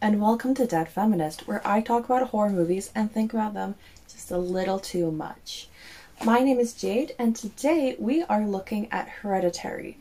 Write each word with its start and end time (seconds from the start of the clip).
And 0.00 0.20
welcome 0.20 0.54
to 0.54 0.66
Dead 0.66 0.88
Feminist, 0.88 1.48
where 1.48 1.66
I 1.66 1.80
talk 1.80 2.04
about 2.04 2.28
horror 2.28 2.50
movies 2.50 2.92
and 2.94 3.10
think 3.10 3.32
about 3.32 3.54
them 3.54 3.74
just 4.08 4.30
a 4.30 4.38
little 4.38 4.78
too 4.78 5.10
much. 5.10 5.68
My 6.24 6.38
name 6.38 6.60
is 6.60 6.72
Jade, 6.72 7.16
and 7.18 7.34
today 7.34 7.96
we 7.98 8.22
are 8.22 8.46
looking 8.46 8.86
at 8.92 9.08
Hereditary. 9.08 9.98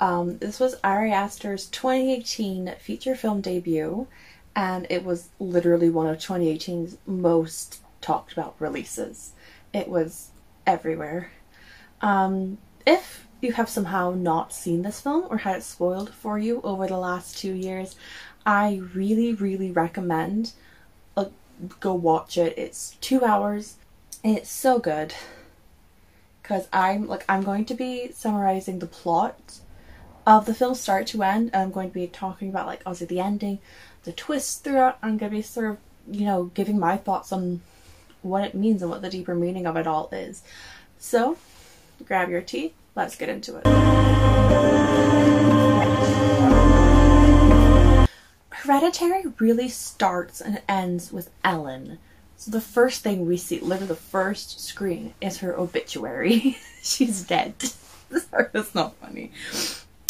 Um, 0.00 0.38
this 0.38 0.58
was 0.58 0.76
Ari 0.82 1.12
Aster's 1.12 1.66
2018 1.66 2.74
feature 2.78 3.14
film 3.14 3.42
debut, 3.42 4.06
and 4.56 4.86
it 4.88 5.04
was 5.04 5.28
literally 5.38 5.90
one 5.90 6.06
of 6.06 6.16
2018's 6.18 6.96
most 7.06 7.82
talked 8.00 8.32
about 8.32 8.54
releases. 8.58 9.32
It 9.74 9.88
was 9.88 10.30
everywhere. 10.66 11.32
Um, 12.00 12.56
if 12.86 13.26
you 13.40 13.52
have 13.52 13.68
somehow 13.68 14.10
not 14.10 14.52
seen 14.52 14.82
this 14.82 15.00
film 15.00 15.26
or 15.30 15.38
had 15.38 15.56
it 15.56 15.62
spoiled 15.62 16.12
for 16.12 16.38
you 16.38 16.60
over 16.62 16.86
the 16.86 16.96
last 16.96 17.38
two 17.38 17.52
years, 17.52 17.94
I 18.48 18.80
really, 18.94 19.34
really 19.34 19.70
recommend 19.70 20.52
uh, 21.18 21.26
go 21.80 21.92
watch 21.92 22.38
it. 22.38 22.56
It's 22.56 22.96
two 23.02 23.22
hours. 23.22 23.76
It's 24.24 24.50
so 24.50 24.78
good 24.78 25.12
because 26.40 26.66
I'm 26.72 27.06
like 27.06 27.26
I'm 27.28 27.42
going 27.42 27.66
to 27.66 27.74
be 27.74 28.10
summarizing 28.10 28.78
the 28.78 28.86
plot 28.86 29.60
of 30.26 30.46
the 30.46 30.54
film 30.54 30.74
start 30.74 31.06
to 31.08 31.22
end. 31.22 31.50
I'm 31.52 31.70
going 31.70 31.90
to 31.90 31.94
be 31.94 32.06
talking 32.06 32.48
about 32.48 32.66
like 32.66 32.80
obviously 32.86 33.14
the 33.14 33.20
ending, 33.20 33.58
the 34.04 34.12
twists 34.12 34.56
throughout. 34.56 34.96
I'm 35.02 35.18
going 35.18 35.30
to 35.30 35.36
be 35.36 35.42
sort 35.42 35.66
of 35.72 35.76
you 36.10 36.24
know 36.24 36.44
giving 36.54 36.78
my 36.78 36.96
thoughts 36.96 37.32
on 37.32 37.60
what 38.22 38.44
it 38.44 38.54
means 38.54 38.80
and 38.80 38.90
what 38.90 39.02
the 39.02 39.10
deeper 39.10 39.34
meaning 39.34 39.66
of 39.66 39.76
it 39.76 39.86
all 39.86 40.08
is. 40.10 40.42
So 40.98 41.36
grab 42.06 42.30
your 42.30 42.40
tea. 42.40 42.72
Let's 42.94 43.14
get 43.14 43.28
into 43.28 43.58
it. 43.58 45.27
Hereditary 48.68 49.24
really 49.38 49.70
starts 49.70 50.42
and 50.42 50.60
ends 50.68 51.10
with 51.10 51.30
Ellen. 51.42 51.98
So 52.36 52.50
the 52.50 52.60
first 52.60 53.02
thing 53.02 53.26
we 53.26 53.38
see, 53.38 53.60
literally 53.60 53.86
the 53.86 53.94
first 53.94 54.60
screen, 54.60 55.14
is 55.22 55.38
her 55.38 55.58
obituary. 55.58 56.58
She's 56.82 57.22
dead. 57.22 57.54
Sorry, 57.62 58.48
that's 58.52 58.74
not 58.74 58.94
funny. 58.96 59.32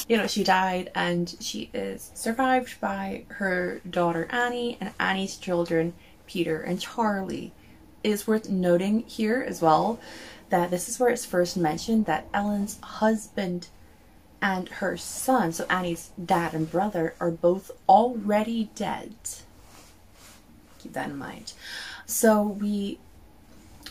You 0.09 0.17
know, 0.17 0.27
she 0.27 0.43
died 0.43 0.91
and 0.97 1.37
she 1.39 1.71
is 1.73 2.11
survived 2.15 2.81
by 2.81 3.27
her 3.29 3.81
daughter 3.89 4.27
Annie 4.29 4.77
and 4.81 4.93
Annie's 4.99 5.37
children, 5.37 5.95
Peter 6.27 6.61
and 6.61 6.81
Charlie. 6.81 7.53
It 8.03 8.11
is 8.11 8.27
worth 8.27 8.49
noting 8.49 9.05
here 9.05 9.41
as 9.41 9.63
well 9.63 10.01
that 10.49 10.73
this 10.73 10.89
is 10.89 10.99
where 10.99 11.11
it's 11.11 11.25
first 11.25 11.57
mentioned 11.57 12.07
that 12.07 12.27
Ellen's 12.35 12.81
husband 12.83 13.69
and 14.41 14.69
her 14.69 14.97
son, 14.97 15.53
so 15.53 15.67
Annie's 15.69 16.11
dad 16.23 16.55
and 16.55 16.71
brother, 16.71 17.15
are 17.21 17.31
both 17.31 17.71
already 17.89 18.71
dead. 18.75 19.15
Keep 20.79 20.93
that 20.93 21.11
in 21.11 21.19
mind. 21.19 21.53
So 22.07 22.43
we, 22.43 22.99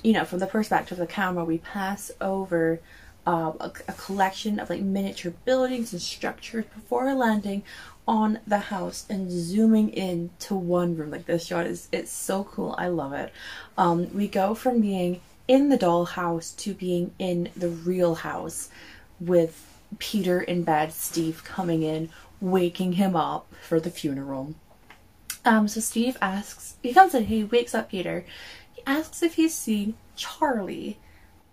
you 0.03 0.13
know, 0.13 0.25
from 0.25 0.39
the 0.39 0.47
perspective 0.47 0.99
of 0.99 1.07
the 1.07 1.13
camera, 1.13 1.43
we 1.43 1.57
pass 1.57 2.11
over 2.21 2.79
uh, 3.25 3.51
a, 3.59 3.71
a, 3.89 3.93
collection 3.93 4.57
of 4.57 4.69
like 4.69 4.81
miniature 4.81 5.33
buildings 5.43 5.91
and 5.91 6.01
structures 6.01 6.63
before 6.73 7.13
landing 7.13 7.61
on 8.07 8.39
the 8.47 8.57
house 8.57 9.05
and 9.09 9.29
zooming 9.29 9.89
in 9.89 10.29
to 10.39 10.55
one 10.55 10.95
room. 10.95 11.11
Like 11.11 11.25
this 11.25 11.45
shot 11.45 11.67
is 11.67 11.89
it's 11.91 12.11
so 12.11 12.45
cool. 12.45 12.73
I 12.77 12.87
love 12.87 13.11
it. 13.11 13.33
Um, 13.77 14.13
we 14.13 14.29
go 14.29 14.55
from 14.55 14.79
being 14.79 15.19
in 15.47 15.67
the 15.67 15.77
dollhouse 15.77 16.55
to 16.57 16.73
being 16.73 17.11
in 17.19 17.49
the 17.55 17.69
real 17.69 18.15
house 18.15 18.69
with 19.19 19.76
Peter 19.99 20.41
in 20.41 20.63
bed, 20.63 20.93
Steve 20.93 21.43
coming 21.43 21.83
in, 21.83 22.09
waking 22.39 22.93
him 22.93 23.15
up 23.15 23.51
for 23.61 23.79
the 23.79 23.89
funeral. 23.89 24.53
Um, 25.45 25.67
so 25.67 25.79
Steve 25.79 26.17
asks, 26.21 26.75
he 26.83 26.93
comes 26.93 27.13
in, 27.13 27.25
he 27.25 27.43
wakes 27.43 27.73
up 27.73 27.89
Peter. 27.89 28.25
He 28.73 28.81
asks 28.85 29.23
if 29.23 29.35
he's 29.35 29.55
seen 29.55 29.95
Charlie. 30.15 30.99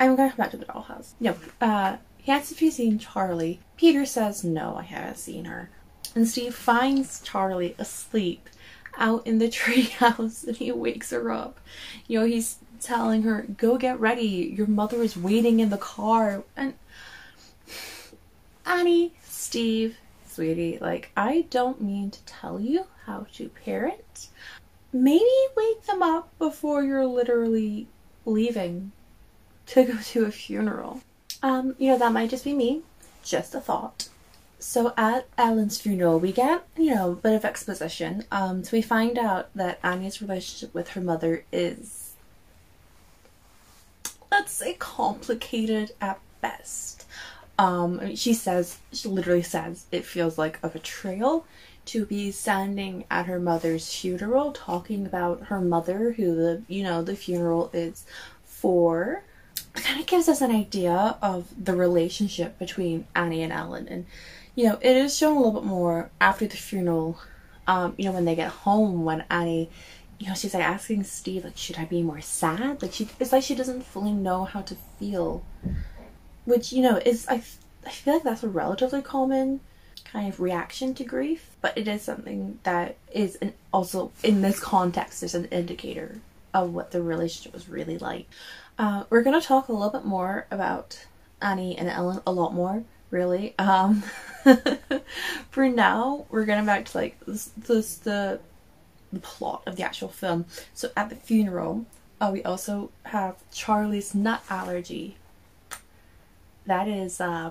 I'm 0.00 0.17
gonna 0.17 0.31
come 0.31 0.39
back 0.39 0.50
to 0.50 0.56
the 0.56 0.65
dollhouse. 0.65 1.12
No, 1.21 1.37
uh, 1.61 1.99
he 2.17 2.33
asks 2.33 2.50
if 2.53 2.59
he's 2.59 2.77
seen 2.77 2.99
Charlie. 2.99 3.61
Peter 3.77 4.05
says, 4.05 4.43
no, 4.43 4.77
I 4.77 4.83
haven't 4.83 5.19
seen 5.19 5.44
her. 5.44 5.71
And 6.15 6.28
Steve 6.28 6.55
finds 6.55 7.21
Charlie 7.21 7.75
asleep 7.78 8.49
out 8.97 9.27
in 9.27 9.39
the 9.39 9.49
treehouse 9.49 10.47
and 10.47 10.56
he 10.56 10.73
wakes 10.73 11.11
her 11.11 11.31
up. 11.31 11.61
You 12.06 12.21
know, 12.21 12.27
he's 12.27 12.59
telling 12.81 13.23
her, 13.23 13.47
go 13.56 13.78
get 13.78 13.99
ready. 14.00 14.55
Your 14.56 14.67
mother 14.67 15.03
is 15.03 15.17
waiting 15.17 15.61
in 15.61 15.71
the 15.71 15.78
car. 15.78 16.44
And 16.56 16.75
Annie, 18.66 19.14
Steve, 19.22 19.97
sweetie, 20.26 20.78
like, 20.80 21.10
I 21.16 21.47
don't 21.50 21.80
mean 21.80 22.10
to 22.10 22.22
tell 22.25 22.60
you 22.60 22.86
how 23.06 23.26
to 23.34 23.48
parent. 23.48 24.28
Maybe 24.92 25.25
wake 25.56 25.84
them 25.86 26.02
up 26.02 26.30
before 26.38 26.82
you're 26.82 27.06
literally 27.06 27.86
leaving 28.25 28.92
to 29.66 29.84
go 29.84 29.98
to 29.98 30.25
a 30.25 30.30
funeral. 30.30 31.00
Um, 31.42 31.75
you 31.78 31.91
know, 31.91 31.98
that 31.98 32.12
might 32.12 32.30
just 32.30 32.44
be 32.44 32.54
me. 32.54 32.82
Just 33.22 33.54
a 33.54 33.60
thought. 33.60 34.08
So 34.58 34.94
at 34.96 35.26
Ellen's 35.36 35.78
funeral, 35.78 36.19
we 36.19 36.32
get, 36.32 36.64
you 36.76 36.94
know, 36.94 37.12
a 37.12 37.16
bit 37.16 37.34
of 37.34 37.44
exposition. 37.44 38.25
Um, 38.32 38.64
so 38.64 38.76
we 38.76 38.82
find 38.82 39.19
out 39.19 39.50
that 39.54 39.78
Annie's 39.82 40.22
relationship 40.22 40.75
with 40.75 40.91
her 40.91 41.00
mother 41.00 41.44
is 41.52 42.04
let's 44.34 44.52
say 44.52 44.75
complicated 44.75 45.92
at 46.00 46.19
best. 46.41 47.06
Um, 47.59 48.16
she 48.16 48.34
says, 48.34 48.78
she 48.92 49.09
literally 49.09 49.42
says, 49.42 49.87
it 49.92 50.04
feels 50.04 50.38
like 50.38 50.59
a 50.62 50.69
betrayal 50.69 51.47
to 51.87 52.06
be 52.06 52.31
standing 52.31 53.04
at 53.10 53.26
her 53.26 53.38
mother's 53.38 53.92
funeral 53.92 54.53
talking 54.53 55.06
about 55.06 55.44
her 55.44 55.60
mother, 55.60 56.12
who 56.12 56.34
the, 56.34 56.62
you 56.66 56.82
know, 56.82 57.03
the 57.03 57.14
funeral 57.14 57.70
is 57.72 58.06
for. 58.44 59.22
It 59.76 59.84
kind 59.84 60.00
of 60.00 60.06
gives 60.06 60.28
us 60.28 60.41
an 60.41 60.50
idea 60.50 61.16
of 61.20 61.53
the 61.62 61.75
relationship 61.75 62.59
between 62.59 63.06
Annie 63.14 63.43
and 63.43 63.53
Ellen. 63.53 63.87
And, 63.88 64.06
you 64.54 64.64
know, 64.66 64.78
it 64.81 64.97
is 64.97 65.16
shown 65.16 65.37
a 65.37 65.37
little 65.37 65.60
bit 65.60 65.64
more 65.64 66.10
after 66.20 66.47
the 66.47 66.56
funeral, 66.56 67.19
um, 67.66 67.94
you 67.98 68.06
know, 68.06 68.12
when 68.12 68.25
they 68.25 68.34
get 68.34 68.50
home, 68.50 69.04
when 69.04 69.25
Annie 69.31 69.70
you 70.19 70.28
know, 70.28 70.34
she's 70.34 70.54
like 70.54 70.62
asking 70.62 71.04
Steve, 71.04 71.44
like, 71.44 71.56
should 71.56 71.76
I 71.76 71.84
be 71.84 72.03
more 72.03 72.20
sad? 72.20 72.82
Like, 72.82 72.93
she, 72.93 73.09
it's 73.19 73.32
like 73.32 73.43
she 73.43 73.54
doesn't 73.54 73.82
fully 73.82 74.12
know 74.12 74.44
how 74.44 74.62
to 74.62 74.76
feel. 74.98 75.44
Which, 76.44 76.72
you 76.72 76.82
know, 76.82 76.97
is, 77.05 77.27
I, 77.28 77.43
I 77.87 77.91
feel 77.91 78.15
like 78.15 78.22
that's 78.22 78.43
a 78.43 78.49
relatively 78.49 79.03
common 79.03 79.60
kind 80.05 80.28
of 80.28 80.41
reaction 80.41 80.94
to 80.94 81.05
grief, 81.05 81.50
but 81.60 81.77
it 81.77 81.88
is 81.88 82.03
something 82.03 82.59
that 82.62 82.97
is 83.12 83.37
an, 83.37 83.55
also, 83.72 84.12
in 84.22 84.43
this 84.43 84.60
context, 84.60 85.22
is 85.22 85.34
an 85.34 85.47
indicator 85.47 86.21
of 86.53 86.72
what 86.72 86.91
the 86.91 87.03
relationship 87.03 87.53
was 87.53 87.69
really 87.69 87.99
like. 87.99 88.28
Uh, 88.78 89.05
we're 89.10 89.22
to 89.41 89.47
talk 89.47 89.69
a 89.69 89.72
little 89.72 89.91
bit 89.91 90.05
more 90.05 90.47
about 90.50 91.05
Annie 91.41 91.77
and 91.77 91.88
Ellen, 91.88 92.21
a 92.27 92.32
lot 92.32 92.55
more, 92.55 92.84
really. 93.11 93.55
Um, 93.59 94.03
for 95.50 95.69
now, 95.69 96.26
we're 96.31 96.44
to 96.61 96.66
back 96.66 96.84
to, 96.87 96.99
like, 96.99 97.19
this, 97.26 97.50
this 97.56 97.97
the 97.99 98.41
the 99.15 99.21
plot 99.21 99.62
of 99.66 99.76
the 99.76 99.82
actual 99.82 100.09
film. 100.09 100.44
So 100.75 100.91
at 100.97 101.09
the 101.09 101.16
funeral, 101.16 101.87
uh, 102.21 102.31
we 102.32 102.43
also 102.43 102.91
have 103.05 103.37
Charlie's 103.50 104.15
nut 104.15 104.43
allergy. 104.50 105.16
That 106.66 106.88
is 106.88 107.20
uh, 107.20 107.50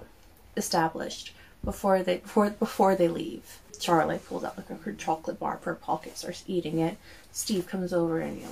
established 0.58 1.34
before 1.64 2.04
they 2.04 2.18
before 2.18 2.50
before 2.52 2.96
they 2.96 3.08
leave. 3.08 3.60
Charlie 3.80 4.20
pulls 4.20 4.44
out 4.44 4.58
like 4.58 4.68
her 4.84 4.94
chocolate 4.94 5.40
bar 5.40 5.58
from 5.58 5.74
her 5.74 5.80
pocket, 5.80 6.18
starts 6.18 6.44
eating 6.48 6.80
it. 6.80 6.98
Steve 7.32 7.68
comes 7.68 7.92
over 7.92 8.20
and 8.20 8.38
you 8.38 8.44
know 8.44 8.52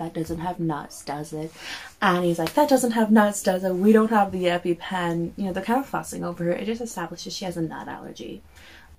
that 0.00 0.14
doesn't 0.14 0.38
have 0.38 0.58
nuts, 0.58 1.04
does 1.04 1.32
it? 1.34 1.52
And 2.00 2.24
he's 2.24 2.38
like, 2.38 2.54
that 2.54 2.70
doesn't 2.70 2.92
have 2.92 3.10
nuts, 3.10 3.42
does 3.42 3.62
it? 3.62 3.74
We 3.74 3.92
don't 3.92 4.08
have 4.08 4.32
the 4.32 4.44
EpiPen. 4.44 5.32
You 5.36 5.44
know, 5.44 5.52
they're 5.52 5.62
kind 5.62 5.80
of 5.80 5.86
fussing 5.86 6.24
over 6.24 6.44
her. 6.44 6.52
It 6.52 6.64
just 6.64 6.80
establishes 6.80 7.36
she 7.36 7.44
has 7.44 7.58
a 7.58 7.62
nut 7.62 7.86
allergy. 7.86 8.40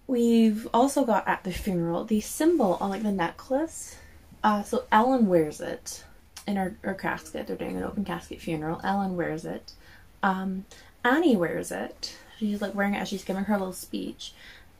We've 0.05 0.67
also 0.73 1.03
got 1.03 1.27
at 1.27 1.43
the 1.43 1.51
funeral 1.51 2.03
the 2.03 2.21
symbol 2.21 2.77
on 2.79 2.91
like 2.91 3.03
the 3.03 3.11
necklace. 3.11 3.95
Uh, 4.43 4.61
so 4.61 4.83
Ellen 4.91 5.27
wears 5.27 5.59
it 5.59 6.03
in 6.47 6.55
her, 6.57 6.77
her 6.81 6.93
casket. 6.93 7.47
They're 7.47 7.55
doing 7.55 7.77
an 7.77 7.83
open 7.83 8.05
casket 8.05 8.39
funeral. 8.39 8.79
Ellen 8.83 9.15
wears 9.17 9.43
it. 9.45 9.73
Um, 10.21 10.65
Annie 11.03 11.35
wears 11.35 11.71
it. 11.71 12.17
She's 12.37 12.61
like 12.61 12.75
wearing 12.75 12.95
it 12.95 12.99
as 12.99 13.09
she's 13.09 13.23
giving 13.23 13.45
her 13.45 13.57
little 13.57 13.73
speech. 13.73 14.33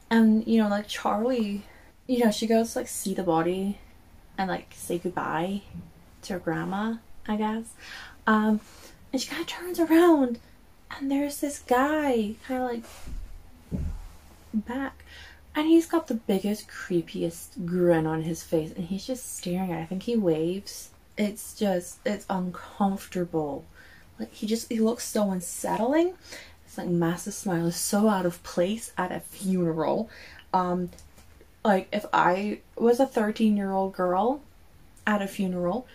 And 0.10 0.46
you 0.48 0.62
know, 0.62 0.70
like 0.70 0.88
Charlie, 0.88 1.64
you 2.08 2.24
know, 2.24 2.32
she 2.32 2.48
goes 2.48 2.74
to 2.74 2.80
like 2.80 2.88
see 2.88 3.14
the 3.14 3.24
body 3.24 3.80
and 4.38 4.50
like 4.50 4.74
say 4.76 4.98
goodbye 4.98 5.62
to 6.24 6.34
her 6.34 6.40
grandma, 6.40 6.96
I 7.28 7.38
guess. 7.38 7.74
Um, 8.28 8.60
and 9.12 9.22
she 9.22 9.30
kind 9.30 9.42
of 9.42 9.48
turns 9.48 9.80
around 9.80 10.40
and 11.00 11.12
there's 11.12 11.40
this 11.40 11.60
guy 11.60 12.36
kind 12.48 12.64
of 12.64 12.70
like 12.70 12.84
back. 14.54 15.04
And 15.54 15.68
he's 15.68 15.86
got 15.86 16.08
the 16.08 16.16
biggest, 16.16 16.70
creepiest 16.70 17.66
grin 17.66 18.08
on 18.08 18.22
his 18.22 18.42
face, 18.42 18.72
and 18.72 18.86
he's 18.86 19.06
just 19.06 19.38
staring 19.38 19.72
at. 19.72 19.82
I 19.82 19.86
think 19.86 20.04
he 20.04 20.16
waves. 20.16 20.92
It's 21.18 21.54
just, 21.54 22.00
it's 22.06 22.26
uncomfortable. 22.30 23.66
He 24.32 24.48
just, 24.48 24.70
he 24.70 24.80
looks 24.80 25.06
so 25.06 25.32
unsettling. 25.32 26.14
It's 26.66 26.78
like 26.78 26.88
massive 26.88 27.34
smile 27.34 27.68
is 27.68 27.76
so 27.76 28.08
out 28.08 28.26
of 28.26 28.42
place 28.44 28.92
at 28.98 29.12
a 29.12 29.20
funeral. 29.20 30.10
Um, 30.54 30.90
Like, 31.64 31.88
if 31.94 32.06
I 32.12 32.60
was 32.76 33.00
a 33.00 33.06
13 33.06 33.56
year 33.56 33.72
old 33.72 33.94
girl 33.94 34.42
at 35.06 35.22
a 35.22 35.28
funeral, 35.28 35.86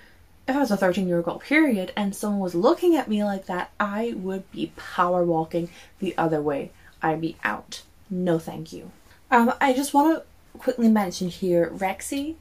if 0.47 0.55
I 0.55 0.61
was 0.61 0.71
a 0.71 0.77
13 0.77 1.09
year 1.09 1.17
old 1.17 1.25
girl, 1.25 1.39
period, 1.41 1.93
and 1.97 2.15
someone 2.15 2.41
was 2.41 2.55
looking 2.55 2.95
at 2.95 3.09
me 3.09 3.25
like 3.25 3.47
that, 3.47 3.71
I 3.81 4.15
would 4.17 4.49
be 4.53 4.73
power 4.77 5.25
walking 5.25 5.69
the 5.99 6.17
other 6.17 6.41
way. 6.41 6.71
I'd 7.03 7.21
be 7.21 7.37
out. 7.43 7.83
No, 8.09 8.39
thank 8.39 8.73
you. 8.73 8.93
Um, 9.31 9.53
I 9.61 9.73
just 9.73 9.93
want 9.93 10.23
to 10.23 10.59
quickly 10.59 10.89
mention 10.89 11.29
here 11.31 11.69
Rexy, 11.75 12.37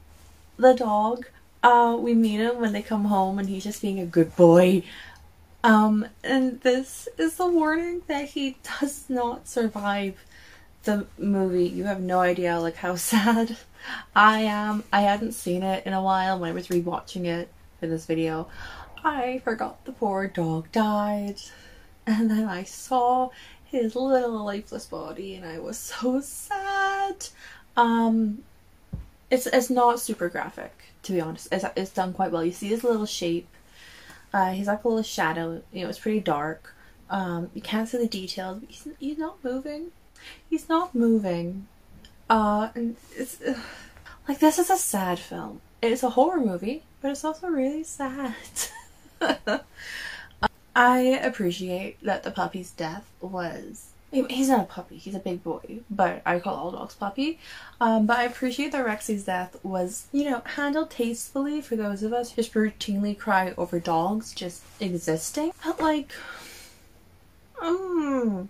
the 0.56 0.72
dog. 0.74 1.26
Uh, 1.64 1.96
we 1.98 2.14
meet 2.14 2.38
him 2.38 2.60
when 2.60 2.72
they 2.72 2.82
come 2.82 3.06
home, 3.06 3.40
and 3.40 3.48
he's 3.48 3.64
just 3.64 3.82
being 3.82 3.98
a 3.98 4.06
good 4.06 4.36
boy. 4.36 4.84
Um, 5.66 6.06
and 6.22 6.60
this 6.60 7.08
is 7.18 7.38
the 7.38 7.46
warning 7.48 8.02
that 8.06 8.26
he 8.26 8.56
does 8.80 9.10
not 9.10 9.48
survive 9.48 10.24
the 10.84 11.08
movie. 11.18 11.66
You 11.66 11.82
have 11.84 12.00
no 12.00 12.20
idea 12.20 12.60
like 12.60 12.76
how 12.76 12.94
sad 12.94 13.56
I 14.14 14.42
am. 14.42 14.84
I 14.92 15.00
hadn't 15.00 15.32
seen 15.32 15.64
it 15.64 15.84
in 15.84 15.92
a 15.92 16.00
while 16.00 16.38
when 16.38 16.50
I 16.50 16.54
was 16.54 16.68
rewatching 16.68 17.24
it 17.24 17.48
for 17.80 17.88
this 17.88 18.06
video. 18.06 18.46
I 19.02 19.40
forgot 19.42 19.84
the 19.84 19.90
poor 19.90 20.28
dog 20.28 20.70
died. 20.70 21.40
And 22.06 22.30
then 22.30 22.44
I 22.44 22.62
saw 22.62 23.30
his 23.64 23.96
little 23.96 24.44
lifeless 24.44 24.86
body 24.86 25.34
and 25.34 25.44
I 25.44 25.58
was 25.58 25.76
so 25.76 26.20
sad. 26.20 27.26
Um 27.76 28.44
it's 29.32 29.48
it's 29.48 29.68
not 29.68 29.98
super 29.98 30.28
graphic, 30.28 30.72
to 31.02 31.12
be 31.12 31.20
honest. 31.20 31.48
It's 31.50 31.64
it's 31.74 31.90
done 31.90 32.12
quite 32.12 32.30
well. 32.30 32.44
You 32.44 32.52
see 32.52 32.68
his 32.68 32.84
little 32.84 33.04
shape. 33.06 33.48
Uh 34.36 34.52
he's 34.52 34.66
like 34.66 34.84
a 34.84 34.88
little 34.88 35.02
shadow, 35.02 35.62
you 35.72 35.82
know, 35.82 35.88
it's 35.88 35.98
pretty 35.98 36.20
dark. 36.20 36.74
Um 37.08 37.50
you 37.54 37.62
can't 37.62 37.88
see 37.88 37.96
the 37.96 38.06
details, 38.06 38.60
but 38.60 38.70
he's, 38.70 38.88
he's 39.00 39.18
not 39.18 39.42
moving. 39.42 39.92
He's 40.50 40.68
not 40.68 40.94
moving. 40.94 41.66
Uh 42.28 42.68
and 42.74 42.96
it's 43.16 43.40
uh, 43.40 43.58
like 44.28 44.38
this 44.38 44.58
is 44.58 44.68
a 44.68 44.76
sad 44.76 45.18
film. 45.18 45.62
It's 45.80 46.02
a 46.02 46.10
horror 46.10 46.40
movie, 46.40 46.82
but 47.00 47.12
it's 47.12 47.24
also 47.24 47.48
really 47.48 47.84
sad. 47.84 48.34
I 50.76 50.98
appreciate 51.00 52.02
that 52.02 52.22
the 52.22 52.30
puppy's 52.30 52.72
death 52.72 53.08
was. 53.22 53.92
He's 54.28 54.48
not 54.48 54.60
a 54.60 54.64
puppy, 54.64 54.96
he's 54.96 55.14
a 55.14 55.20
big 55.20 55.42
boy, 55.42 55.80
but 55.90 56.22
I 56.24 56.38
call 56.38 56.54
all 56.54 56.70
dogs 56.70 56.94
puppy. 56.94 57.38
Um, 57.80 58.06
but 58.06 58.18
I 58.18 58.24
appreciate 58.24 58.72
that 58.72 58.86
Rexy's 58.86 59.24
death 59.24 59.56
was, 59.62 60.06
you 60.12 60.30
know, 60.30 60.42
handled 60.44 60.90
tastefully 60.90 61.60
for 61.60 61.76
those 61.76 62.02
of 62.02 62.12
us 62.12 62.30
who 62.30 62.42
just 62.42 62.54
routinely 62.54 63.18
cry 63.18 63.54
over 63.58 63.78
dogs 63.80 64.32
just 64.32 64.62
existing. 64.80 65.52
But, 65.64 65.80
like, 65.80 66.12
um, 67.60 68.48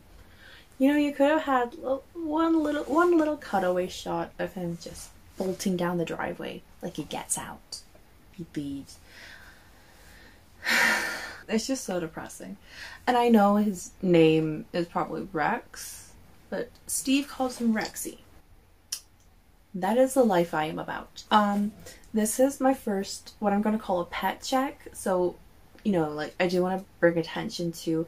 you 0.79 0.89
know, 0.89 0.97
you 0.97 1.13
could 1.13 1.31
have 1.31 1.43
had 1.43 1.75
one 2.13 2.63
little 2.63 2.85
one 2.85 3.17
little 3.17 3.37
cutaway 3.37 3.89
shot 3.89 4.31
of 4.39 4.53
him 4.55 4.79
just 4.81 5.11
bolting 5.39 5.77
down 5.77 5.99
the 5.99 6.05
driveway 6.05 6.63
like 6.83 6.97
he 6.97 7.05
gets 7.05 7.39
out. 7.39 7.81
He 8.33 8.47
leaves. 8.55 8.99
It's 11.49 11.67
just 11.67 11.85
so 11.85 12.01
depressing. 12.01 12.57
And 13.07 13.17
I 13.17 13.29
know 13.29 13.57
his 13.57 13.93
name 14.03 14.67
is 14.73 14.87
probably 14.87 15.29
Rex, 15.33 16.13
but 16.51 16.71
Steve 16.87 17.29
calls 17.29 17.59
him 17.59 17.75
Rexy. 17.75 18.19
That 19.75 19.99
is 19.99 20.15
the 20.15 20.25
life 20.25 20.55
I 20.55 20.65
am 20.67 20.79
about. 20.79 21.25
Um, 21.31 21.73
this 22.15 22.41
is 22.41 22.61
my 22.61 22.73
first, 22.73 23.35
what 23.39 23.53
I'm 23.53 23.63
going 23.63 23.77
to 23.77 23.83
call 23.83 24.01
a 24.01 24.07
pet 24.07 24.43
check. 24.43 24.89
So, 24.93 25.37
you 25.85 25.93
know, 25.93 26.11
like, 26.11 26.35
I 26.41 26.49
do 26.49 26.63
want 26.63 26.81
to 26.81 26.87
bring 26.99 27.19
attention 27.19 27.73
to 27.73 28.07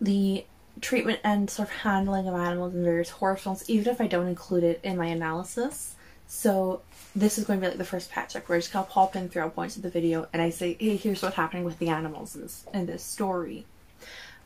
the 0.00 0.44
treatment 0.80 1.20
and 1.22 1.48
sort 1.48 1.68
of 1.68 1.74
handling 1.76 2.26
of 2.26 2.34
animals 2.34 2.74
in 2.74 2.82
various 2.82 3.10
horror 3.10 3.36
films, 3.36 3.68
even 3.68 3.92
if 3.92 4.00
I 4.00 4.06
don't 4.06 4.26
include 4.26 4.64
it 4.64 4.80
in 4.82 4.96
my 4.96 5.06
analysis. 5.06 5.94
So 6.32 6.82
this 7.16 7.38
is 7.38 7.44
going 7.44 7.58
to 7.58 7.66
be 7.66 7.68
like 7.70 7.78
the 7.78 7.84
first 7.84 8.12
pet 8.12 8.30
check 8.30 8.48
where 8.48 8.54
I 8.54 8.60
just 8.60 8.70
kind 8.70 8.86
of 8.86 8.90
pop 8.90 9.16
in 9.16 9.28
throughout 9.28 9.56
points 9.56 9.76
of 9.76 9.82
the 9.82 9.90
video 9.90 10.28
and 10.32 10.40
I 10.40 10.50
say, 10.50 10.76
hey, 10.78 10.94
here's 10.94 11.22
what's 11.22 11.34
happening 11.34 11.64
with 11.64 11.80
the 11.80 11.88
animals 11.88 12.36
in 12.36 12.42
this, 12.42 12.64
in 12.72 12.86
this 12.86 13.02
story. 13.02 13.66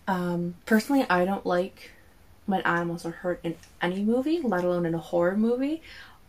Um, 0.09 0.55
personally, 0.65 1.05
I 1.11 1.27
don't 1.27 1.45
like 1.45 1.91
when 2.47 2.63
animals 2.63 3.05
are 3.05 3.11
hurt 3.11 3.41
in 3.45 3.57
any 3.83 4.03
movie, 4.03 4.41
let 4.41 4.65
alone 4.65 4.87
in 4.87 4.95
a 4.95 4.99
horror 4.99 5.37
movie. 5.37 5.83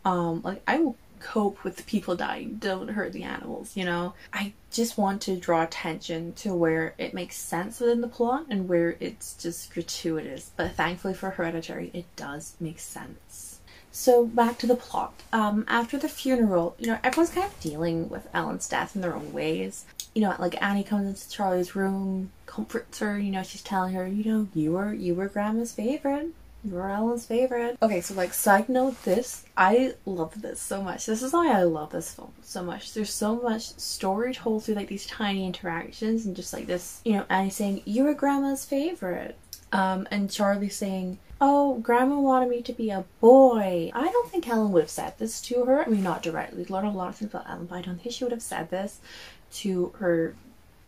Um, 0.04 0.42
like 0.44 0.62
I 0.68 0.80
will 0.80 0.98
cope 1.22 1.64
with 1.64 1.78
the 1.78 1.84
people 1.84 2.18
dying, 2.18 2.56
don't 2.56 2.90
hurt 2.90 3.14
the 3.14 3.24
animals, 3.24 3.78
you 3.78 3.86
know? 3.86 4.14
I 4.34 4.52
just 4.72 4.98
want 4.98 5.22
to 5.24 5.38
draw 5.38 5.64
attention 5.64 6.34
to 6.34 6.54
where 6.54 6.96
it 6.98 7.14
makes 7.14 7.38
sense 7.38 7.80
within 7.80 8.02
the 8.02 8.10
plot 8.10 8.48
and 8.50 8.68
where 8.68 8.98
it's 9.00 9.36
just 9.36 9.74
gratuitous. 9.74 10.52
But 10.58 10.74
thankfully 10.74 11.14
for 11.14 11.30
Hereditary, 11.30 11.92
it 11.94 12.14
does 12.18 12.58
make 12.60 12.80
sense. 12.80 13.45
So 13.96 14.26
back 14.26 14.58
to 14.58 14.68
the 14.68 14.76
plot. 14.76 15.14
Um, 15.32 15.64
after 15.70 15.98
the 15.98 16.10
funeral, 16.10 16.76
you 16.78 16.88
know, 16.88 17.00
everyone's 17.02 17.34
kind 17.34 17.48
of 17.48 17.58
dealing 17.62 18.10
with 18.10 18.28
Ellen's 18.34 18.68
death 18.68 18.94
in 18.94 19.02
their 19.02 19.16
own 19.16 19.32
ways. 19.32 19.86
You 20.14 20.22
know, 20.22 20.36
like 20.38 20.62
Annie 20.62 20.84
comes 20.84 21.08
into 21.08 21.34
Charlie's 21.34 21.78
room, 21.78 22.32
comforts 22.46 23.00
her. 23.00 23.18
You 23.18 23.32
know, 23.32 23.42
she's 23.42 23.62
telling 23.62 23.94
her, 23.94 24.06
you 24.06 24.26
know, 24.26 24.48
you 24.54 24.74
were 24.74 24.94
you 24.94 25.16
were 25.16 25.30
Grandma's 25.30 25.72
favorite. 25.72 26.28
You 26.66 26.74
were 26.74 26.90
Ellen's 26.90 27.26
favorite. 27.26 27.78
Okay, 27.82 28.02
so 28.02 28.14
like 28.16 28.34
side 28.34 28.68
note, 28.68 29.02
this 29.04 29.46
I 29.56 29.94
love 30.06 30.42
this 30.42 30.60
so 30.60 30.82
much. 30.82 31.06
This 31.06 31.24
is 31.24 31.32
why 31.32 31.54
I 31.58 31.64
love 31.64 31.94
this 31.94 32.14
film 32.14 32.34
so 32.42 32.64
much. 32.64 32.94
There's 32.94 33.14
so 33.14 33.38
much 33.38 33.78
story 33.80 34.34
told 34.34 34.66
through 34.66 34.76
like 34.76 34.90
these 34.90 35.06
tiny 35.06 35.46
interactions 35.46 36.26
and 36.26 36.36
just 36.36 36.52
like 36.52 36.68
this, 36.68 37.00
you 37.06 37.14
know, 37.14 37.26
Annie 37.30 37.50
saying, 37.50 37.82
You 37.86 38.04
were 38.04 38.14
grandma's 38.14 38.66
favorite. 38.66 39.38
Um, 39.72 40.06
and 40.12 40.30
Charlie 40.30 40.70
saying, 40.70 41.18
Oh, 41.42 41.80
Grandma 41.80 42.20
wanted 42.20 42.50
me 42.50 42.62
to 42.62 42.74
be 42.74 42.90
a 42.90 43.06
boy. 43.20 43.92
I 43.94 44.06
don't 44.06 44.30
think 44.30 44.48
Ellen 44.48 44.72
would 44.72 44.84
have 44.84 44.90
said 44.90 45.18
this 45.18 45.42
to 45.42 45.66
her. 45.66 45.84
I 45.84 45.88
mean, 45.88 46.04
not 46.04 46.24
directly. 46.24 46.64
We 46.64 46.70
learned 46.70 46.88
a 46.88 46.92
lot 46.92 47.10
of 47.10 47.16
things 47.18 47.34
about 47.34 47.50
Ellen, 47.50 47.66
but 47.66 47.76
I 47.76 47.82
don't 47.82 48.02
think 48.02 48.16
she 48.16 48.24
would 48.24 48.32
have 48.32 48.42
said 48.42 48.70
this 48.70 49.00
to 49.56 49.94
her 50.00 50.36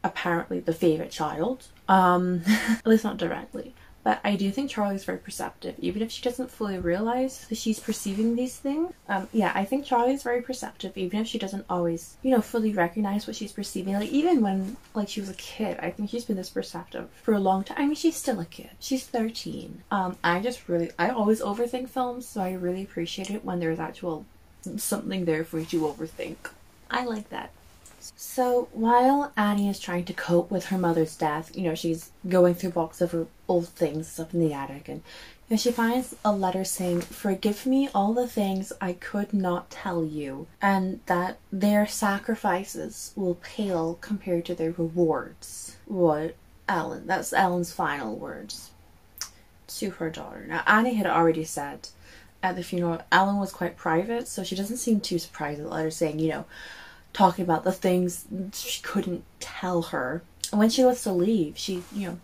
apparently 0.04 0.60
the 0.60 0.74
favorite 0.74 1.12
child. 1.12 1.68
Um, 1.88 2.44
at 2.48 2.88
least 2.88 3.04
not 3.04 3.18
directly. 3.18 3.74
But 4.08 4.22
I 4.24 4.38
do 4.38 4.52
think 4.52 4.72
Charlie's 4.72 5.04
very 5.04 5.18
perceptive, 5.18 5.76
even 5.80 6.02
if 6.02 6.14
she 6.14 6.22
doesn't 6.22 6.50
fully 6.50 6.80
realize 6.80 7.46
that 7.50 7.58
she's 7.58 7.78
perceiving 7.78 8.38
these 8.38 8.56
things. 8.56 8.94
Um, 9.10 9.28
yeah, 9.34 9.52
I 9.54 9.66
think 9.66 9.84
Charlie's 9.84 10.24
very 10.24 10.42
perceptive, 10.42 10.98
even 10.98 11.20
if 11.20 11.28
she 11.28 11.38
doesn't 11.38 11.66
always, 11.70 12.16
you 12.22 12.32
know, 12.32 12.40
fully 12.40 12.72
recognize 12.72 13.28
what 13.28 13.36
she's 13.36 13.52
perceiving. 13.52 13.96
Like 13.96 14.10
even 14.10 14.40
when 14.40 14.78
like 14.94 15.10
she 15.10 15.20
was 15.20 15.30
a 15.30 15.34
kid, 15.34 15.78
I 15.82 15.92
think 15.92 16.10
she's 16.10 16.24
been 16.24 16.38
this 16.38 16.50
perceptive 16.50 17.10
for 17.22 17.34
a 17.34 17.40
long 17.42 17.66
time. 17.66 17.76
I 17.80 17.86
mean, 17.86 17.96
she's 17.96 18.16
still 18.16 18.40
a 18.40 18.46
kid. 18.46 18.70
She's 18.80 19.06
13. 19.06 19.84
Um, 19.92 20.16
I 20.24 20.40
just 20.40 20.70
really, 20.70 20.92
I 20.98 21.10
always 21.10 21.42
overthink 21.42 21.90
films, 21.90 22.26
so 22.26 22.40
I 22.40 22.54
really 22.54 22.84
appreciate 22.84 23.30
it 23.30 23.44
when 23.44 23.60
there's 23.60 23.78
actual 23.78 24.26
something 24.78 25.26
there 25.26 25.44
for 25.44 25.60
you 25.60 25.66
to 25.66 25.82
overthink. 25.82 26.38
I 26.90 27.04
like 27.04 27.28
that. 27.28 27.52
So 28.16 28.70
while 28.72 29.32
Annie 29.36 29.70
is 29.70 29.80
trying 29.80 30.06
to 30.06 30.14
cope 30.14 30.52
with 30.52 30.66
her 30.66 30.78
mother's 30.78 31.16
death, 31.16 31.56
you 31.56 31.64
know, 31.64 31.76
she's 31.76 32.12
going 32.28 32.56
through 32.56 32.72
boxes 32.72 33.02
of 33.02 33.12
her 33.12 33.28
old 33.48 33.70
things 33.70 34.20
up 34.20 34.34
in 34.34 34.40
the 34.40 34.54
attic 34.54 34.88
and 34.88 35.02
you 35.50 35.54
know, 35.54 35.58
she 35.58 35.72
finds 35.72 36.14
a 36.26 36.32
letter 36.34 36.66
saying, 36.66 37.02
Forgive 37.02 37.66
me 37.66 37.90
all 37.96 38.14
the 38.14 38.28
things 38.28 38.74
I 38.82 38.94
could 38.94 39.34
not 39.34 39.70
tell 39.70 40.04
you, 40.04 40.48
and 40.62 41.00
that 41.06 41.38
their 41.54 41.88
sacrifices 41.88 43.14
will 43.16 43.36
pale 43.36 43.98
compared 44.02 44.44
to 44.46 44.56
their 44.56 44.72
rewards. 44.72 45.78
What 45.86 46.36
Ellen, 46.68 47.08
that's 47.08 47.32
Ellen's 47.32 47.72
final 47.72 48.14
words 48.14 48.72
to 49.68 49.92
her 49.92 50.10
daughter. 50.10 50.46
Now, 50.48 50.64
Annie 50.68 50.96
had 50.96 51.08
already 51.08 51.46
said 51.46 51.90
at 52.44 52.58
the 52.58 52.64
funeral, 52.64 53.02
Ellen 53.10 53.38
was 53.38 53.52
quite 53.52 53.78
private, 53.78 54.28
so 54.28 54.44
she 54.44 54.56
doesn't 54.56 54.78
seem 54.78 55.00
too 55.00 55.20
surprised 55.20 55.60
at 55.60 55.66
the 55.66 55.72
letter 55.72 55.92
saying, 55.92 56.20
you 56.20 56.30
know, 56.30 56.46
talking 57.18 57.44
about 57.44 57.64
the 57.64 57.72
things 57.72 58.28
she 58.54 58.80
couldn't 58.84 59.24
tell 59.40 59.82
her. 59.82 60.22
And 60.52 60.60
when 60.60 60.70
she 60.70 60.84
wants 60.84 61.02
to 61.04 61.12
leave, 61.12 61.58
she, 61.58 61.84
you 61.92 62.08
know, 62.08 62.20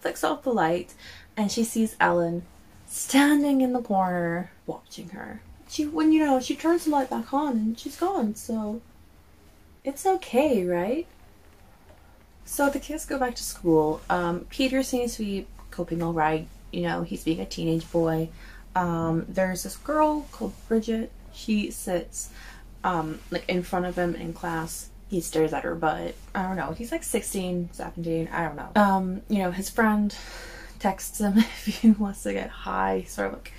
flicks 0.00 0.22
off 0.22 0.44
the 0.44 0.52
light 0.52 0.94
and 1.36 1.50
she 1.50 1.64
sees 1.64 1.96
Ellen 1.98 2.44
standing 2.86 3.60
in 3.60 3.72
the 3.72 3.82
corner 3.82 4.52
watching 4.64 5.08
her. 5.08 5.40
She, 5.68 5.84
when 5.84 6.12
you 6.12 6.24
know, 6.24 6.38
she 6.38 6.54
turns 6.54 6.84
the 6.84 6.90
light 6.90 7.10
back 7.10 7.34
on 7.34 7.56
and 7.56 7.78
she's 7.78 7.96
gone, 7.96 8.36
so 8.36 8.80
it's 9.82 10.06
okay, 10.06 10.64
right? 10.64 11.08
So 12.44 12.70
the 12.70 12.78
kids 12.78 13.04
go 13.04 13.18
back 13.18 13.34
to 13.34 13.42
school. 13.42 14.00
Um, 14.08 14.46
Peter 14.48 14.84
seems 14.84 15.16
to 15.16 15.24
be 15.24 15.48
coping 15.72 16.00
alright. 16.00 16.46
You 16.70 16.82
know, 16.82 17.02
he's 17.02 17.24
being 17.24 17.40
a 17.40 17.46
teenage 17.46 17.90
boy. 17.90 18.28
Um, 18.76 19.26
there's 19.28 19.64
this 19.64 19.76
girl 19.76 20.28
called 20.30 20.52
Bridget. 20.68 21.10
She 21.32 21.72
sits 21.72 22.30
um, 22.84 23.20
like 23.30 23.48
in 23.48 23.62
front 23.62 23.86
of 23.86 23.96
him 23.96 24.14
in 24.14 24.32
class. 24.32 24.90
He 25.08 25.20
stares 25.20 25.52
at 25.52 25.62
her, 25.62 25.76
but 25.76 26.16
I 26.34 26.42
don't 26.42 26.56
know. 26.56 26.72
He's 26.72 26.90
like 26.90 27.04
16, 27.04 27.70
17, 27.72 28.28
I 28.28 28.44
don't 28.44 28.56
know. 28.56 28.70
Um, 28.74 29.22
you 29.28 29.38
know, 29.38 29.52
his 29.52 29.70
friend 29.70 30.14
texts 30.80 31.20
him 31.20 31.38
if 31.38 31.66
he 31.66 31.90
wants 31.92 32.24
to 32.24 32.32
get 32.32 32.50
high, 32.50 33.04
sort 33.04 33.28
of 33.28 33.34
like 33.34 33.52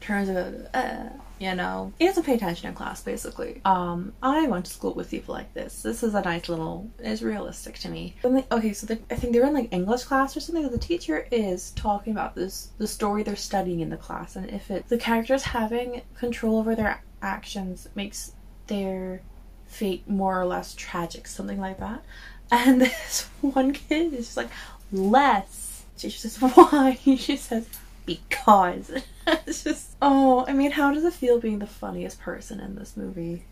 turns 0.00 0.28
out, 0.30 0.54
uh, 0.74 1.08
you 1.38 1.54
know, 1.54 1.92
he 1.98 2.06
doesn't 2.06 2.24
pay 2.24 2.34
attention 2.34 2.68
in 2.68 2.74
class, 2.74 3.02
basically. 3.02 3.60
Um, 3.64 4.12
I 4.22 4.46
went 4.46 4.66
to 4.66 4.70
school 4.70 4.92
with 4.94 5.10
people 5.10 5.34
like 5.34 5.52
this. 5.54 5.82
This 5.82 6.02
is 6.02 6.14
a 6.14 6.20
nice 6.20 6.48
little, 6.48 6.90
it's 6.98 7.22
realistic 7.22 7.78
to 7.80 7.88
me. 7.88 8.14
They, 8.22 8.44
okay, 8.52 8.72
so 8.72 8.94
I 9.10 9.14
think 9.14 9.32
they're 9.32 9.46
in 9.46 9.54
like 9.54 9.72
English 9.72 10.04
class 10.04 10.36
or 10.36 10.40
something. 10.40 10.68
The 10.68 10.78
teacher 10.78 11.26
is 11.30 11.70
talking 11.72 12.12
about 12.12 12.34
this, 12.34 12.70
the 12.78 12.86
story 12.86 13.22
they're 13.22 13.36
studying 13.36 13.80
in 13.80 13.90
the 13.90 13.96
class, 13.96 14.36
and 14.36 14.50
if 14.50 14.70
it, 14.70 14.88
the 14.88 14.98
characters 14.98 15.42
having 15.42 16.02
control 16.14 16.58
over 16.58 16.74
their 16.74 17.02
actions 17.22 17.88
makes 17.94 18.32
their 18.70 19.20
fate 19.66 20.08
more 20.08 20.40
or 20.40 20.46
less 20.46 20.74
tragic, 20.74 21.26
something 21.26 21.60
like 21.60 21.78
that. 21.78 22.02
And 22.52 22.80
this 22.80 23.28
one 23.42 23.72
kid 23.72 24.12
is 24.12 24.26
just 24.26 24.36
like, 24.36 24.50
less. 24.90 25.84
She 25.96 26.10
says, 26.10 26.36
why? 26.40 26.98
She 27.04 27.36
says, 27.36 27.68
because. 28.06 28.90
it's 29.26 29.62
just, 29.62 29.90
oh, 30.02 30.44
I 30.48 30.52
mean, 30.52 30.72
how 30.72 30.92
does 30.92 31.04
it 31.04 31.12
feel 31.12 31.38
being 31.38 31.60
the 31.60 31.66
funniest 31.66 32.20
person 32.20 32.58
in 32.58 32.74
this 32.74 32.96
movie? 32.96 33.44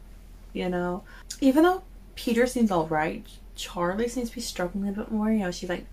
You 0.53 0.69
know? 0.69 1.05
Even 1.41 1.63
though 1.63 1.83
Peter 2.17 2.47
seems 2.49 2.73
alright, 2.73 3.25
Charlie 3.55 4.09
seems 4.09 4.31
to 4.31 4.35
be 4.35 4.41
struggling 4.41 4.89
a 4.89 4.93
bit 4.93 5.13
more. 5.13 5.31
You 5.31 5.41
know, 5.41 5.53
she's 5.53 5.69
like 5.69 5.87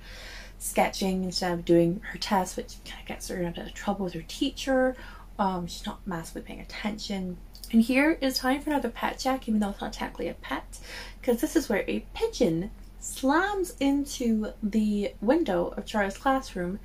sketching 0.58 1.24
instead 1.26 1.52
of 1.52 1.64
doing 1.64 2.02
her 2.12 2.18
test, 2.18 2.58
which 2.58 2.74
kind 2.86 3.02
of 3.02 3.08
gets 3.08 3.28
her 3.28 3.40
into 3.40 3.70
trouble 3.72 4.06
with 4.06 4.16
her 4.16 4.26
teacher. 4.28 4.96
Um, 5.38 5.68
she's 5.68 5.86
not 5.86 6.00
massively 6.08 6.42
paying 6.42 6.62
attention. 6.62 7.38
And 7.72 7.82
here 7.82 8.18
is 8.22 8.38
time 8.38 8.62
for 8.62 8.70
another 8.70 8.90
pet 8.90 9.20
check, 9.20 9.48
even 9.48 9.60
though 9.60 9.72
it's 9.72 9.82
not 9.82 9.94
technically 9.94 10.28
a 10.28 10.34
pet, 10.36 10.80
because 11.20 11.42
this 11.42 11.56
is 11.56 11.68
where 11.68 11.84
a 11.88 12.06
pigeon 12.14 12.72
slams 13.00 13.76
into 13.80 14.54
the 14.64 15.14
window 15.22 15.68
of 15.78 15.86
Charlie's 15.86 16.18
classroom, 16.18 16.80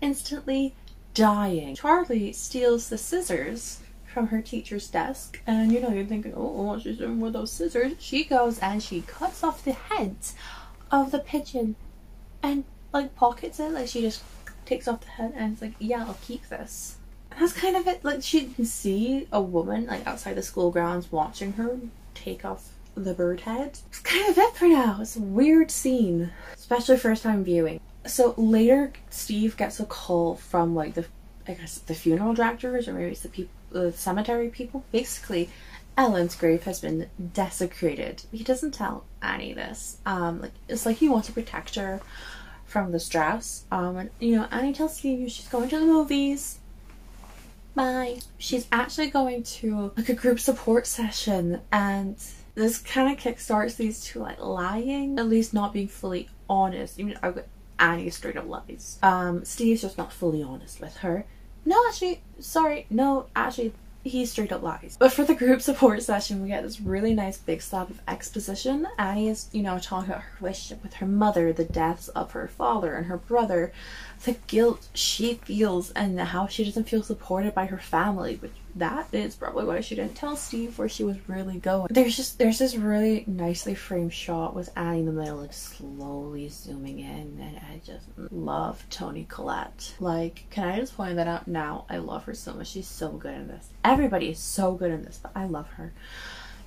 instantly 0.00 0.74
dying. 1.14 1.74
Charlie 1.74 2.32
steals 2.32 2.88
the 2.88 2.98
scissors 2.98 3.80
from 4.12 4.28
her 4.28 4.42
teacher's 4.42 4.88
desk, 4.88 5.40
and 5.46 5.72
you 5.72 5.80
know, 5.80 5.90
you're 5.90 6.04
thinking, 6.04 6.34
oh, 6.36 6.78
she's 6.78 6.98
doing 6.98 7.20
with 7.20 7.32
those 7.32 7.52
scissors? 7.52 7.92
She 7.98 8.24
goes 8.24 8.58
and 8.58 8.82
she 8.82 9.02
cuts 9.02 9.42
off 9.42 9.64
the 9.64 9.72
heads 9.72 10.34
of 10.90 11.10
the 11.10 11.18
pigeon 11.18 11.76
and 12.42 12.64
like 12.92 13.14
pockets 13.14 13.58
it, 13.58 13.70
like 13.70 13.88
she 13.88 14.02
just 14.02 14.22
takes 14.66 14.86
off 14.86 15.00
the 15.00 15.08
head 15.08 15.32
and 15.36 15.54
it's 15.54 15.62
like, 15.62 15.74
yeah, 15.78 16.04
I'll 16.06 16.18
keep 16.22 16.48
this. 16.48 16.96
That's 17.38 17.52
kind 17.52 17.76
of 17.76 17.86
it. 17.86 18.04
Like 18.04 18.22
she 18.22 18.46
can 18.46 18.64
see 18.64 19.28
a 19.32 19.40
woman 19.40 19.86
like 19.86 20.06
outside 20.06 20.34
the 20.34 20.42
school 20.42 20.70
grounds 20.70 21.10
watching 21.10 21.52
her 21.54 21.78
take 22.14 22.44
off 22.44 22.72
the 22.94 23.14
bird 23.14 23.40
head. 23.40 23.78
It's 23.88 24.00
kind 24.00 24.28
of 24.28 24.38
it 24.38 24.54
for 24.54 24.66
now. 24.66 24.98
It's 25.00 25.16
a 25.16 25.20
weird 25.20 25.70
scene, 25.70 26.30
especially 26.54 26.96
first 26.96 27.22
time 27.22 27.44
viewing. 27.44 27.80
So 28.06 28.34
later, 28.36 28.92
Steve 29.10 29.56
gets 29.56 29.80
a 29.80 29.86
call 29.86 30.36
from 30.36 30.74
like 30.74 30.94
the, 30.94 31.06
I 31.46 31.54
guess 31.54 31.78
the 31.78 31.94
funeral 31.94 32.34
directors 32.34 32.88
or 32.88 32.94
maybe 32.94 33.12
it's 33.12 33.20
the 33.20 33.28
people, 33.28 33.52
the 33.70 33.92
cemetery 33.92 34.48
people. 34.48 34.84
Basically, 34.92 35.48
Ellen's 35.96 36.34
grave 36.34 36.64
has 36.64 36.80
been 36.80 37.08
desecrated. 37.32 38.24
He 38.32 38.42
doesn't 38.42 38.72
tell 38.72 39.04
Annie 39.20 39.52
this. 39.52 39.98
Um, 40.06 40.40
like 40.40 40.52
it's 40.68 40.86
like 40.86 40.96
he 40.96 41.08
wants 41.08 41.28
to 41.28 41.32
protect 41.32 41.76
her 41.76 42.00
from 42.66 42.92
the 42.92 43.00
stress. 43.00 43.64
Um, 43.70 43.96
and 43.96 44.10
you 44.18 44.36
know, 44.36 44.48
Annie 44.50 44.72
tells 44.72 44.96
Steve 44.96 45.30
she's 45.30 45.48
going 45.48 45.68
to 45.68 45.78
the 45.78 45.86
movies. 45.86 46.58
Bye. 47.74 48.20
She's 48.38 48.66
actually 48.70 49.08
going 49.08 49.42
to 49.44 49.92
like 49.96 50.08
a 50.08 50.14
group 50.14 50.40
support 50.40 50.86
session 50.86 51.60
and 51.70 52.16
this 52.54 52.78
kind 52.78 53.10
of 53.10 53.22
kickstarts 53.22 53.76
these 53.76 54.02
two 54.02 54.20
like 54.20 54.40
lying, 54.40 55.18
at 55.18 55.28
least 55.28 55.54
not 55.54 55.72
being 55.72 55.88
fully 55.88 56.28
honest. 56.48 57.00
Even 57.00 57.18
I've 57.22 57.34
got 57.34 57.46
Annie 57.78 58.10
straight 58.10 58.36
up 58.36 58.46
lies. 58.46 58.98
Um, 59.02 59.44
Steve's 59.44 59.82
just 59.82 59.96
not 59.96 60.12
fully 60.12 60.42
honest 60.42 60.80
with 60.80 60.96
her. 60.98 61.24
No, 61.64 61.80
actually, 61.88 62.22
sorry, 62.40 62.86
no, 62.90 63.26
actually, 63.36 63.72
he 64.04 64.26
straight 64.26 64.52
up 64.52 64.62
lies. 64.62 64.96
But 64.98 65.12
for 65.12 65.24
the 65.24 65.34
group 65.34 65.62
support 65.62 66.02
session, 66.02 66.42
we 66.42 66.48
get 66.48 66.62
this 66.62 66.80
really 66.80 67.14
nice 67.14 67.38
big 67.38 67.62
slab 67.62 67.90
of 67.90 68.00
exposition. 68.08 68.86
Annie 68.98 69.28
is, 69.28 69.48
you 69.52 69.62
know, 69.62 69.78
talking 69.78 70.10
about 70.10 70.22
her 70.22 70.32
relationship 70.40 70.82
with 70.82 70.94
her 70.94 71.06
mother, 71.06 71.52
the 71.52 71.64
deaths 71.64 72.08
of 72.08 72.32
her 72.32 72.48
father 72.48 72.94
and 72.94 73.06
her 73.06 73.16
brother, 73.16 73.72
the 74.24 74.36
guilt 74.46 74.88
she 74.94 75.34
feels, 75.34 75.90
and 75.92 76.18
how 76.18 76.46
she 76.46 76.64
doesn't 76.64 76.88
feel 76.88 77.02
supported 77.02 77.54
by 77.54 77.66
her 77.66 77.78
family, 77.78 78.36
which 78.36 78.52
that 78.76 79.08
is 79.12 79.34
probably 79.34 79.64
why 79.64 79.80
she 79.80 79.94
didn't 79.94 80.14
tell 80.14 80.36
Steve 80.36 80.78
where 80.78 80.88
she 80.88 81.04
was 81.04 81.16
really 81.28 81.58
going. 81.58 81.88
There's 81.90 82.16
just 82.16 82.38
there's 82.38 82.58
this 82.58 82.76
really 82.76 83.24
nicely 83.26 83.74
framed 83.74 84.12
shot 84.12 84.54
with 84.54 84.70
Annie 84.76 85.00
in 85.00 85.06
the 85.06 85.12
middle, 85.12 85.38
like 85.38 85.52
slowly 85.52 86.48
zooming 86.48 87.00
in, 87.00 87.38
and 87.40 87.58
I 87.58 87.80
just 87.84 88.06
love 88.30 88.84
Toni 88.88 89.26
Collette. 89.28 89.94
Like, 90.00 90.46
can 90.50 90.68
I 90.68 90.78
just 90.78 90.96
point 90.96 91.16
that 91.16 91.28
out 91.28 91.46
now? 91.46 91.84
I 91.90 91.98
love 91.98 92.24
her 92.24 92.34
so 92.34 92.54
much. 92.54 92.68
She's 92.68 92.88
so 92.88 93.10
good 93.10 93.34
in 93.34 93.48
this. 93.48 93.68
Everybody 93.84 94.30
is 94.30 94.38
so 94.38 94.72
good 94.72 94.90
in 94.90 95.02
this, 95.02 95.18
but 95.22 95.32
I 95.34 95.44
love 95.44 95.68
her. 95.72 95.92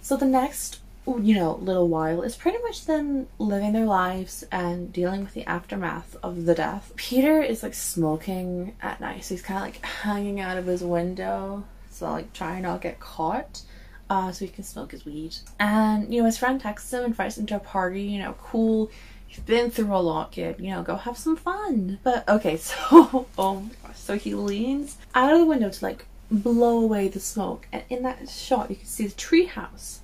So 0.01 0.15
the 0.15 0.25
next 0.25 0.79
you 1.07 1.35
know, 1.35 1.55
little 1.57 1.87
while 1.87 2.23
is 2.23 2.35
pretty 2.35 2.57
much 2.63 2.85
them 2.85 3.27
living 3.37 3.73
their 3.73 3.85
lives 3.85 4.43
and 4.51 4.91
dealing 4.91 5.21
with 5.21 5.33
the 5.33 5.47
aftermath 5.47 6.15
of 6.23 6.45
the 6.45 6.55
death. 6.55 6.91
Peter 6.95 7.41
is 7.41 7.61
like 7.61 7.75
smoking 7.75 8.75
at 8.81 8.99
night, 8.99 9.23
so 9.23 9.35
he's 9.35 9.43
kind 9.43 9.57
of 9.57 9.63
like 9.63 9.85
hanging 9.85 10.39
out 10.39 10.57
of 10.57 10.65
his 10.65 10.83
window 10.83 11.63
so 11.95 12.11
like 12.11 12.33
try 12.33 12.59
not 12.59 12.81
get 12.81 12.99
caught 12.99 13.61
uh, 14.09 14.31
so 14.31 14.45
he 14.45 14.51
can 14.51 14.63
smoke 14.63 14.91
his 14.91 15.05
weed. 15.05 15.35
And 15.59 16.13
you 16.13 16.19
know, 16.19 16.25
his 16.25 16.37
friend 16.37 16.59
texts 16.59 16.93
him, 16.93 17.03
invites 17.03 17.37
him 17.37 17.45
to 17.47 17.55
a 17.55 17.59
party. 17.59 18.03
You 18.03 18.19
know, 18.19 18.35
cool. 18.41 18.91
You've 19.29 19.45
been 19.45 19.71
through 19.71 19.93
a 19.93 19.97
lot, 19.97 20.31
kid. 20.31 20.57
You 20.59 20.71
know, 20.71 20.83
go 20.83 20.95
have 20.95 21.17
some 21.17 21.35
fun. 21.35 21.99
But 22.03 22.27
okay, 22.29 22.57
so 22.57 23.27
oh 23.37 23.59
my 23.61 23.87
gosh, 23.87 23.97
so 23.97 24.17
he 24.17 24.35
leans 24.35 24.97
out 25.13 25.33
of 25.33 25.39
the 25.39 25.45
window 25.45 25.69
to 25.69 25.85
like 25.85 26.05
blow 26.29 26.79
away 26.79 27.07
the 27.07 27.19
smoke, 27.19 27.67
and 27.71 27.83
in 27.89 28.03
that 28.03 28.29
shot, 28.29 28.69
you 28.69 28.75
can 28.75 28.85
see 28.85 29.07
the 29.07 29.15
treehouse. 29.15 29.99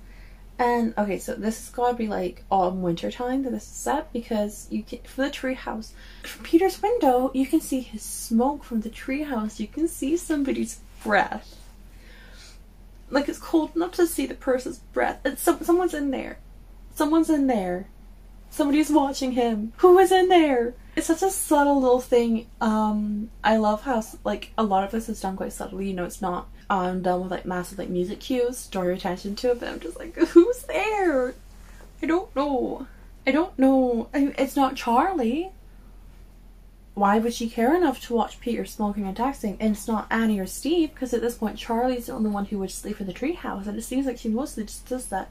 And 0.58 0.94
okay, 0.96 1.18
so 1.18 1.34
this 1.34 1.58
has 1.58 1.70
got 1.70 1.90
to 1.92 1.96
be 1.96 2.06
like 2.06 2.44
autumn 2.50 2.82
winter 2.82 3.10
time 3.10 3.42
that 3.42 3.50
this 3.50 3.64
is 3.64 3.68
set 3.68 4.12
because 4.12 4.68
you 4.70 4.82
can 4.82 5.00
for 5.04 5.22
the 5.22 5.30
treehouse 5.30 5.92
from 6.22 6.44
Peter's 6.44 6.80
window 6.80 7.32
you 7.34 7.46
can 7.46 7.60
see 7.60 7.80
his 7.80 8.02
smoke 8.02 8.62
from 8.62 8.82
the 8.82 8.90
treehouse. 8.90 9.58
You 9.58 9.66
can 9.66 9.88
see 9.88 10.16
somebody's 10.16 10.78
breath 11.02 11.61
like 13.12 13.28
it's 13.28 13.38
cold 13.38 13.76
enough 13.76 13.92
to 13.92 14.06
see 14.06 14.26
the 14.26 14.34
person's 14.34 14.78
breath. 14.78 15.20
It's 15.24 15.42
some, 15.42 15.62
someone's 15.62 15.94
in 15.94 16.10
there. 16.10 16.38
Someone's 16.94 17.30
in 17.30 17.46
there. 17.46 17.88
Somebody's 18.50 18.90
watching 18.90 19.32
him. 19.32 19.72
Who 19.78 19.98
is 19.98 20.12
in 20.12 20.28
there? 20.28 20.74
It's 20.96 21.06
such 21.06 21.22
a 21.22 21.30
subtle 21.30 21.80
little 21.80 22.00
thing. 22.00 22.48
Um, 22.60 23.30
I 23.42 23.56
love 23.56 23.82
how 23.82 24.02
like 24.24 24.52
a 24.58 24.62
lot 24.62 24.84
of 24.84 24.90
this 24.90 25.08
is 25.08 25.20
done 25.20 25.36
quite 25.36 25.52
subtly. 25.52 25.88
You 25.88 25.94
know, 25.94 26.04
it's 26.04 26.20
not 26.20 26.48
um 26.68 27.02
done 27.02 27.22
with 27.22 27.30
like 27.30 27.46
massive 27.46 27.78
like 27.78 27.88
music 27.88 28.20
cues, 28.20 28.66
draw 28.66 28.82
your 28.82 28.92
attention 28.92 29.36
to 29.36 29.52
it. 29.52 29.60
But 29.60 29.68
I'm 29.68 29.80
just 29.80 29.98
like, 29.98 30.14
who's 30.28 30.62
there? 30.64 31.34
I 32.02 32.06
don't 32.06 32.34
know. 32.34 32.86
I 33.26 33.30
don't 33.30 33.58
know. 33.58 34.08
I, 34.12 34.34
it's 34.36 34.56
not 34.56 34.76
Charlie 34.76 35.50
why 36.94 37.18
would 37.18 37.32
she 37.32 37.48
care 37.48 37.74
enough 37.74 38.00
to 38.02 38.14
watch 38.14 38.40
Peter 38.40 38.66
smoking 38.66 39.06
and 39.06 39.16
texting? 39.16 39.56
And 39.60 39.74
it's 39.74 39.88
not 39.88 40.06
Annie 40.10 40.38
or 40.38 40.46
Steve, 40.46 40.90
because 40.92 41.14
at 41.14 41.22
this 41.22 41.36
point 41.36 41.58
Charlie's 41.58 42.06
the 42.06 42.12
only 42.12 42.30
one 42.30 42.46
who 42.46 42.58
would 42.58 42.70
sleep 42.70 43.00
in 43.00 43.06
the 43.06 43.14
treehouse, 43.14 43.66
and 43.66 43.78
it 43.78 43.82
seems 43.82 44.06
like 44.06 44.18
she 44.18 44.28
mostly 44.28 44.64
just 44.64 44.88
does 44.88 45.06
that 45.06 45.30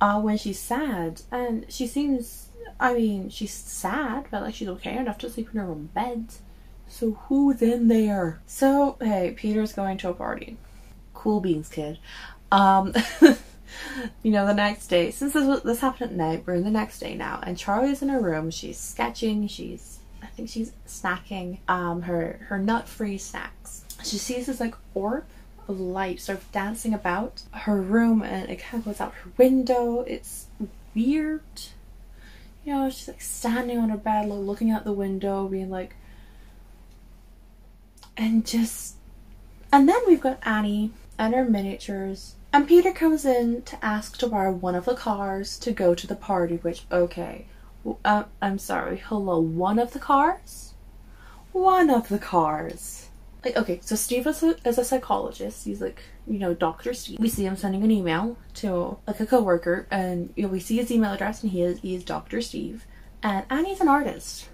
uh, 0.00 0.20
when 0.20 0.38
she's 0.38 0.58
sad. 0.58 1.22
And 1.30 1.66
she 1.68 1.86
seems, 1.86 2.48
I 2.80 2.94
mean, 2.94 3.28
she's 3.28 3.52
sad, 3.52 4.26
but 4.30 4.42
like 4.42 4.54
she's 4.54 4.68
okay 4.68 4.96
enough 4.96 5.18
to 5.18 5.30
sleep 5.30 5.50
in 5.52 5.60
her 5.60 5.68
own 5.68 5.90
bed. 5.94 6.26
So 6.88 7.12
who's 7.28 7.60
in 7.60 7.88
there? 7.88 8.40
So 8.46 8.96
hey, 9.00 9.34
Peter's 9.36 9.72
going 9.72 9.98
to 9.98 10.10
a 10.10 10.14
party. 10.14 10.56
Cool 11.12 11.40
beans, 11.40 11.68
kid. 11.68 11.98
Um, 12.50 12.94
you 14.22 14.30
know, 14.30 14.46
the 14.46 14.54
next 14.54 14.86
day, 14.86 15.10
since 15.10 15.34
this 15.34 15.60
this 15.60 15.80
happened 15.80 16.12
at 16.12 16.16
night, 16.16 16.44
we're 16.46 16.54
in 16.54 16.64
the 16.64 16.70
next 16.70 17.00
day 17.00 17.14
now, 17.14 17.40
and 17.42 17.58
Charlie's 17.58 18.02
in 18.02 18.08
her 18.08 18.20
room. 18.20 18.50
She's 18.50 18.78
sketching. 18.78 19.48
She's 19.48 19.95
think 20.36 20.50
she's 20.50 20.72
snacking 20.86 21.58
um, 21.66 22.02
her 22.02 22.46
her 22.48 22.58
nut 22.58 22.86
free 22.86 23.18
snacks. 23.18 23.84
She 24.04 24.18
sees 24.18 24.46
this 24.46 24.60
like 24.60 24.74
orb 24.94 25.24
of 25.66 25.80
light 25.80 26.20
sort 26.20 26.38
of 26.38 26.52
dancing 26.52 26.94
about 26.94 27.42
her 27.52 27.80
room, 27.80 28.22
and 28.22 28.48
it 28.50 28.56
kind 28.56 28.80
of 28.80 28.84
goes 28.84 29.00
out 29.00 29.14
her 29.14 29.30
window. 29.36 30.00
It's 30.02 30.46
weird. 30.94 31.42
You 32.64 32.74
know, 32.74 32.90
she's 32.90 33.08
like 33.08 33.22
standing 33.22 33.78
on 33.78 33.88
her 33.88 33.96
bed, 33.96 34.28
like, 34.28 34.40
looking 34.40 34.70
out 34.70 34.84
the 34.84 34.92
window, 34.92 35.48
being 35.48 35.70
like, 35.70 35.94
and 38.16 38.44
just, 38.44 38.96
and 39.72 39.88
then 39.88 40.00
we've 40.06 40.20
got 40.20 40.40
Annie 40.42 40.90
and 41.18 41.34
her 41.34 41.44
miniatures. 41.44 42.34
And 42.52 42.66
Peter 42.66 42.92
comes 42.92 43.24
in 43.24 43.62
to 43.62 43.84
ask 43.84 44.16
to 44.18 44.26
borrow 44.26 44.50
one 44.52 44.74
of 44.74 44.84
the 44.84 44.94
cars 44.94 45.58
to 45.60 45.72
go 45.72 45.94
to 45.94 46.06
the 46.06 46.16
party, 46.16 46.56
which, 46.56 46.84
okay, 46.90 47.46
uh, 48.04 48.24
I'm 48.42 48.58
sorry, 48.58 48.98
hello, 48.98 49.38
one 49.38 49.78
of 49.78 49.92
the 49.92 49.98
cars? 49.98 50.74
One 51.52 51.90
of 51.90 52.08
the 52.08 52.18
cars. 52.18 53.08
Like, 53.44 53.56
okay, 53.56 53.80
so 53.82 53.94
Steve 53.96 54.26
is 54.26 54.42
a, 54.42 54.56
is 54.68 54.78
a 54.78 54.84
psychologist. 54.84 55.64
He's 55.64 55.80
like, 55.80 56.00
you 56.26 56.38
know, 56.38 56.52
Dr. 56.54 56.92
Steve. 56.94 57.18
We 57.20 57.28
see 57.28 57.44
him 57.46 57.56
sending 57.56 57.84
an 57.84 57.90
email 57.90 58.36
to 58.54 58.98
like 59.06 59.20
a 59.20 59.26
coworker, 59.26 59.86
and 59.90 60.32
you 60.36 60.42
know, 60.42 60.48
we 60.48 60.60
see 60.60 60.76
his 60.76 60.90
email 60.90 61.12
address, 61.12 61.42
and 61.42 61.52
he 61.52 61.62
is 61.62 61.78
he 61.80 61.94
is 61.94 62.04
Dr. 62.04 62.40
Steve. 62.40 62.84
And 63.22 63.44
Annie's 63.48 63.80
an 63.80 63.88
artist, 63.88 64.48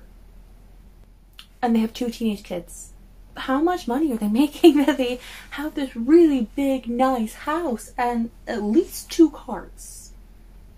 and 1.62 1.74
they 1.74 1.80
have 1.80 1.92
two 1.94 2.10
teenage 2.10 2.42
kids. 2.42 2.92
how 3.36 3.62
much 3.62 3.88
money 3.88 4.12
are 4.12 4.18
they 4.18 4.28
making 4.42 4.84
that 4.84 4.98
they 4.98 5.18
have 5.50 5.74
this 5.74 5.96
really 5.96 6.48
big, 6.54 6.86
nice 6.88 7.34
house 7.34 7.92
and 7.96 8.30
at 8.46 8.62
least 8.62 9.10
two 9.10 9.30
cars? 9.30 10.12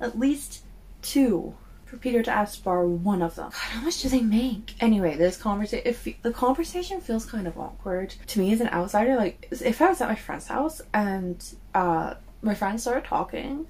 At 0.00 0.18
least 0.18 0.62
two 1.02 1.54
for 1.94 2.00
Peter 2.00 2.22
to 2.22 2.30
ask 2.30 2.62
borrow 2.62 2.88
one 2.88 3.22
of 3.22 3.36
them. 3.36 3.50
God, 3.50 3.54
how 3.54 3.80
much 3.82 4.02
do 4.02 4.08
they 4.08 4.20
make? 4.20 4.74
Anyway, 4.80 5.16
this 5.16 5.36
conversation, 5.36 5.86
if 5.86 6.06
the 6.22 6.32
conversation 6.32 7.00
feels 7.00 7.24
kind 7.24 7.46
of 7.46 7.58
awkward 7.58 8.14
to 8.28 8.40
me 8.40 8.52
as 8.52 8.60
an 8.60 8.68
outsider, 8.68 9.16
like 9.16 9.48
if 9.50 9.80
I 9.80 9.88
was 9.88 10.00
at 10.00 10.08
my 10.08 10.14
friend's 10.14 10.48
house 10.48 10.80
and 10.92 11.44
uh 11.74 12.14
my 12.42 12.54
friend 12.54 12.80
started 12.80 13.04
talking, 13.04 13.66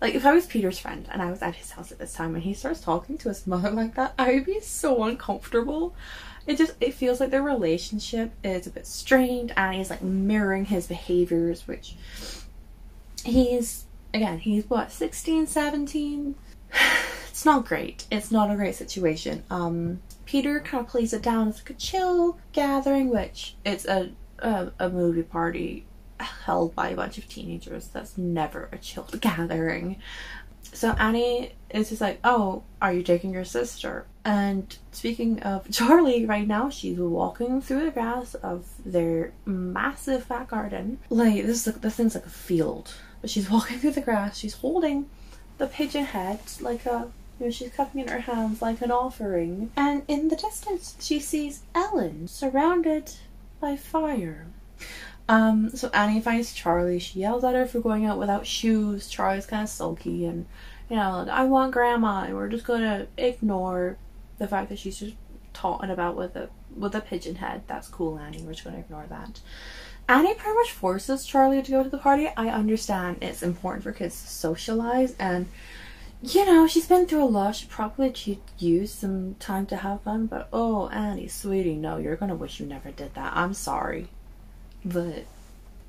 like 0.00 0.14
if 0.14 0.24
I 0.24 0.32
was 0.32 0.46
Peter's 0.46 0.78
friend 0.78 1.08
and 1.10 1.20
I 1.20 1.30
was 1.30 1.42
at 1.42 1.56
his 1.56 1.72
house 1.72 1.92
at 1.92 1.98
this 1.98 2.14
time 2.14 2.34
and 2.34 2.44
he 2.44 2.54
starts 2.54 2.80
talking 2.80 3.18
to 3.18 3.28
his 3.28 3.46
mother 3.46 3.70
like 3.70 3.94
that, 3.96 4.14
I 4.18 4.34
would 4.34 4.46
be 4.46 4.60
so 4.60 5.04
uncomfortable. 5.04 5.94
It 6.46 6.58
just 6.58 6.74
it 6.80 6.94
feels 6.94 7.20
like 7.20 7.30
their 7.30 7.42
relationship 7.42 8.32
is 8.44 8.66
a 8.66 8.70
bit 8.70 8.86
strained 8.86 9.52
and 9.56 9.74
he's 9.74 9.90
like 9.90 10.02
mirroring 10.02 10.66
his 10.66 10.86
behaviors, 10.86 11.66
which 11.66 11.96
he's 13.24 13.84
again, 14.14 14.38
he's 14.38 14.70
what, 14.70 14.92
16, 14.92 15.48
17? 15.48 16.36
It's 17.34 17.44
not 17.44 17.66
great. 17.66 18.06
It's 18.12 18.30
not 18.30 18.48
a 18.48 18.54
great 18.54 18.76
situation. 18.76 19.42
Um, 19.50 20.00
Peter 20.24 20.60
kind 20.60 20.84
of 20.84 20.88
plays 20.88 21.12
it 21.12 21.20
down 21.20 21.48
as 21.48 21.56
like 21.56 21.70
a 21.70 21.74
chill 21.74 22.38
gathering, 22.52 23.10
which 23.10 23.56
it's 23.64 23.84
a, 23.86 24.12
a, 24.38 24.70
a 24.78 24.88
movie 24.88 25.24
party 25.24 25.84
held 26.20 26.76
by 26.76 26.90
a 26.90 26.94
bunch 26.94 27.18
of 27.18 27.28
teenagers. 27.28 27.88
That's 27.88 28.16
never 28.16 28.68
a 28.70 28.78
chill 28.78 29.08
gathering. 29.20 29.96
So 30.62 30.92
Annie 30.92 31.54
is 31.70 31.88
just 31.88 32.00
like, 32.00 32.20
"Oh, 32.22 32.62
are 32.80 32.92
you 32.92 33.02
taking 33.02 33.32
your 33.32 33.44
sister?" 33.44 34.06
And 34.24 34.78
speaking 34.92 35.42
of 35.42 35.68
Charlie, 35.72 36.26
right 36.26 36.46
now 36.46 36.70
she's 36.70 36.98
walking 36.98 37.60
through 37.60 37.86
the 37.86 37.90
grass 37.90 38.34
of 38.34 38.68
their 38.86 39.32
massive 39.44 40.28
back 40.28 40.50
garden. 40.50 41.00
Like 41.10 41.44
this, 41.44 41.66
is, 41.66 41.74
this 41.74 41.96
thing's 41.96 42.14
like 42.14 42.26
a 42.26 42.30
field, 42.30 42.94
but 43.20 43.28
she's 43.28 43.50
walking 43.50 43.80
through 43.80 43.90
the 43.90 44.02
grass. 44.02 44.38
She's 44.38 44.54
holding 44.54 45.10
the 45.58 45.66
pigeon 45.66 46.04
head 46.04 46.38
like 46.60 46.86
a 46.86 47.08
know, 47.40 47.50
she's 47.50 47.70
cupping 47.70 48.02
in 48.02 48.08
her 48.08 48.20
hands 48.20 48.62
like 48.62 48.80
an 48.80 48.90
offering. 48.90 49.70
And 49.76 50.02
in 50.08 50.28
the 50.28 50.36
distance, 50.36 50.96
she 51.00 51.20
sees 51.20 51.62
Ellen 51.74 52.28
surrounded 52.28 53.12
by 53.60 53.76
fire. 53.76 54.46
Um, 55.28 55.70
so 55.70 55.88
Annie 55.94 56.20
finds 56.20 56.52
Charlie. 56.52 56.98
She 56.98 57.20
yells 57.20 57.44
at 57.44 57.54
her 57.54 57.66
for 57.66 57.80
going 57.80 58.04
out 58.04 58.18
without 58.18 58.46
shoes. 58.46 59.08
Charlie's 59.08 59.46
kind 59.46 59.62
of 59.62 59.68
sulky 59.68 60.26
and, 60.26 60.46
you 60.88 60.96
know, 60.96 61.26
I 61.30 61.44
want 61.44 61.72
grandma, 61.72 62.24
and 62.24 62.34
we're 62.34 62.48
just 62.48 62.66
gonna 62.66 63.06
ignore 63.16 63.96
the 64.38 64.46
fact 64.46 64.68
that 64.68 64.78
she's 64.78 64.98
just 64.98 65.14
talking 65.54 65.90
about 65.90 66.16
with 66.16 66.36
a 66.36 66.50
with 66.76 66.94
a 66.94 67.00
pigeon 67.00 67.36
head. 67.36 67.62
That's 67.66 67.88
cool, 67.88 68.18
Annie. 68.18 68.42
We're 68.42 68.52
just 68.52 68.64
gonna 68.64 68.78
ignore 68.78 69.06
that. 69.08 69.40
Annie 70.08 70.34
pretty 70.34 70.56
much 70.58 70.72
forces 70.72 71.24
Charlie 71.24 71.62
to 71.62 71.70
go 71.70 71.82
to 71.82 71.88
the 71.88 71.98
party. 71.98 72.28
I 72.36 72.48
understand 72.48 73.18
it's 73.22 73.42
important 73.42 73.82
for 73.82 73.92
kids 73.92 74.20
to 74.20 74.28
socialize 74.28 75.14
and 75.18 75.46
you 76.24 76.46
know, 76.46 76.66
she's 76.66 76.86
been 76.86 77.06
through 77.06 77.24
a 77.24 77.26
lot. 77.26 77.56
She 77.56 77.66
probably 77.66 78.10
could 78.10 78.38
use 78.58 78.92
some 78.92 79.34
time 79.36 79.66
to 79.66 79.76
have 79.76 80.02
fun, 80.02 80.26
but 80.26 80.48
oh, 80.52 80.88
Annie, 80.88 81.28
sweetie, 81.28 81.76
no, 81.76 81.98
you're 81.98 82.16
gonna 82.16 82.34
wish 82.34 82.60
you 82.60 82.66
never 82.66 82.90
did 82.90 83.14
that. 83.14 83.32
I'm 83.36 83.52
sorry. 83.52 84.08
But, 84.84 85.26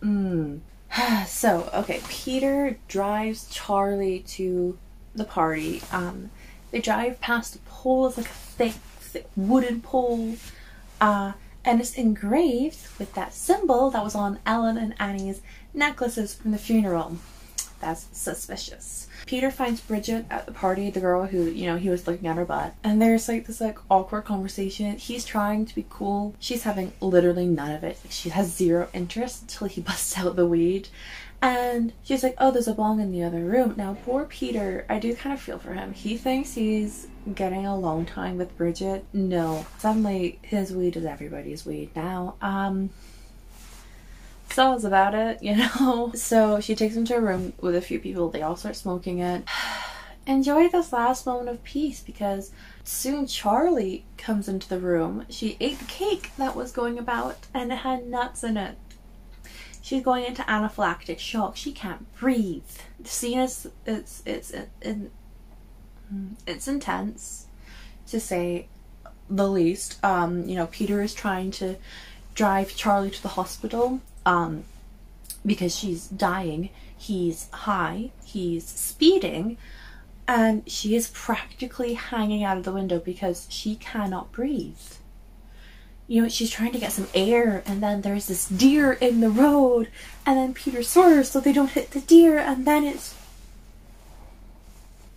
mm. 0.01 0.60
so, 1.27 1.70
okay, 1.74 2.01
Peter 2.10 2.77
drives 2.88 3.48
Charlie 3.50 4.20
to 4.27 4.77
the 5.13 5.24
party. 5.25 5.82
Um, 5.92 6.32
they 6.72 6.82
drive 6.82 7.22
past 7.22 7.56
a 7.56 7.60
pole, 7.60 8.08
it's 8.08 8.18
like 8.18 8.25
a 8.25 8.30
thick, 8.30 8.74
thick 9.00 9.27
wooden 9.38 9.82
pole. 9.82 10.36
Uh, 11.00 11.34
and 11.63 11.80
it's 11.80 11.96
engraved 11.96 12.88
with 13.00 13.13
that 13.15 13.34
symbol 13.34 13.89
that 13.89 14.04
was 14.04 14.15
on 14.15 14.39
Ellen 14.46 14.77
and 14.77 14.94
Annie's 15.00 15.42
necklaces 15.74 16.36
from 16.36 16.51
the 16.51 16.58
funeral. 16.58 17.18
That's 17.80 18.08
suspicious. 18.12 19.04
Peter 19.25 19.50
finds 19.50 19.82
Bridget 19.82 20.25
at 20.29 20.46
the 20.46 20.51
party, 20.51 20.89
the 20.89 21.00
girl 21.00 21.25
who, 21.25 21.46
you 21.46 21.65
know, 21.65 21.77
he 21.77 21.89
was 21.89 22.05
looking 22.05 22.27
at 22.27 22.36
her 22.36 22.46
butt. 22.46 22.75
And 22.84 23.01
there's 23.01 23.27
like 23.27 23.48
this 23.48 23.60
like 23.62 23.79
awkward 23.89 24.25
conversation. 24.25 24.98
He's 24.98 25.25
trying 25.25 25.65
to 25.65 25.75
be 25.75 25.86
cool. 25.89 26.36
She's 26.39 26.63
having 26.63 26.94
literally 27.01 27.48
none 27.48 27.72
of 27.72 27.84
it. 27.84 27.98
She 28.10 28.29
has 28.29 28.55
zero 28.55 28.88
interest 28.94 29.44
until 29.44 29.67
he 29.67 29.82
busts 29.82 30.17
out 30.17 30.36
the 30.36 30.46
weed. 30.46 30.89
And 31.42 31.94
she's 32.03 32.24
like, 32.24 32.35
oh, 32.38 32.51
there's 32.51 32.68
a 32.68 32.74
bong 32.74 33.00
in 33.00 33.11
the 33.11 33.24
other 33.24 33.44
room. 33.44 33.75
Now, 33.77 33.98
poor 34.05 34.25
Peter, 34.25 34.85
I 34.90 35.00
do 35.00 35.16
kind 35.16 35.33
of 35.33 35.40
feel 35.40 35.59
for 35.59 35.74
him. 35.74 35.94
He 35.94 36.18
thinks 36.18 36.53
he's 36.53 37.07
getting 37.33 37.66
a 37.66 37.77
long 37.77 38.05
time 38.05 38.38
with 38.38 38.57
Bridget. 38.57 39.05
No. 39.14 39.66
Suddenly, 39.77 40.40
his 40.42 40.72
weed 40.72 40.96
is 40.96 41.05
everybody's 41.05 41.66
weed 41.66 41.92
now. 41.96 42.35
Um, 42.42 42.90
so 44.55 44.72
that's 44.72 44.85
about 44.85 45.13
it, 45.13 45.44
you 45.44 45.53
know? 45.57 46.13
So 46.15 46.61
she 46.61 46.75
takes 46.75 46.96
him 46.96 47.03
to 47.05 47.18
a 47.18 47.20
room 47.22 47.51
with 47.59 47.75
a 47.75 47.81
few 47.81 48.00
people. 48.00 48.29
They 48.29 48.41
all 48.41 48.55
start 48.55 48.77
smoking 48.77 49.20
it. 49.20 49.44
Enjoy 50.27 50.70
this 50.70 50.94
last 50.94 51.25
moment 51.25 51.50
of 51.50 51.61
peace 51.63 52.00
because 52.00 52.51
soon 52.85 53.27
Charlie 53.27 54.05
comes 54.18 54.48
into 54.48 54.70
the 54.70 54.79
room. 54.79 55.25
She 55.29 55.57
ate 55.59 55.79
the 55.79 55.85
cake 55.85 56.31
that 56.37 56.55
was 56.55 56.72
going 56.72 56.98
about 56.98 57.35
and 57.53 57.70
it 57.72 57.79
had 57.79 58.07
nuts 58.07 58.46
in 58.46 58.55
it. 58.55 58.77
She's 59.81 60.01
going 60.01 60.24
into 60.24 60.41
anaphylactic 60.44 61.20
shock. 61.20 61.57
She 61.57 61.74
can't 61.74 62.11
breathe. 62.15 62.63
The 62.98 63.09
scene 63.09 63.39
is 63.39 63.68
it's 63.85 64.24
it's 64.25 64.51
it's, 64.51 65.05
it's 66.48 66.68
intense 66.68 67.48
to 68.07 68.20
say 68.22 68.70
the 69.29 69.50
least. 69.50 70.03
Um, 70.03 70.48
you 70.48 70.55
know, 70.55 70.68
Peter 70.68 71.01
is 71.03 71.13
trying 71.13 71.51
to 71.51 71.75
drive 72.33 72.75
Charlie 72.75 73.11
to 73.11 73.22
the 73.22 73.29
hospital 73.29 74.01
um, 74.25 74.64
because 75.46 75.75
she's 75.75 76.07
dying. 76.07 76.70
He's 76.98 77.50
high, 77.51 78.11
he's 78.25 78.66
speeding, 78.66 79.57
and 80.27 80.70
she 80.70 80.96
is 80.96 81.09
practically 81.09 81.94
hanging 81.94 82.44
out 82.44 82.57
of 82.57 82.64
the 82.64 82.72
window 82.72 83.00
because 83.00 83.46
she 83.50 83.75
cannot 83.75 84.31
breathe. 84.31 84.79
You 86.07 86.24
know, 86.24 86.29
she's 86.29 86.50
trying 86.50 86.72
to 86.72 86.79
get 86.79 86.92
some 86.92 87.07
air, 87.14 87.64
and 87.66 87.81
then 87.81 88.01
there's 88.01 88.27
this 88.27 88.48
deer 88.48 88.94
in 88.94 89.22
the 89.22 89.29
road, 89.29 89.90
and 90.25 90.38
then 90.38 90.53
Peter 90.53 90.83
swerves 90.83 91.29
so 91.29 91.40
they 91.40 91.53
don't 91.53 91.72
hit 91.72 91.92
the 91.92 92.01
deer, 92.01 92.38
and 92.38 92.66
then 92.66 92.83
it's. 92.83 93.16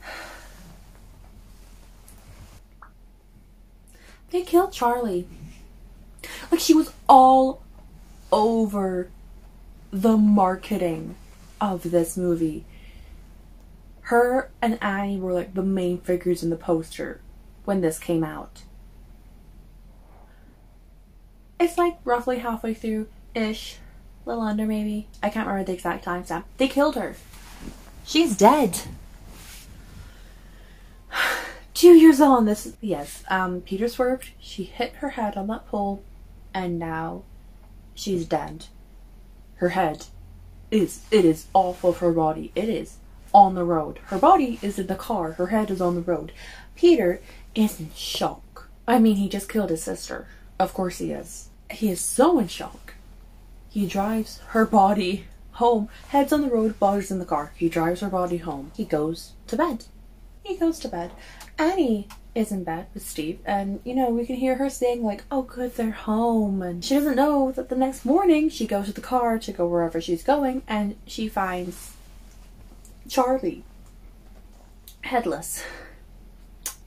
They 4.30 4.42
killed 4.42 4.72
Charlie. 4.72 5.26
Like, 6.50 6.60
she 6.60 6.74
was 6.74 6.92
all 7.08 7.62
over 8.30 9.10
the 9.90 10.16
marketing 10.16 11.16
of 11.60 11.90
this 11.90 12.16
movie. 12.16 12.64
Her 14.02 14.50
and 14.62 14.82
Annie 14.82 15.18
were 15.18 15.32
like 15.32 15.54
the 15.54 15.62
main 15.62 15.98
figures 15.98 16.42
in 16.42 16.50
the 16.50 16.56
poster 16.56 17.20
when 17.64 17.80
this 17.80 17.98
came 17.98 18.24
out. 18.24 18.62
It's 21.60 21.76
like 21.76 21.98
roughly 22.04 22.38
halfway 22.38 22.72
through 22.74 23.08
ish, 23.34 23.78
a 24.24 24.28
little 24.28 24.44
under 24.44 24.66
maybe. 24.66 25.08
I 25.22 25.28
can't 25.28 25.46
remember 25.46 25.66
the 25.66 25.74
exact 25.74 26.04
time 26.04 26.24
stamp. 26.24 26.46
They 26.56 26.68
killed 26.68 26.94
her. 26.94 27.16
She's 28.04 28.36
dead. 28.36 28.80
Two 31.74 31.94
years 31.94 32.20
on 32.20 32.46
this 32.46 32.74
yes, 32.80 33.22
um 33.28 33.60
Peter 33.60 33.88
swerved, 33.88 34.30
she 34.38 34.64
hit 34.64 34.94
her 34.96 35.10
head 35.10 35.36
on 35.36 35.48
that 35.48 35.66
pole, 35.66 36.02
and 36.54 36.78
now 36.78 37.22
she's 37.98 38.24
dead. 38.26 38.66
Her 39.56 39.70
head 39.70 40.06
is 40.70 41.04
it 41.10 41.24
is 41.24 41.46
off 41.52 41.84
of 41.84 41.98
her 41.98 42.12
body. 42.12 42.52
It 42.54 42.68
is 42.68 42.96
on 43.34 43.54
the 43.54 43.64
road. 43.64 43.98
Her 44.06 44.18
body 44.18 44.58
is 44.62 44.78
in 44.78 44.86
the 44.86 44.94
car. 44.94 45.32
Her 45.32 45.48
head 45.48 45.70
is 45.70 45.80
on 45.80 45.94
the 45.94 46.00
road. 46.00 46.32
Peter 46.74 47.20
is 47.54 47.80
in 47.80 47.90
shock. 47.94 48.68
I 48.86 48.98
mean, 48.98 49.16
he 49.16 49.28
just 49.28 49.48
killed 49.48 49.70
his 49.70 49.82
sister. 49.82 50.26
Of 50.58 50.72
course 50.72 50.98
he 50.98 51.12
is. 51.12 51.48
He 51.70 51.90
is 51.90 52.00
so 52.00 52.38
in 52.38 52.48
shock. 52.48 52.94
He 53.68 53.86
drives 53.86 54.40
her 54.48 54.64
body 54.64 55.26
home. 55.52 55.88
Head's 56.08 56.32
on 56.32 56.42
the 56.42 56.48
road, 56.48 56.78
body's 56.78 57.10
in 57.10 57.18
the 57.18 57.24
car. 57.24 57.52
He 57.56 57.68
drives 57.68 58.00
her 58.00 58.08
body 58.08 58.38
home. 58.38 58.70
He 58.76 58.84
goes 58.84 59.32
to 59.48 59.56
bed. 59.56 59.84
He 60.48 60.56
goes 60.56 60.78
to 60.80 60.88
bed. 60.88 61.10
Annie 61.58 62.08
is 62.34 62.50
in 62.50 62.64
bed 62.64 62.86
with 62.94 63.06
Steve, 63.06 63.38
and 63.44 63.80
you 63.84 63.94
know, 63.94 64.08
we 64.08 64.24
can 64.24 64.36
hear 64.36 64.54
her 64.54 64.70
saying, 64.70 65.04
like, 65.04 65.24
oh, 65.30 65.42
good, 65.42 65.76
they're 65.76 65.90
home. 65.90 66.62
And 66.62 66.82
she 66.82 66.94
doesn't 66.94 67.16
know 67.16 67.52
that 67.52 67.68
the 67.68 67.76
next 67.76 68.06
morning 68.06 68.48
she 68.48 68.66
goes 68.66 68.86
to 68.86 68.92
the 68.94 69.02
car 69.02 69.38
to 69.38 69.52
go 69.52 69.66
wherever 69.66 70.00
she's 70.00 70.22
going, 70.22 70.62
and 70.66 70.96
she 71.06 71.28
finds 71.28 71.92
Charlie 73.10 73.62
headless 75.02 75.62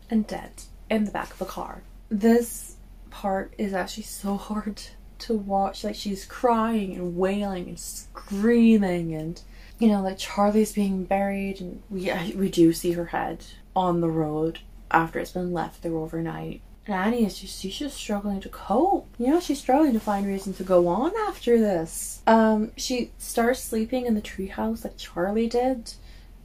and 0.09 0.25
dead 0.25 0.63
in 0.89 1.05
the 1.05 1.11
back 1.11 1.31
of 1.31 1.37
the 1.37 1.45
car. 1.45 1.83
This 2.09 2.77
part 3.11 3.53
is 3.59 3.73
actually 3.75 4.03
so 4.03 4.37
hard 4.37 4.81
to 5.19 5.35
watch. 5.35 5.83
Like, 5.83 5.95
she's 5.95 6.25
crying 6.25 6.95
and 6.95 7.15
wailing 7.15 7.67
and 7.67 7.79
screaming, 7.79 9.13
and 9.13 9.39
you 9.81 9.87
know, 9.87 10.01
like 10.01 10.19
Charlie's 10.19 10.73
being 10.73 11.05
buried, 11.05 11.59
and 11.59 11.81
we, 11.89 12.11
we 12.35 12.51
do 12.51 12.71
see 12.71 12.91
her 12.91 13.07
head 13.07 13.43
on 13.75 13.99
the 13.99 14.11
road 14.11 14.59
after 14.91 15.17
it's 15.17 15.31
been 15.31 15.53
left 15.53 15.81
there 15.81 15.95
overnight. 15.95 16.61
And 16.85 16.95
Annie 16.95 17.25
is 17.25 17.39
just 17.39 17.59
she's 17.59 17.79
just 17.79 17.97
struggling 17.97 18.41
to 18.41 18.49
cope. 18.49 19.07
You 19.17 19.27
know, 19.27 19.39
she's 19.39 19.59
struggling 19.59 19.93
to 19.93 19.99
find 19.99 20.27
reason 20.27 20.53
to 20.53 20.63
go 20.63 20.87
on 20.87 21.11
after 21.27 21.57
this. 21.57 22.21
Um, 22.27 22.71
she 22.77 23.09
starts 23.17 23.59
sleeping 23.59 24.05
in 24.05 24.13
the 24.13 24.21
treehouse 24.21 24.83
like 24.83 24.97
Charlie 24.97 25.47
did. 25.47 25.93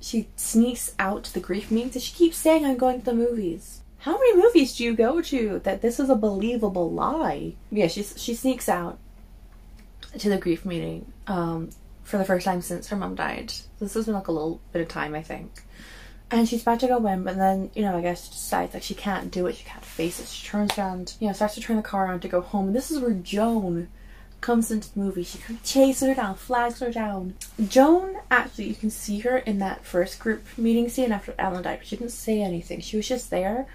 She 0.00 0.28
sneaks 0.36 0.94
out 0.98 1.24
to 1.24 1.34
the 1.34 1.40
grief 1.40 1.70
meetings 1.70 1.96
and 1.96 2.02
she 2.02 2.14
keeps 2.14 2.38
saying 2.38 2.64
I'm 2.64 2.78
going 2.78 3.00
to 3.00 3.04
the 3.04 3.14
movies. 3.14 3.80
How 3.98 4.12
many 4.12 4.36
movies 4.36 4.76
do 4.76 4.84
you 4.84 4.94
go 4.94 5.20
to 5.20 5.60
that 5.64 5.82
this 5.82 6.00
is 6.00 6.08
a 6.08 6.14
believable 6.14 6.90
lie? 6.90 7.54
Yeah, 7.70 7.88
she 7.88 8.02
she 8.02 8.34
sneaks 8.34 8.68
out 8.68 8.98
to 10.18 10.30
the 10.30 10.38
grief 10.38 10.64
meeting 10.64 11.12
um, 11.26 11.70
for 12.06 12.18
the 12.18 12.24
first 12.24 12.44
time 12.44 12.62
since 12.62 12.86
her 12.86 12.96
mom 12.96 13.16
died. 13.16 13.52
This 13.80 13.94
has 13.94 14.06
been 14.06 14.14
like 14.14 14.28
a 14.28 14.32
little 14.32 14.60
bit 14.72 14.80
of 14.80 14.86
time, 14.86 15.14
I 15.14 15.22
think. 15.22 15.64
And 16.30 16.48
she's 16.48 16.62
about 16.62 16.78
to 16.80 16.86
go 16.86 17.04
in, 17.06 17.24
but 17.24 17.36
then, 17.36 17.70
you 17.74 17.82
know, 17.82 17.96
I 17.96 18.00
guess 18.00 18.26
she 18.26 18.30
decides 18.30 18.74
like 18.74 18.84
she 18.84 18.94
can't 18.94 19.30
do 19.30 19.46
it, 19.48 19.56
she 19.56 19.64
can't 19.64 19.84
face 19.84 20.20
it. 20.20 20.28
She 20.28 20.46
turns 20.46 20.78
around, 20.78 21.14
you 21.18 21.26
know, 21.26 21.32
starts 21.32 21.56
to 21.56 21.60
turn 21.60 21.76
the 21.76 21.82
car 21.82 22.06
around 22.06 22.20
to 22.20 22.28
go 22.28 22.40
home. 22.40 22.68
And 22.68 22.76
this 22.76 22.92
is 22.92 23.00
where 23.00 23.12
Joan 23.12 23.88
comes 24.40 24.70
into 24.70 24.92
the 24.94 25.00
movie. 25.00 25.24
She 25.24 25.38
kind 25.38 25.58
of 25.58 25.64
chases 25.64 26.08
her 26.08 26.14
down, 26.14 26.36
flags 26.36 26.78
her 26.78 26.92
down. 26.92 27.34
Joan, 27.68 28.16
actually, 28.30 28.68
you 28.68 28.76
can 28.76 28.90
see 28.90 29.18
her 29.20 29.38
in 29.38 29.58
that 29.58 29.84
first 29.84 30.20
group 30.20 30.44
meeting 30.56 30.88
scene 30.88 31.10
after 31.10 31.34
Ellen 31.38 31.64
died, 31.64 31.78
but 31.78 31.88
she 31.88 31.96
didn't 31.96 32.12
say 32.12 32.40
anything. 32.40 32.80
She 32.80 32.96
was 32.96 33.08
just 33.08 33.30
there. 33.30 33.66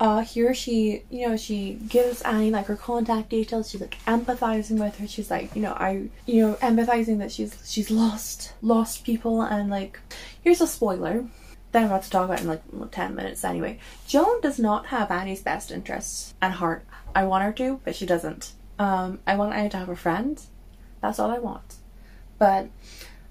Uh, 0.00 0.20
here 0.20 0.54
she, 0.54 1.02
you 1.10 1.28
know, 1.28 1.36
she 1.36 1.74
gives 1.88 2.22
Annie 2.22 2.52
like 2.52 2.66
her 2.66 2.76
contact 2.76 3.30
details. 3.30 3.70
She's 3.70 3.80
like 3.80 3.98
empathizing 4.06 4.78
with 4.78 4.96
her. 4.98 5.08
She's 5.08 5.30
like, 5.30 5.54
you 5.56 5.62
know, 5.62 5.72
I, 5.72 6.08
you 6.24 6.46
know, 6.46 6.54
empathizing 6.54 7.18
that 7.18 7.32
she's 7.32 7.56
she's 7.64 7.90
lost 7.90 8.52
lost 8.62 9.04
people 9.04 9.42
and 9.42 9.70
like, 9.70 9.98
here's 10.42 10.60
a 10.60 10.68
spoiler 10.68 11.24
that 11.72 11.80
I'm 11.80 11.86
about 11.86 12.04
to 12.04 12.10
talk 12.10 12.24
about 12.26 12.40
in 12.40 12.46
like 12.46 12.62
10 12.92 13.14
minutes 13.14 13.44
anyway. 13.44 13.78
Joan 14.06 14.40
does 14.40 14.58
not 14.58 14.86
have 14.86 15.10
Annie's 15.10 15.42
best 15.42 15.70
interests 15.70 16.34
at 16.40 16.52
heart. 16.52 16.84
I 17.14 17.24
want 17.24 17.44
her 17.44 17.52
to, 17.52 17.80
but 17.84 17.96
she 17.96 18.06
doesn't. 18.06 18.52
Um, 18.78 19.18
I 19.26 19.36
want 19.36 19.54
Annie 19.54 19.68
to 19.70 19.76
have 19.78 19.88
a 19.88 19.96
friend. 19.96 20.40
That's 21.00 21.18
all 21.18 21.30
I 21.30 21.38
want. 21.38 21.74
But 22.38 22.70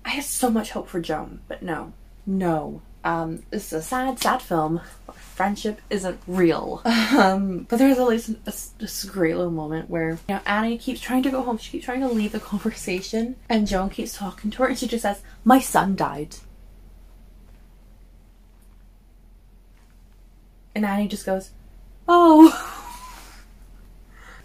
I 0.05 0.09
had 0.09 0.23
so 0.23 0.49
much 0.49 0.71
hope 0.71 0.89
for 0.89 0.99
Joan, 0.99 1.39
but 1.47 1.63
no. 1.63 1.93
No. 2.25 2.81
Um, 3.03 3.43
this 3.51 3.67
is 3.67 3.73
a 3.73 3.81
sad, 3.81 4.19
sad 4.19 4.41
film. 4.41 4.81
Friendship 5.13 5.81
isn't 5.89 6.19
real. 6.27 6.81
Um, 7.17 7.65
but 7.69 7.79
there's 7.79 7.97
at 7.97 8.07
least 8.07 8.29
a, 8.45 8.53
a, 8.83 9.07
great 9.07 9.37
little 9.37 9.51
moment 9.51 9.89
where 9.89 10.11
you 10.11 10.35
know 10.35 10.41
Annie 10.45 10.77
keeps 10.77 10.99
trying 10.99 11.23
to 11.23 11.31
go 11.31 11.41
home. 11.41 11.57
She 11.57 11.71
keeps 11.71 11.85
trying 11.85 12.01
to 12.01 12.07
leave 12.07 12.33
the 12.33 12.39
conversation, 12.39 13.37
and 13.49 13.65
Joan 13.65 13.89
keeps 13.89 14.13
talking 14.15 14.51
to 14.51 14.57
her, 14.59 14.67
and 14.67 14.77
she 14.77 14.87
just 14.87 15.03
says, 15.03 15.21
"My 15.45 15.59
son 15.59 15.95
died." 15.95 16.35
And 20.75 20.85
Annie 20.85 21.07
just 21.07 21.25
goes, 21.25 21.51
"Oh." 22.07 22.77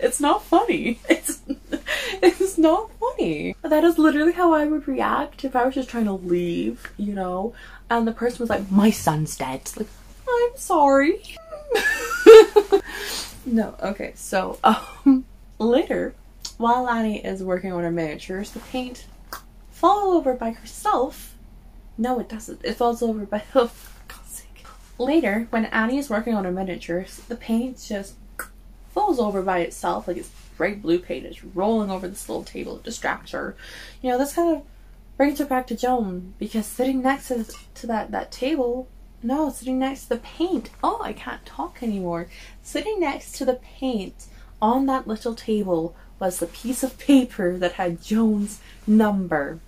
it's 0.03 0.21
not 0.21 0.45
funny. 0.45 0.99
It's 1.09 1.41
it's 2.23 2.59
not 2.59 2.91
funny. 3.17 3.57
That 3.63 3.85
is 3.85 3.99
literally 3.99 4.33
how 4.33 4.53
I 4.53 4.67
would 4.67 4.87
react 4.89 5.45
if 5.45 5.57
I 5.57 5.65
was 5.65 5.75
just 5.75 5.89
trying 5.89 6.07
to 6.07 6.13
leave, 6.13 6.93
you 6.97 7.15
know, 7.15 7.55
and 7.91 8.07
the 8.07 8.13
person 8.13 8.41
was 8.41 8.51
like, 8.51 8.71
"My 8.71 8.91
son's 8.91 9.37
dead." 9.37 9.71
Like, 9.77 9.89
I'm 10.29 10.57
sorry. 10.57 11.23
no, 13.47 13.75
okay. 13.83 14.13
So, 14.15 14.59
um, 14.65 15.25
later, 15.59 16.15
while 16.59 16.89
Annie 16.89 17.25
is 17.25 17.43
working 17.43 17.73
on 17.73 17.83
her 17.83 17.91
miniatures, 17.91 18.51
the 18.53 18.61
paint 18.61 19.07
falls 19.71 20.15
over 20.15 20.35
by 20.35 20.51
herself. 20.53 21.35
No, 21.99 22.19
it 22.19 22.29
doesn't. 22.29 22.65
It 22.65 22.75
falls 22.77 23.03
over 23.03 23.27
by 23.27 23.43
oh, 23.55 23.71
Later, 24.99 25.49
when 25.51 25.65
Annie 25.67 25.99
is 25.99 26.11
working 26.11 26.35
on 26.35 26.45
her 26.45 26.53
miniatures, 26.53 27.17
the 27.27 27.35
paint 27.35 27.83
just 27.89 28.15
falls 28.93 29.19
over 29.19 29.43
by 29.43 29.61
itself, 29.61 30.07
like 30.07 30.19
it's 30.19 30.31
bright 30.57 30.83
blue 30.83 30.99
paint 30.99 31.27
is 31.27 31.45
rolling 31.45 31.91
over 31.91 32.09
this 32.09 32.29
little 32.29 32.45
table. 32.45 32.77
It 32.77 32.85
distracts 32.85 33.33
her. 33.33 33.57
You 34.01 34.11
know, 34.11 34.19
this 34.19 34.35
kind 34.35 34.57
of 34.57 34.63
brings 35.17 35.39
her 35.39 35.45
back 35.45 35.67
to 35.69 35.77
Joan 35.77 36.35
because 36.39 36.67
sitting 36.67 37.03
next 37.03 37.29
to, 37.29 37.45
to 37.75 37.87
that, 37.87 38.11
that 38.11 38.33
table, 38.33 38.89
no, 39.23 39.51
sitting 39.51 39.79
next 39.79 40.05
to 40.05 40.09
the 40.11 40.17
paint. 40.19 40.71
Oh, 40.83 41.01
I 41.03 41.13
can't 41.13 41.45
talk 41.47 41.83
anymore. 41.83 42.29
Sitting 42.63 43.01
next 43.01 43.33
to 43.33 43.45
the 43.45 43.55
paint 43.55 44.27
on 44.61 44.87
that 44.87 45.07
little 45.07 45.35
table 45.35 45.95
was 46.19 46.39
the 46.39 46.47
piece 46.47 46.83
of 46.83 46.99
paper 46.99 47.59
that 47.59 47.73
had 47.73 48.03
Joan's 48.03 48.61
number. 48.87 49.61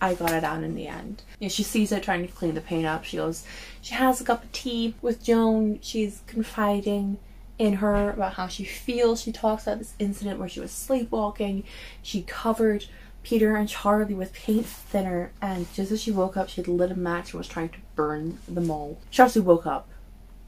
I 0.00 0.14
got 0.14 0.32
it 0.32 0.44
out 0.44 0.62
in 0.62 0.74
the 0.74 0.88
end. 0.88 1.22
Yeah, 1.38 1.48
she 1.48 1.62
sees 1.62 1.90
it 1.90 2.02
trying 2.02 2.26
to 2.26 2.32
clean 2.32 2.54
the 2.54 2.60
paint 2.60 2.86
up. 2.86 3.04
She 3.04 3.16
goes, 3.16 3.44
she 3.80 3.94
has 3.94 4.20
a 4.20 4.24
cup 4.24 4.44
of 4.44 4.52
tea 4.52 4.94
with 5.00 5.24
Joan. 5.24 5.78
She's 5.80 6.20
confiding 6.26 7.18
in 7.58 7.74
her 7.74 8.10
about 8.10 8.34
how 8.34 8.48
she 8.48 8.64
feels. 8.64 9.22
She 9.22 9.32
talks 9.32 9.64
about 9.64 9.78
this 9.78 9.94
incident 9.98 10.38
where 10.38 10.48
she 10.48 10.60
was 10.60 10.70
sleepwalking. 10.70 11.64
She 12.02 12.22
covered 12.22 12.86
Peter 13.22 13.56
and 13.56 13.68
Charlie 13.68 14.14
with 14.14 14.32
paint 14.32 14.66
thinner, 14.66 15.32
and 15.42 15.72
just 15.74 15.90
as 15.90 16.02
she 16.02 16.12
woke 16.12 16.36
up, 16.36 16.48
she 16.48 16.60
had 16.60 16.68
lit 16.68 16.92
a 16.92 16.94
match 16.94 17.32
and 17.32 17.38
was 17.38 17.48
trying 17.48 17.70
to 17.70 17.78
burn 17.94 18.38
them 18.46 18.70
all. 18.70 18.98
She 19.10 19.20
obviously 19.20 19.42
woke 19.42 19.66
up 19.66 19.88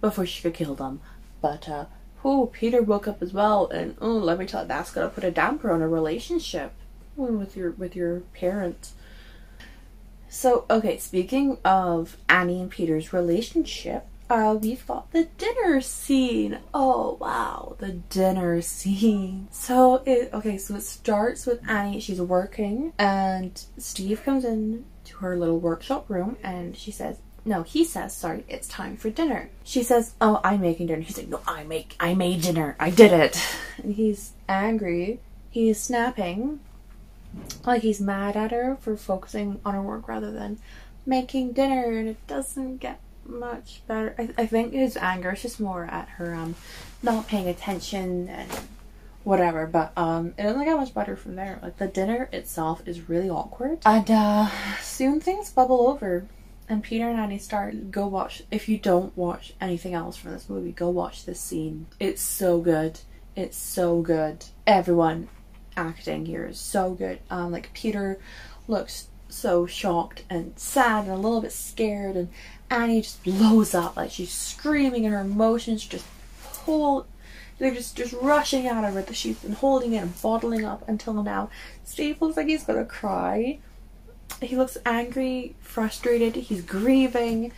before 0.00 0.26
she 0.26 0.42
could 0.42 0.54
kill 0.54 0.74
them, 0.74 1.00
but 1.40 1.68
uh, 1.68 1.86
oh, 2.24 2.46
Peter 2.46 2.80
woke 2.82 3.08
up 3.08 3.20
as 3.20 3.32
well, 3.32 3.68
and 3.68 3.96
oh, 4.00 4.12
let 4.12 4.38
me 4.38 4.46
tell 4.46 4.62
you, 4.62 4.68
that's 4.68 4.92
gonna 4.92 5.08
put 5.08 5.24
a 5.24 5.30
damper 5.30 5.72
on 5.72 5.82
a 5.82 5.88
relationship 5.88 6.72
with 7.16 7.56
your 7.56 7.72
with 7.72 7.96
your 7.96 8.20
parents. 8.32 8.92
So, 10.28 10.66
okay, 10.70 10.98
speaking 10.98 11.58
of 11.64 12.16
Annie 12.28 12.60
and 12.60 12.70
Peter's 12.70 13.12
relationship, 13.12 14.06
uh, 14.30 14.58
we've 14.60 14.86
got 14.86 15.10
the 15.12 15.24
dinner 15.38 15.80
scene. 15.80 16.58
Oh 16.74 17.16
wow, 17.20 17.76
the 17.78 17.92
dinner 17.92 18.60
scene. 18.60 19.48
So 19.50 20.02
it 20.04 20.30
okay, 20.32 20.58
so 20.58 20.76
it 20.76 20.82
starts 20.82 21.46
with 21.46 21.60
Annie. 21.68 22.00
She's 22.00 22.20
working, 22.20 22.92
and 22.98 23.60
Steve 23.78 24.22
comes 24.24 24.44
in 24.44 24.84
to 25.04 25.16
her 25.18 25.36
little 25.36 25.58
workshop 25.58 26.08
room, 26.10 26.36
and 26.42 26.76
she 26.76 26.90
says, 26.90 27.18
"No," 27.44 27.62
he 27.62 27.84
says, 27.84 28.14
"Sorry, 28.14 28.44
it's 28.48 28.68
time 28.68 28.96
for 28.96 29.10
dinner." 29.10 29.50
She 29.64 29.82
says, 29.82 30.14
"Oh, 30.20 30.40
I'm 30.44 30.60
making 30.60 30.88
dinner." 30.88 31.02
He's 31.02 31.16
like, 31.16 31.28
"No, 31.28 31.40
I 31.46 31.64
make, 31.64 31.96
I 31.98 32.14
made 32.14 32.42
dinner. 32.42 32.76
I 32.78 32.90
did 32.90 33.12
it." 33.12 33.42
And 33.82 33.94
he's 33.94 34.32
angry. 34.48 35.20
He's 35.50 35.80
snapping, 35.80 36.60
like 37.64 37.82
he's 37.82 38.00
mad 38.00 38.36
at 38.36 38.50
her 38.50 38.76
for 38.80 38.96
focusing 38.96 39.60
on 39.64 39.74
her 39.74 39.82
work 39.82 40.08
rather 40.08 40.30
than 40.30 40.58
making 41.06 41.52
dinner, 41.52 41.96
and 41.98 42.08
it 42.08 42.26
doesn't 42.26 42.78
get 42.78 43.00
much 43.28 43.82
better. 43.86 44.14
I, 44.18 44.30
I 44.38 44.46
think 44.46 44.72
his 44.72 44.96
anger 44.96 45.32
is 45.32 45.42
just 45.42 45.60
more 45.60 45.84
at 45.84 46.08
her 46.10 46.34
um 46.34 46.54
not 47.02 47.28
paying 47.28 47.48
attention 47.48 48.28
and 48.28 48.50
whatever. 49.24 49.66
But 49.66 49.92
um 49.96 50.34
it 50.38 50.42
doesn't 50.42 50.64
get 50.64 50.76
much 50.76 50.94
better 50.94 51.16
from 51.16 51.36
there. 51.36 51.58
Like 51.62 51.76
the 51.78 51.86
dinner 51.86 52.28
itself 52.32 52.82
is 52.86 53.08
really 53.08 53.30
awkward. 53.30 53.80
And 53.84 54.10
uh 54.10 54.48
soon 54.80 55.20
things 55.20 55.50
bubble 55.50 55.88
over. 55.88 56.26
And 56.70 56.82
Peter 56.82 57.08
and 57.08 57.18
Annie 57.18 57.38
start 57.38 57.90
go 57.90 58.06
watch 58.06 58.42
if 58.50 58.68
you 58.68 58.78
don't 58.78 59.16
watch 59.16 59.54
anything 59.60 59.94
else 59.94 60.16
from 60.16 60.32
this 60.32 60.48
movie, 60.48 60.72
go 60.72 60.90
watch 60.90 61.24
this 61.24 61.40
scene. 61.40 61.86
It's 62.00 62.22
so 62.22 62.60
good. 62.60 63.00
It's 63.36 63.56
so 63.56 64.00
good. 64.02 64.44
Everyone 64.66 65.28
acting 65.76 66.26
here 66.26 66.46
is 66.46 66.58
so 66.58 66.94
good. 66.94 67.20
Um 67.30 67.52
like 67.52 67.72
Peter 67.72 68.18
looks 68.66 69.08
so 69.30 69.66
shocked 69.66 70.24
and 70.30 70.58
sad 70.58 71.04
and 71.04 71.12
a 71.12 71.16
little 71.16 71.42
bit 71.42 71.52
scared 71.52 72.16
and 72.16 72.28
Annie 72.70 73.02
just 73.02 73.22
blows 73.22 73.74
up 73.74 73.96
like 73.96 74.10
she's 74.10 74.32
screaming 74.32 75.04
and 75.04 75.14
her 75.14 75.20
emotions 75.20 75.86
just 75.86 76.04
pull 76.42 77.06
they're 77.58 77.74
just 77.74 77.96
just 77.96 78.12
rushing 78.14 78.66
out 78.68 78.84
of 78.84 78.94
her 78.94 79.02
that 79.02 79.16
she's 79.16 79.38
been 79.38 79.52
holding 79.52 79.92
it 79.94 79.98
and 79.98 80.22
bottling 80.22 80.64
up 80.64 80.88
until 80.88 81.22
now. 81.22 81.50
Steve 81.84 82.22
looks 82.22 82.36
like 82.36 82.46
he's 82.46 82.64
gonna 82.64 82.84
cry. 82.84 83.58
He 84.40 84.56
looks 84.56 84.78
angry, 84.86 85.56
frustrated, 85.60 86.36
he's 86.36 86.62
grieving. 86.62 87.52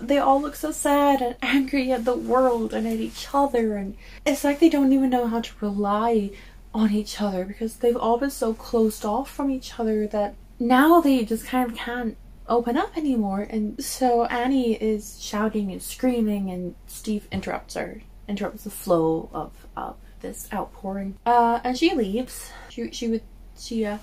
They 0.00 0.18
all 0.18 0.42
look 0.42 0.54
so 0.56 0.70
sad 0.70 1.22
and 1.22 1.36
angry 1.40 1.92
at 1.92 2.04
the 2.04 2.16
world 2.16 2.74
and 2.74 2.86
at 2.86 2.98
each 2.98 3.28
other 3.32 3.76
and 3.76 3.96
it's 4.26 4.44
like 4.44 4.60
they 4.60 4.68
don't 4.68 4.92
even 4.92 5.10
know 5.10 5.28
how 5.28 5.40
to 5.40 5.52
rely 5.60 6.30
on 6.74 6.90
each 6.90 7.20
other 7.20 7.44
because 7.44 7.76
they've 7.76 7.96
all 7.96 8.18
been 8.18 8.30
so 8.30 8.52
closed 8.52 9.04
off 9.04 9.30
from 9.30 9.50
each 9.50 9.78
other 9.78 10.06
that 10.08 10.34
now 10.58 11.00
they 11.00 11.24
just 11.24 11.46
kind 11.46 11.70
of 11.70 11.76
can't 11.76 12.16
open 12.48 12.76
up 12.76 12.96
anymore. 12.96 13.46
And 13.48 13.82
so 13.82 14.24
Annie 14.26 14.74
is 14.74 15.20
shouting 15.20 15.72
and 15.72 15.82
screaming, 15.82 16.50
and 16.50 16.74
Steve 16.86 17.26
interrupts 17.32 17.74
her, 17.74 18.02
interrupts 18.28 18.64
the 18.64 18.70
flow 18.70 19.28
of, 19.32 19.52
of 19.76 19.96
this 20.20 20.48
outpouring. 20.52 21.16
Uh, 21.24 21.60
and 21.64 21.78
she 21.78 21.94
leaves. 21.94 22.50
She 22.68 22.90
she 22.90 23.08
would 23.08 23.22
she 23.56 23.84
uh, 23.84 23.98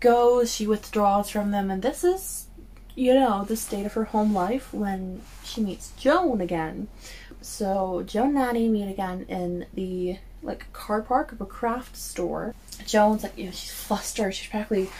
goes. 0.00 0.54
She 0.54 0.66
withdraws 0.66 1.30
from 1.30 1.50
them, 1.50 1.70
and 1.70 1.82
this 1.82 2.04
is 2.04 2.46
you 2.94 3.14
know 3.14 3.44
the 3.44 3.56
state 3.56 3.86
of 3.86 3.94
her 3.94 4.04
home 4.04 4.32
life 4.32 4.72
when 4.72 5.20
she 5.42 5.60
meets 5.60 5.92
Joan 5.96 6.40
again. 6.40 6.88
So 7.40 8.04
Joan 8.06 8.36
and 8.36 8.38
Annie 8.38 8.68
meet 8.68 8.90
again 8.90 9.26
in 9.28 9.66
the 9.74 10.18
like 10.42 10.72
car 10.72 11.02
park 11.02 11.32
of 11.32 11.40
a 11.40 11.46
craft 11.46 11.96
store. 11.96 12.54
Joan's 12.86 13.22
like, 13.22 13.36
you 13.36 13.46
know, 13.46 13.50
she's 13.50 13.72
flustered. 13.72 14.34
She's 14.34 14.48
practically 14.48 14.90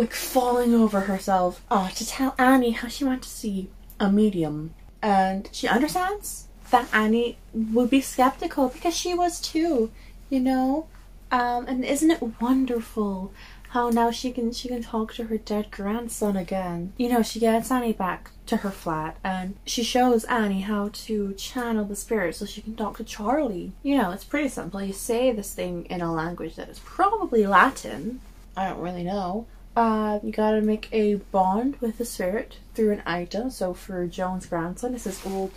like 0.00 0.14
falling 0.14 0.74
over 0.74 1.00
herself 1.00 1.62
uh, 1.70 1.90
to 1.90 2.06
tell 2.06 2.34
Annie 2.38 2.70
how 2.70 2.88
she 2.88 3.04
went 3.04 3.22
to 3.22 3.28
see 3.28 3.68
a 3.98 4.10
medium. 4.10 4.74
And 5.02 5.48
she 5.52 5.68
understands 5.68 6.48
that 6.70 6.88
Annie 6.92 7.36
would 7.52 7.90
be 7.90 8.00
skeptical 8.00 8.68
because 8.68 8.96
she 8.96 9.12
was 9.14 9.40
too, 9.40 9.90
you 10.30 10.40
know. 10.40 10.86
Um, 11.30 11.66
and 11.66 11.84
isn't 11.84 12.10
it 12.10 12.40
wonderful 12.40 13.32
how 13.70 13.88
now 13.88 14.10
she 14.10 14.32
can 14.32 14.52
she 14.52 14.66
can 14.68 14.82
talk 14.82 15.14
to 15.14 15.24
her 15.24 15.36
dead 15.36 15.70
grandson 15.70 16.36
again. 16.36 16.92
You 16.96 17.08
know, 17.08 17.22
she 17.22 17.38
gets 17.38 17.70
Annie 17.70 17.92
back 17.92 18.30
to 18.46 18.58
her 18.58 18.70
flat 18.70 19.16
and 19.22 19.54
she 19.64 19.84
shows 19.84 20.24
Annie 20.24 20.62
how 20.62 20.88
to 20.92 21.34
channel 21.34 21.84
the 21.84 21.94
spirit 21.94 22.34
so 22.34 22.46
she 22.46 22.62
can 22.62 22.74
talk 22.74 22.96
to 22.96 23.04
Charlie. 23.04 23.72
You 23.82 23.98
know, 23.98 24.10
it's 24.10 24.24
pretty 24.24 24.48
simple. 24.48 24.82
You 24.82 24.92
say 24.92 25.30
this 25.30 25.54
thing 25.54 25.84
in 25.84 26.00
a 26.00 26.12
language 26.12 26.56
that 26.56 26.68
is 26.70 26.80
probably 26.80 27.46
Latin. 27.46 28.20
I 28.56 28.70
don't 28.70 28.80
really 28.80 29.04
know. 29.04 29.46
Uh, 29.80 30.20
you 30.22 30.30
gotta 30.30 30.60
make 30.60 30.90
a 30.92 31.14
bond 31.14 31.74
with 31.80 31.96
the 31.96 32.04
spirit 32.04 32.58
through 32.74 32.92
an 32.92 33.02
item. 33.06 33.48
So 33.48 33.72
for 33.72 34.06
Joan's 34.06 34.44
grandson, 34.44 34.92
this 34.92 35.06
is 35.06 35.24
old, 35.24 35.52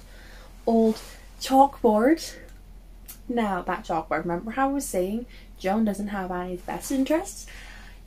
old 0.66 0.98
chalkboard. 1.42 2.34
Now 3.28 3.62
that 3.64 3.84
chalkboard. 3.84 4.20
Remember 4.20 4.52
how 4.52 4.70
I 4.70 4.72
was 4.72 4.86
saying 4.86 5.26
Joan 5.60 5.84
doesn't 5.84 6.08
have 6.08 6.32
Annie's 6.32 6.62
best 6.62 6.90
interests? 6.90 7.48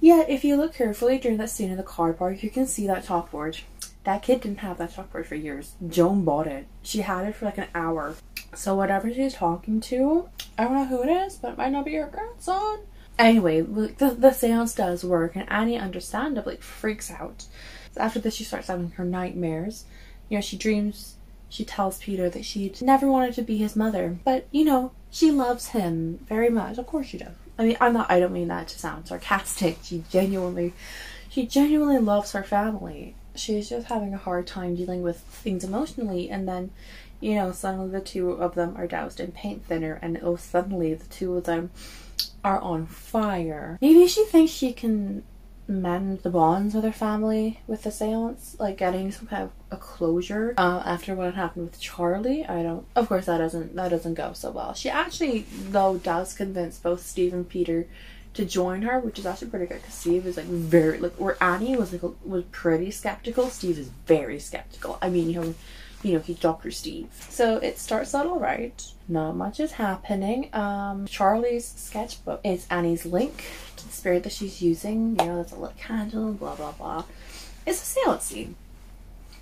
Yet, 0.01 0.31
if 0.31 0.43
you 0.43 0.57
look 0.57 0.73
carefully 0.73 1.19
during 1.19 1.37
that 1.37 1.51
scene 1.51 1.71
in 1.71 1.77
the 1.77 1.83
car 1.83 2.15
park, 2.15 2.43
you 2.43 2.49
can 2.49 2.67
see 2.67 2.87
that 2.87 3.05
chalkboard. 3.05 3.61
That 4.05 4.23
kid 4.23 4.41
didn't 4.41 4.61
have 4.61 4.79
that 4.79 4.93
chalkboard 4.95 5.27
for 5.27 5.35
years. 5.35 5.75
Joan 5.87 6.25
bought 6.25 6.47
it. 6.47 6.67
She 6.83 7.03
had 7.03 7.27
it 7.27 7.35
for 7.35 7.45
like 7.45 7.59
an 7.59 7.69
hour. 7.75 8.17
So 8.55 8.75
whatever 8.75 9.13
she's 9.13 9.35
talking 9.35 9.83
to, 9.83 10.31
I 10.57 10.65
don't 10.65 10.77
know 10.77 10.87
who 10.87 11.03
it 11.03 11.11
is, 11.11 11.37
but 11.37 11.53
it 11.53 11.59
might 11.59 11.73
not 11.73 11.85
be 11.85 11.97
her 11.97 12.07
grandson. 12.07 12.79
Anyway, 13.19 13.63
the, 13.63 14.17
the 14.19 14.33
seance 14.33 14.75
does 14.75 15.05
work, 15.05 15.37
and 15.37 15.51
Annie 15.51 15.79
understandably 15.79 16.57
freaks 16.57 17.11
out. 17.11 17.47
So 17.93 18.01
after 18.03 18.19
this, 18.19 18.35
she 18.35 18.45
starts 18.45 18.69
having 18.69 18.91
her 18.93 19.05
nightmares. 19.05 19.85
You 20.29 20.37
know, 20.37 20.43
she 20.43 20.57
dreams, 20.57 21.17
she 21.49 21.65
tells 21.65 21.99
Peter 21.99 22.29
that 22.29 22.45
she 22.45 22.73
never 22.83 23.09
wanted 23.09 23.35
to 23.35 23.43
be 23.43 23.57
his 23.57 23.77
mother, 23.77 24.19
but 24.25 24.47
you 24.51 24.65
know, 24.65 24.93
she 25.11 25.31
loves 25.31 25.69
him 25.69 26.19
very 26.29 26.51
much. 26.51 26.77
Of 26.77 26.87
course 26.87 27.07
she 27.07 27.19
does. 27.19 27.35
I 27.59 27.65
mean, 27.65 27.77
I'm 27.81 27.95
not. 27.95 28.11
I 28.11 28.21
don't 28.21 28.33
mean 28.35 28.49
that 28.49 28.69
to 28.69 28.79
sound 28.79 29.09
sarcastic. 29.09 29.79
She 29.83 30.05
genuinely, 30.11 30.75
she 31.31 31.47
genuinely 31.47 31.99
loves 31.99 32.33
her 32.33 32.43
family. 32.43 33.15
She's 33.35 33.71
just 33.71 33.87
having 33.87 34.13
a 34.13 34.19
hard 34.19 34.47
time 34.47 34.75
dealing 34.75 35.03
with 35.03 35.21
things 35.21 35.65
emotionally, 35.65 36.29
and 36.29 36.47
then, 36.47 36.71
you 37.21 37.35
know, 37.35 37.53
suddenly 37.53 37.91
the 37.91 38.01
two 38.01 38.33
of 38.33 38.55
them 38.55 38.75
are 38.77 38.87
doused 38.87 39.21
in 39.21 39.33
paint 39.33 39.65
thinner, 39.65 39.99
and 40.03 40.19
oh, 40.23 40.37
suddenly 40.37 40.93
the 40.93 41.07
two 41.07 41.35
of 41.35 41.45
them 41.45 41.71
are 42.45 42.61
on 42.61 42.87
fire. 42.87 43.79
Maybe 43.81 44.07
she 44.07 44.25
thinks 44.25 44.53
she 44.53 44.73
can 44.73 45.25
mend 45.69 46.21
the 46.21 46.31
bonds 46.31 46.75
with 46.75 46.85
her 46.85 46.93
family 46.93 47.61
with 47.67 47.83
the 47.83 47.91
seance, 47.91 48.57
like 48.59 48.77
getting 48.77 49.11
some 49.11 49.27
kind 49.27 49.43
of 49.43 49.51
a 49.71 49.77
closure 49.77 50.55
uh, 50.57 50.83
after 50.85 51.15
what 51.15 51.35
happened 51.35 51.71
with 51.71 51.81
Charlie. 51.81 52.45
I 52.45 52.63
don't. 52.63 52.87
Of 52.95 53.09
course, 53.09 53.27
that 53.27 53.39
doesn't 53.39 53.75
that 53.75 53.89
doesn't 53.89 54.15
go 54.15 54.33
so 54.33 54.51
well. 54.51 54.75
She 54.75 54.89
actually 54.89 55.47
though 55.69 55.99
does 55.99 56.35
convince 56.35 56.79
both 56.79 57.05
Steve 57.05 57.33
and 57.33 57.49
Peter 57.49 57.87
to 58.35 58.45
join 58.45 58.83
her, 58.83 59.01
which 59.01 59.19
is 59.19 59.27
actually 59.27 59.49
pretty 59.49 59.67
good 59.67 59.81
because 59.81 59.95
Steve 59.95 60.27
is 60.27 60.37
like 60.37 60.47
very 60.47 60.99
like 60.99 61.15
where 61.15 61.43
Annie 61.43 61.77
was 61.77 61.93
like 61.93 62.03
was 62.25 62.45
pretty 62.53 62.91
skeptical. 62.91 63.49
Steve 63.49 63.79
is 63.79 63.89
very 64.07 64.39
skeptical. 64.39 64.99
I 65.03 65.09
mean, 65.11 65.31
you 65.31 65.41
know, 65.41 65.55
you 66.07 66.13
know 66.13 66.21
he's 66.21 66.39
Doctor 66.39 66.71
Steve. 66.71 67.09
So 67.31 67.57
it 67.57 67.79
starts 67.79 68.15
out 68.15 68.27
all 68.27 68.39
right. 68.39 68.81
Not 69.09 69.33
much 69.33 69.59
is 69.59 69.73
happening. 69.73 70.55
Um, 70.55 71.07
Charlie's 71.07 71.67
sketchbook 71.67 72.41
is 72.45 72.67
Annie's 72.71 73.05
link 73.05 73.45
to 73.77 73.87
the 73.87 73.93
spirit 73.93 74.23
that 74.23 74.33
she's 74.33 74.63
using. 74.63 75.19
You 75.19 75.27
know, 75.27 75.37
that's 75.37 75.53
a 75.53 75.57
little 75.57 75.75
candle, 75.77 76.33
blah 76.33 76.55
blah 76.55 76.73
blah. 76.73 77.05
It's 77.67 77.83
a 77.83 77.85
seance 77.85 78.23
scene. 78.23 78.55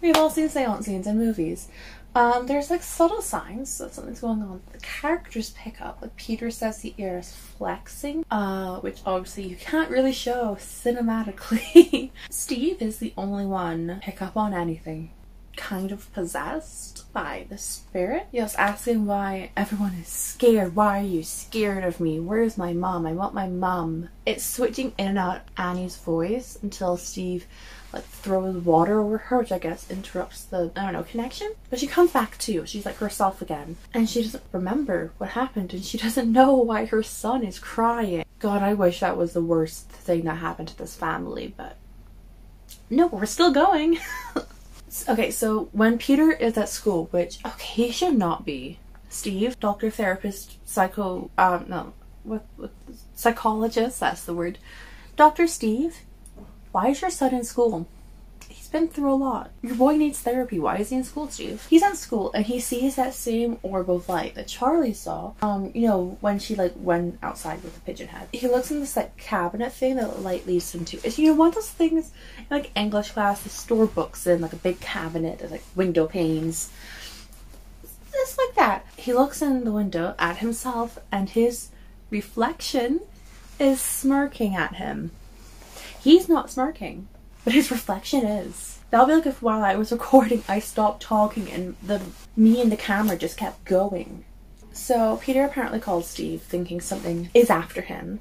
We've 0.00 0.16
all 0.16 0.31
seen 0.31 0.48
seance 0.48 0.87
scenes 0.87 1.07
in 1.07 1.18
movies. 1.18 1.68
Um, 2.14 2.46
there's 2.46 2.70
like 2.70 2.83
subtle 2.83 3.20
signs 3.20 3.77
that 3.79 3.92
something's 3.92 4.20
going 4.20 4.40
on. 4.40 4.62
The 4.72 4.79
characters 4.79 5.50
pick 5.50 5.83
up. 5.83 5.98
Like 6.00 6.16
Peter 6.16 6.50
says 6.50 6.79
the 6.79 6.94
ear 6.96 7.18
is 7.18 7.35
flexing, 7.35 8.24
uh, 8.31 8.79
which 8.81 9.00
obviously 9.05 9.48
you 9.48 9.57
can't 9.57 9.90
really 9.90 10.12
show 10.12 10.57
cinematically. 10.59 12.11
Steve 12.31 12.81
is 12.81 12.98
the 12.98 13.12
only 13.18 13.44
one 13.44 14.00
pick 14.03 14.22
up 14.22 14.37
on 14.37 14.55
anything 14.55 15.11
kind 15.56 15.92
of 15.92 16.12
possessed 16.12 17.12
by 17.12 17.46
the 17.48 17.58
spirit. 17.58 18.26
He 18.32 18.40
was 18.40 18.54
asking 18.56 19.06
why 19.06 19.50
everyone 19.56 19.94
is 20.00 20.08
scared. 20.08 20.74
Why 20.74 21.00
are 21.00 21.06
you 21.06 21.22
scared 21.22 21.84
of 21.84 22.00
me? 22.00 22.20
Where's 22.20 22.58
my 22.58 22.72
mom? 22.72 23.06
I 23.06 23.12
want 23.12 23.34
my 23.34 23.48
mom. 23.48 24.08
It's 24.26 24.44
switching 24.44 24.92
in 24.98 25.08
and 25.08 25.18
out 25.18 25.42
Annie's 25.56 25.96
voice 25.96 26.58
until 26.62 26.96
Steve 26.96 27.46
like 27.94 28.04
throws 28.04 28.56
water 28.56 29.00
over 29.00 29.18
her, 29.18 29.38
which 29.38 29.52
I 29.52 29.58
guess 29.58 29.90
interrupts 29.90 30.44
the 30.44 30.72
I 30.76 30.84
don't 30.84 30.92
know 30.92 31.04
connection. 31.04 31.52
But 31.70 31.78
she 31.78 31.86
comes 31.86 32.10
back 32.10 32.36
too. 32.38 32.66
She's 32.66 32.84
like 32.84 32.96
herself 32.96 33.40
again, 33.40 33.76
and 33.94 34.10
she 34.10 34.22
doesn't 34.22 34.42
remember 34.52 35.12
what 35.18 35.30
happened, 35.30 35.72
and 35.72 35.84
she 35.84 35.96
doesn't 36.06 36.30
know 36.30 36.56
why 36.56 36.86
her 36.86 37.02
son 37.02 37.44
is 37.44 37.58
crying. 37.58 38.24
God, 38.40 38.62
I 38.62 38.74
wish 38.74 39.00
that 39.00 39.16
was 39.16 39.32
the 39.32 39.40
worst 39.40 39.88
thing 39.88 40.24
that 40.24 40.38
happened 40.38 40.68
to 40.68 40.76
this 40.76 40.96
family, 40.96 41.54
but 41.56 41.76
no, 42.90 43.06
we're 43.06 43.26
still 43.26 43.52
going. 43.52 43.98
Okay, 45.09 45.30
so 45.30 45.68
when 45.72 45.98
Peter 45.98 46.30
is 46.30 46.57
at 46.57 46.68
school, 46.68 47.09
which 47.11 47.38
okay, 47.44 47.85
he 47.87 47.90
should 47.90 48.16
not 48.16 48.44
be. 48.44 48.78
Steve, 49.09 49.59
doctor, 49.61 49.90
therapist, 49.90 50.59
psycho, 50.64 51.30
um, 51.38 51.66
no, 51.68 51.92
what, 52.22 52.44
what, 52.57 52.72
psychologist. 53.14 54.00
That's 54.00 54.24
the 54.24 54.35
word. 54.35 54.59
Doctor 55.16 55.46
Steve, 55.46 55.98
why 56.72 56.88
is 56.88 57.00
your 57.00 57.11
son 57.11 57.35
in 57.35 57.44
school? 57.44 57.87
Been 58.74 58.88
through 58.88 59.12
a 59.12 59.14
lot. 59.14 59.52
Your 59.62 59.76
boy 59.76 59.96
needs 59.96 60.18
therapy. 60.18 60.58
Why 60.58 60.78
is 60.78 60.90
he 60.90 60.96
in 60.96 61.04
school, 61.04 61.28
Steve? 61.28 61.64
He's 61.70 61.84
in 61.84 61.94
school 61.94 62.32
and 62.32 62.44
he 62.44 62.58
sees 62.58 62.96
that 62.96 63.14
same 63.14 63.56
orb 63.62 63.88
of 63.88 64.08
light 64.08 64.34
that 64.34 64.48
Charlie 64.48 64.92
saw. 64.92 65.34
Um, 65.42 65.70
you 65.74 65.87
know, 65.87 66.18
when 66.20 66.40
she 66.40 66.56
like 66.56 66.72
went 66.74 67.20
outside 67.22 67.62
with 67.62 67.72
the 67.72 67.80
pigeon 67.82 68.08
head. 68.08 68.26
He 68.32 68.48
looks 68.48 68.72
in 68.72 68.80
this 68.80 68.96
like 68.96 69.16
cabinet 69.16 69.72
thing 69.72 69.94
that 69.94 70.22
light 70.22 70.48
leads 70.48 70.74
him 70.74 70.84
to. 70.87 70.96
It's 71.04 71.20
you 71.20 71.28
know 71.28 71.34
one 71.34 71.50
of 71.50 71.54
those 71.54 71.70
things 71.70 72.10
in, 72.37 72.46
like 72.50 72.72
English 72.74 73.12
class, 73.12 73.44
the 73.44 73.48
store 73.48 73.87
books 73.87 74.26
in 74.26 74.40
like 74.40 74.52
a 74.52 74.56
big 74.56 74.80
cabinet, 74.80 75.38
there's 75.38 75.52
like 75.52 75.62
window 75.76 76.08
panes. 76.08 76.72
Just 78.10 78.38
like 78.38 78.56
that. 78.56 78.87
He 78.96 79.12
looks 79.12 79.40
in 79.40 79.62
the 79.62 79.70
window 79.70 80.16
at 80.18 80.38
himself 80.38 80.98
and 81.12 81.30
his 81.30 81.68
reflection 82.10 83.02
is 83.60 83.80
smirking 83.80 84.56
at 84.56 84.74
him. 84.74 85.12
He's 86.00 86.28
not 86.28 86.50
smirking, 86.50 87.06
but 87.44 87.52
his 87.52 87.70
reflection 87.70 88.24
is. 88.24 88.78
That'll 88.90 89.07
be 89.07 89.14
like 89.14 89.26
if 89.26 89.42
while 89.42 89.62
I 89.62 89.76
was 89.76 89.92
recording 89.98 90.42
I 90.48 90.59
stopped 90.59 91.02
talking 91.02 91.50
and 91.50 91.76
the 91.83 92.00
me 92.37 92.61
and 92.61 92.72
the 92.72 92.76
camera 92.76 93.16
just 93.16 93.37
kept 93.37 93.64
going. 93.64 94.24
So 94.72 95.18
Peter 95.22 95.44
apparently 95.44 95.78
called 95.78 96.04
Steve 96.04 96.42
thinking 96.42 96.80
something 96.80 97.30
is 97.33 97.50
after 97.50 97.80
him. 97.80 98.20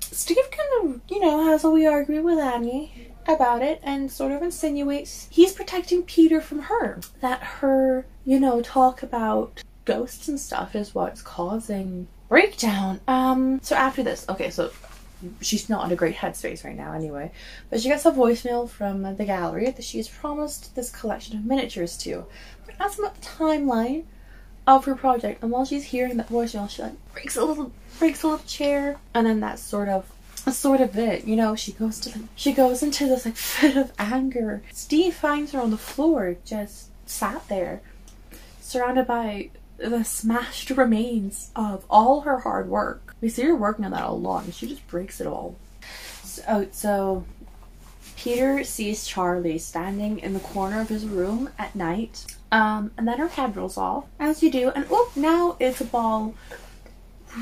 Steve 0.00 0.50
kind 0.50 0.94
of, 0.94 1.00
you 1.08 1.20
know, 1.20 1.44
has 1.44 1.64
a 1.64 1.70
wee 1.70 1.86
argument 1.86 2.24
with 2.24 2.38
Annie 2.38 3.08
about 3.26 3.62
it 3.62 3.80
and 3.82 4.10
sort 4.10 4.32
of 4.32 4.42
insinuates 4.42 5.28
he's 5.30 5.52
protecting 5.52 6.02
Peter 6.02 6.40
from 6.40 6.60
her. 6.60 7.00
That 7.20 7.42
her, 7.42 8.06
you 8.24 8.38
know, 8.38 8.60
talk 8.60 9.02
about 9.02 9.62
ghosts 9.84 10.28
and 10.28 10.38
stuff 10.38 10.76
is 10.76 10.94
what's 10.94 11.22
causing 11.22 12.06
breakdown. 12.28 13.00
Um, 13.08 13.60
so 13.62 13.74
after 13.76 14.02
this, 14.02 14.26
okay, 14.28 14.50
so 14.50 14.70
she's 15.40 15.68
not 15.68 15.86
in 15.86 15.92
a 15.92 15.96
great 15.96 16.16
headspace 16.16 16.64
right 16.64 16.76
now 16.76 16.92
anyway, 16.92 17.30
but 17.70 17.80
she 17.80 17.88
gets 17.88 18.04
a 18.06 18.12
voicemail 18.12 18.68
from 18.68 19.02
the 19.16 19.24
gallery 19.24 19.70
that 19.70 19.84
she 19.84 20.02
she's 20.02 20.08
promised 20.08 20.74
this 20.74 20.90
collection 20.90 21.36
of 21.36 21.44
miniatures 21.44 21.96
to. 21.98 22.24
But 22.66 22.74
asks 22.80 22.98
about 22.98 23.14
the 23.14 23.26
timeline 23.26 24.04
of 24.66 24.84
her 24.84 24.94
project, 24.94 25.42
and 25.42 25.50
while 25.50 25.64
she's 25.64 25.84
hearing 25.84 26.16
that 26.16 26.28
voicemail, 26.28 26.68
she 26.68 26.82
like 26.82 27.12
breaks 27.12 27.36
a 27.36 27.44
little 27.44 27.72
breaks 27.98 28.22
a 28.22 28.28
little 28.28 28.44
chair, 28.46 28.98
and 29.14 29.26
then 29.26 29.40
that's 29.40 29.62
sort 29.62 29.88
of 29.88 30.10
sort 30.50 30.80
of 30.80 30.96
it. 30.98 31.24
You 31.24 31.36
know, 31.36 31.54
she 31.54 31.72
goes 31.72 32.00
to 32.00 32.18
the, 32.18 32.24
she 32.34 32.52
goes 32.52 32.82
into 32.82 33.06
this 33.06 33.24
like 33.24 33.36
fit 33.36 33.76
of 33.76 33.92
anger. 33.98 34.62
Steve 34.72 35.14
finds 35.14 35.52
her 35.52 35.60
on 35.60 35.70
the 35.70 35.78
floor, 35.78 36.36
just 36.44 36.88
sat 37.06 37.46
there, 37.48 37.80
surrounded 38.60 39.06
by 39.06 39.50
the 39.78 40.04
smashed 40.04 40.70
remains 40.70 41.50
of 41.56 41.84
all 41.90 42.22
her 42.22 42.40
hard 42.40 42.68
work. 42.68 43.01
We 43.22 43.30
see 43.30 43.42
her 43.44 43.56
working 43.56 43.86
on 43.86 43.92
that 43.92 44.04
a 44.04 44.12
lot, 44.12 44.44
and 44.44 44.54
she 44.54 44.66
just 44.66 44.86
breaks 44.88 45.20
it 45.20 45.26
all. 45.26 45.56
So, 46.22 46.68
so 46.72 47.24
Peter 48.16 48.64
sees 48.64 49.06
Charlie 49.06 49.58
standing 49.58 50.18
in 50.18 50.34
the 50.34 50.40
corner 50.40 50.80
of 50.80 50.90
his 50.90 51.06
room 51.06 51.48
at 51.58 51.74
night, 51.74 52.26
um, 52.50 52.90
and 52.98 53.08
then 53.08 53.18
her 53.18 53.28
head 53.28 53.56
rolls 53.56 53.78
off, 53.78 54.04
as 54.20 54.42
you 54.42 54.50
do, 54.50 54.68
and 54.70 54.86
oh, 54.90 55.10
now 55.16 55.56
it's 55.58 55.80
a 55.80 55.84
ball 55.86 56.34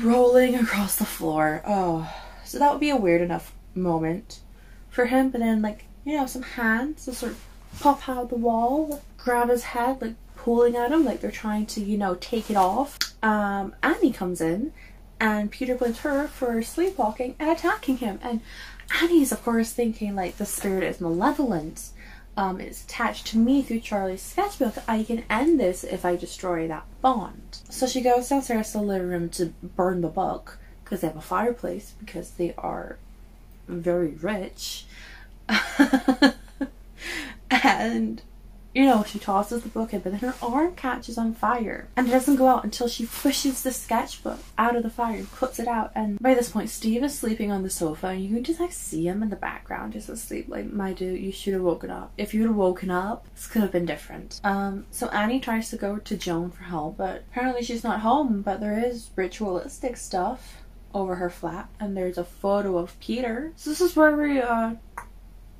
rolling 0.01 0.55
across 0.55 0.95
the 0.95 1.05
floor. 1.05 1.61
Oh. 1.67 2.09
So 2.45 2.59
that 2.59 2.71
would 2.71 2.81
be 2.81 2.89
a 2.89 2.97
weird 2.97 3.21
enough 3.21 3.53
moment 3.73 4.41
for 4.89 5.05
him. 5.05 5.29
But 5.29 5.39
then, 5.39 5.61
like, 5.61 5.85
you 6.03 6.17
know, 6.17 6.25
some 6.25 6.41
hands 6.41 7.05
just 7.05 7.19
sort 7.19 7.31
of 7.31 7.43
pop 7.79 8.09
out 8.09 8.23
of 8.23 8.29
the 8.29 8.35
wall, 8.35 9.01
grab 9.17 9.49
his 9.49 9.63
head, 9.63 10.01
like 10.01 10.15
pulling 10.35 10.75
at 10.75 10.91
him, 10.91 11.05
like 11.05 11.21
they're 11.21 11.31
trying 11.31 11.65
to, 11.67 11.81
you 11.81 11.97
know, 11.97 12.15
take 12.15 12.49
it 12.49 12.57
off. 12.57 12.97
Um, 13.23 13.73
Annie 13.81 14.11
comes 14.11 14.41
in 14.41 14.73
and 15.21 15.51
Peter 15.51 15.75
blames 15.75 15.99
her 15.99 16.27
for 16.27 16.61
sleepwalking 16.63 17.35
and 17.39 17.49
attacking 17.49 17.97
him. 17.97 18.19
And 18.23 18.41
Annie's, 19.01 19.31
of 19.31 19.43
course, 19.43 19.71
thinking 19.71 20.15
like 20.15 20.37
the 20.37 20.45
spirit 20.45 20.83
is 20.83 20.99
malevolent. 20.99 21.91
um, 22.37 22.59
is 22.61 22.83
attached 22.83 23.27
to 23.27 23.37
me 23.37 23.61
through 23.61 23.81
Charlie's 23.81 24.21
sketchbook, 24.21 24.75
I 24.87 25.03
can 25.03 25.23
end 25.29 25.59
this 25.59 25.83
if 25.83 26.05
I 26.05 26.15
destroy 26.15 26.67
that 26.67 26.85
bond. 27.01 27.59
So 27.69 27.85
she 27.87 28.01
goes 28.01 28.29
downstairs 28.29 28.71
to 28.71 28.77
the 28.79 28.83
living 28.83 29.09
room 29.09 29.29
to 29.31 29.47
burn 29.61 30.01
the 30.01 30.07
book 30.07 30.57
because 30.83 31.01
they 31.01 31.07
have 31.07 31.17
a 31.17 31.21
fireplace 31.21 31.93
because 31.99 32.31
they 32.31 32.53
are 32.57 32.97
very 33.67 34.11
rich. 34.11 34.85
and 37.51 38.21
you 38.73 38.85
know, 38.85 39.03
she 39.03 39.19
tosses 39.19 39.63
the 39.63 39.69
book 39.69 39.93
in, 39.93 39.99
but 39.99 40.11
then 40.11 40.21
her 40.21 40.35
arm 40.41 40.75
catches 40.75 41.17
on 41.17 41.33
fire. 41.33 41.87
And 41.95 42.07
it 42.07 42.11
doesn't 42.11 42.37
go 42.37 42.47
out 42.47 42.63
until 42.63 42.87
she 42.87 43.05
pushes 43.05 43.63
the 43.63 43.71
sketchbook 43.71 44.39
out 44.57 44.75
of 44.75 44.83
the 44.83 44.89
fire 44.89 45.17
and 45.17 45.31
puts 45.31 45.59
it 45.59 45.67
out. 45.67 45.91
And 45.93 46.17
by 46.19 46.33
this 46.33 46.49
point, 46.49 46.69
Steve 46.69 47.03
is 47.03 47.17
sleeping 47.17 47.51
on 47.51 47.63
the 47.63 47.69
sofa, 47.69 48.07
and 48.07 48.23
you 48.23 48.33
can 48.33 48.43
just 48.43 48.59
like 48.59 48.71
see 48.71 49.07
him 49.07 49.21
in 49.21 49.29
the 49.29 49.35
background 49.35 49.93
just 49.93 50.09
asleep. 50.09 50.45
Like, 50.47 50.71
my 50.71 50.93
dude, 50.93 51.19
you 51.19 51.31
should 51.31 51.53
have 51.53 51.61
woken 51.63 51.89
up. 51.89 52.13
If 52.17 52.33
you 52.33 52.41
would 52.41 52.47
have 52.47 52.55
woken 52.55 52.91
up, 52.91 53.27
this 53.35 53.47
could 53.47 53.61
have 53.61 53.71
been 53.71 53.85
different. 53.85 54.39
Um, 54.43 54.85
so 54.91 55.07
Annie 55.09 55.39
tries 55.39 55.69
to 55.71 55.77
go 55.77 55.97
to 55.97 56.17
Joan 56.17 56.51
for 56.51 56.63
help, 56.63 56.97
but 56.97 57.23
apparently 57.31 57.63
she's 57.63 57.83
not 57.83 58.01
home. 58.01 58.41
But 58.41 58.61
there 58.61 58.79
is 58.79 59.09
ritualistic 59.15 59.97
stuff 59.97 60.57
over 60.93 61.15
her 61.15 61.29
flat, 61.29 61.69
and 61.79 61.95
there's 61.95 62.17
a 62.17 62.23
photo 62.23 62.77
of 62.77 62.97
Peter. 62.99 63.51
So 63.55 63.69
this 63.69 63.81
is 63.81 63.95
where 63.95 64.15
we, 64.15 64.41
uh, 64.41 64.75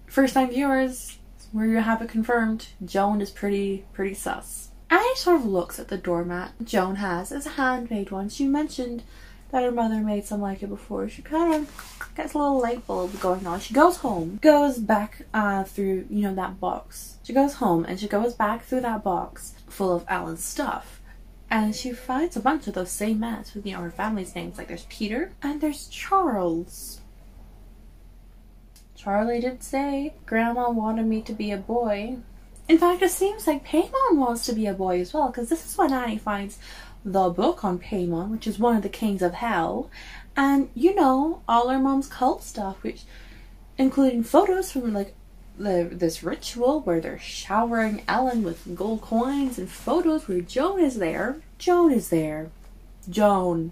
first 0.07 0.33
time 0.33 0.49
viewers 0.49 1.17
where 1.51 1.65
you 1.65 1.77
have 1.77 2.01
it 2.01 2.09
confirmed, 2.09 2.67
Joan 2.83 3.21
is 3.21 3.31
pretty, 3.31 3.85
pretty 3.93 4.13
sus. 4.13 4.69
Annie 4.89 5.15
sort 5.15 5.37
of 5.39 5.45
looks 5.45 5.79
at 5.79 5.87
the 5.87 5.97
doormat 5.97 6.53
Joan 6.63 6.95
has. 6.95 7.31
It's 7.31 7.45
a 7.45 7.51
handmade 7.51 8.11
one. 8.11 8.29
She 8.29 8.45
mentioned 8.45 9.03
that 9.51 9.63
her 9.63 9.71
mother 9.71 10.01
made 10.01 10.25
some 10.25 10.41
like 10.41 10.63
it 10.63 10.67
before. 10.67 11.07
She 11.09 11.21
kind 11.21 11.53
of 11.53 12.11
gets 12.15 12.33
a 12.33 12.37
little 12.37 12.61
light 12.61 12.85
bulb 12.87 13.19
going 13.19 13.45
on. 13.45 13.59
She 13.59 13.73
goes 13.73 13.97
home, 13.97 14.39
goes 14.41 14.77
back 14.77 15.25
uh, 15.33 15.63
through, 15.65 16.07
you 16.09 16.23
know, 16.23 16.35
that 16.35 16.59
box. 16.59 17.17
She 17.23 17.33
goes 17.33 17.55
home 17.55 17.85
and 17.85 17.99
she 17.99 18.07
goes 18.07 18.33
back 18.33 18.63
through 18.63 18.81
that 18.81 19.03
box 19.03 19.53
full 19.67 19.93
of 19.93 20.05
Alan's 20.07 20.43
stuff. 20.43 21.01
And 21.49 21.75
she 21.75 21.91
finds 21.91 22.37
a 22.37 22.41
bunch 22.41 22.67
of 22.67 22.75
those 22.75 22.91
same 22.91 23.19
mats 23.19 23.53
with, 23.53 23.65
you 23.65 23.73
know, 23.73 23.81
her 23.81 23.91
family's 23.91 24.35
names. 24.35 24.57
Like 24.57 24.69
there's 24.69 24.85
Peter 24.89 25.33
and 25.41 25.59
there's 25.59 25.87
Charles. 25.89 27.00
Charlie 29.03 29.39
did 29.39 29.63
say 29.63 30.13
Grandma 30.27 30.69
wanted 30.69 31.07
me 31.07 31.23
to 31.23 31.33
be 31.33 31.49
a 31.49 31.57
boy. 31.57 32.17
In 32.67 32.77
fact, 32.77 33.01
it 33.01 33.09
seems 33.09 33.47
like 33.47 33.65
Paimon 33.65 34.17
wants 34.17 34.45
to 34.45 34.53
be 34.53 34.67
a 34.67 34.75
boy 34.75 35.01
as 35.01 35.11
well, 35.11 35.27
because 35.27 35.49
this 35.49 35.65
is 35.65 35.75
when 35.75 35.91
Annie 35.91 36.19
finds 36.19 36.59
the 37.03 37.29
book 37.29 37.65
on 37.65 37.79
Paimon, 37.79 38.29
which 38.29 38.45
is 38.45 38.59
one 38.59 38.75
of 38.75 38.83
the 38.83 38.89
kings 38.89 39.23
of 39.23 39.33
hell, 39.33 39.89
and 40.37 40.69
you 40.75 40.93
know 40.93 41.41
all 41.47 41.69
her 41.69 41.79
mom's 41.79 42.07
cult 42.07 42.43
stuff, 42.43 42.83
which 42.83 43.01
including 43.75 44.21
photos 44.21 44.71
from 44.71 44.93
like 44.93 45.15
the 45.57 45.89
this 45.91 46.21
ritual 46.21 46.81
where 46.81 47.01
they're 47.01 47.17
showering 47.17 48.03
Ellen 48.07 48.43
with 48.43 48.75
gold 48.75 49.01
coins 49.01 49.57
and 49.57 49.67
photos 49.67 50.27
where 50.27 50.41
Joan 50.41 50.79
is 50.79 50.97
there. 50.97 51.37
Joan 51.57 51.91
is 51.91 52.09
there. 52.09 52.51
Joan. 53.09 53.71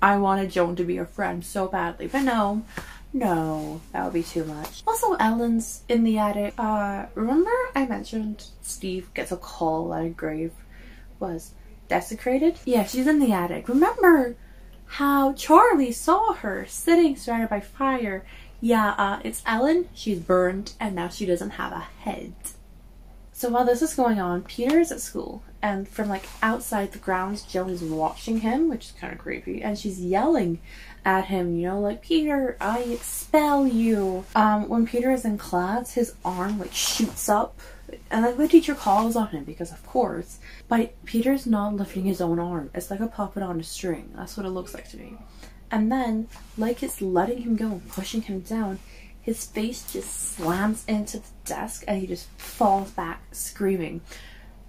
I 0.00 0.18
wanted 0.18 0.50
Joan 0.50 0.76
to 0.76 0.84
be 0.84 0.98
a 0.98 1.04
friend 1.04 1.44
so 1.44 1.66
badly, 1.66 2.06
but 2.06 2.22
no, 2.22 2.64
no, 3.12 3.80
that 3.92 4.04
would 4.04 4.14
be 4.14 4.22
too 4.22 4.44
much. 4.44 4.82
Also, 4.86 5.14
Ellen's 5.14 5.82
in 5.88 6.04
the 6.04 6.18
attic. 6.18 6.54
Uh, 6.56 7.06
remember 7.14 7.50
I 7.74 7.86
mentioned 7.86 8.46
Steve 8.62 9.12
gets 9.14 9.32
a 9.32 9.36
call 9.36 9.90
that 9.90 10.04
a 10.04 10.08
grave 10.08 10.52
was 11.20 11.52
desecrated? 11.88 12.58
Yeah, 12.64 12.84
she's 12.84 13.06
in 13.06 13.18
the 13.18 13.32
attic. 13.32 13.68
Remember 13.68 14.36
how 14.86 15.34
Charlie 15.34 15.92
saw 15.92 16.32
her 16.34 16.66
sitting 16.66 17.16
surrounded 17.16 17.50
by 17.50 17.60
fire? 17.60 18.24
Yeah, 18.60 18.94
uh, 18.96 19.20
it's 19.24 19.42
Ellen. 19.44 19.88
She's 19.92 20.18
burned 20.18 20.72
and 20.80 20.94
now 20.94 21.08
she 21.08 21.26
doesn't 21.26 21.50
have 21.50 21.72
a 21.72 21.80
head. 21.80 22.32
So 23.32 23.48
while 23.48 23.64
this 23.64 23.82
is 23.82 23.94
going 23.94 24.20
on, 24.20 24.42
Peter 24.42 24.78
is 24.78 24.92
at 24.92 25.00
school, 25.00 25.42
and 25.60 25.88
from 25.88 26.08
like 26.08 26.26
outside 26.42 26.92
the 26.92 26.98
grounds, 26.98 27.42
Joan 27.42 27.70
is 27.70 27.82
watching 27.82 28.38
him, 28.38 28.68
which 28.68 28.86
is 28.86 28.92
kind 28.92 29.12
of 29.12 29.18
creepy, 29.18 29.62
and 29.62 29.76
she's 29.76 30.00
yelling 30.00 30.60
at 31.04 31.26
him, 31.26 31.56
you 31.56 31.68
know, 31.68 31.80
like, 31.80 32.02
Peter, 32.02 32.56
I 32.60 32.80
expel 32.80 33.66
you. 33.66 34.24
Um, 34.34 34.68
when 34.68 34.86
Peter 34.86 35.10
is 35.10 35.24
in 35.24 35.38
class, 35.38 35.94
his 35.94 36.14
arm 36.24 36.58
like 36.58 36.72
shoots 36.72 37.28
up 37.28 37.58
and 38.10 38.24
like 38.24 38.36
the 38.36 38.48
teacher 38.48 38.74
calls 38.74 39.16
on 39.16 39.28
him 39.28 39.44
because 39.44 39.72
of 39.72 39.84
course, 39.86 40.38
but 40.68 40.94
Peter's 41.04 41.46
not 41.46 41.74
lifting 41.74 42.04
his 42.04 42.20
own 42.20 42.38
arm. 42.38 42.70
It's 42.74 42.90
like 42.90 43.00
a 43.00 43.06
puppet 43.06 43.42
on 43.42 43.60
a 43.60 43.64
string. 43.64 44.12
That's 44.14 44.36
what 44.36 44.46
it 44.46 44.50
looks 44.50 44.74
like 44.74 44.88
to 44.90 44.96
me. 44.96 45.16
And 45.70 45.90
then, 45.90 46.28
like 46.58 46.82
it's 46.82 47.00
letting 47.00 47.42
him 47.42 47.56
go 47.56 47.66
and 47.66 47.88
pushing 47.88 48.22
him 48.22 48.40
down, 48.40 48.78
his 49.20 49.46
face 49.46 49.90
just 49.92 50.10
slams 50.34 50.84
into 50.86 51.18
the 51.18 51.28
desk 51.44 51.84
and 51.86 52.00
he 52.00 52.06
just 52.06 52.28
falls 52.38 52.90
back 52.90 53.22
screaming. 53.32 54.00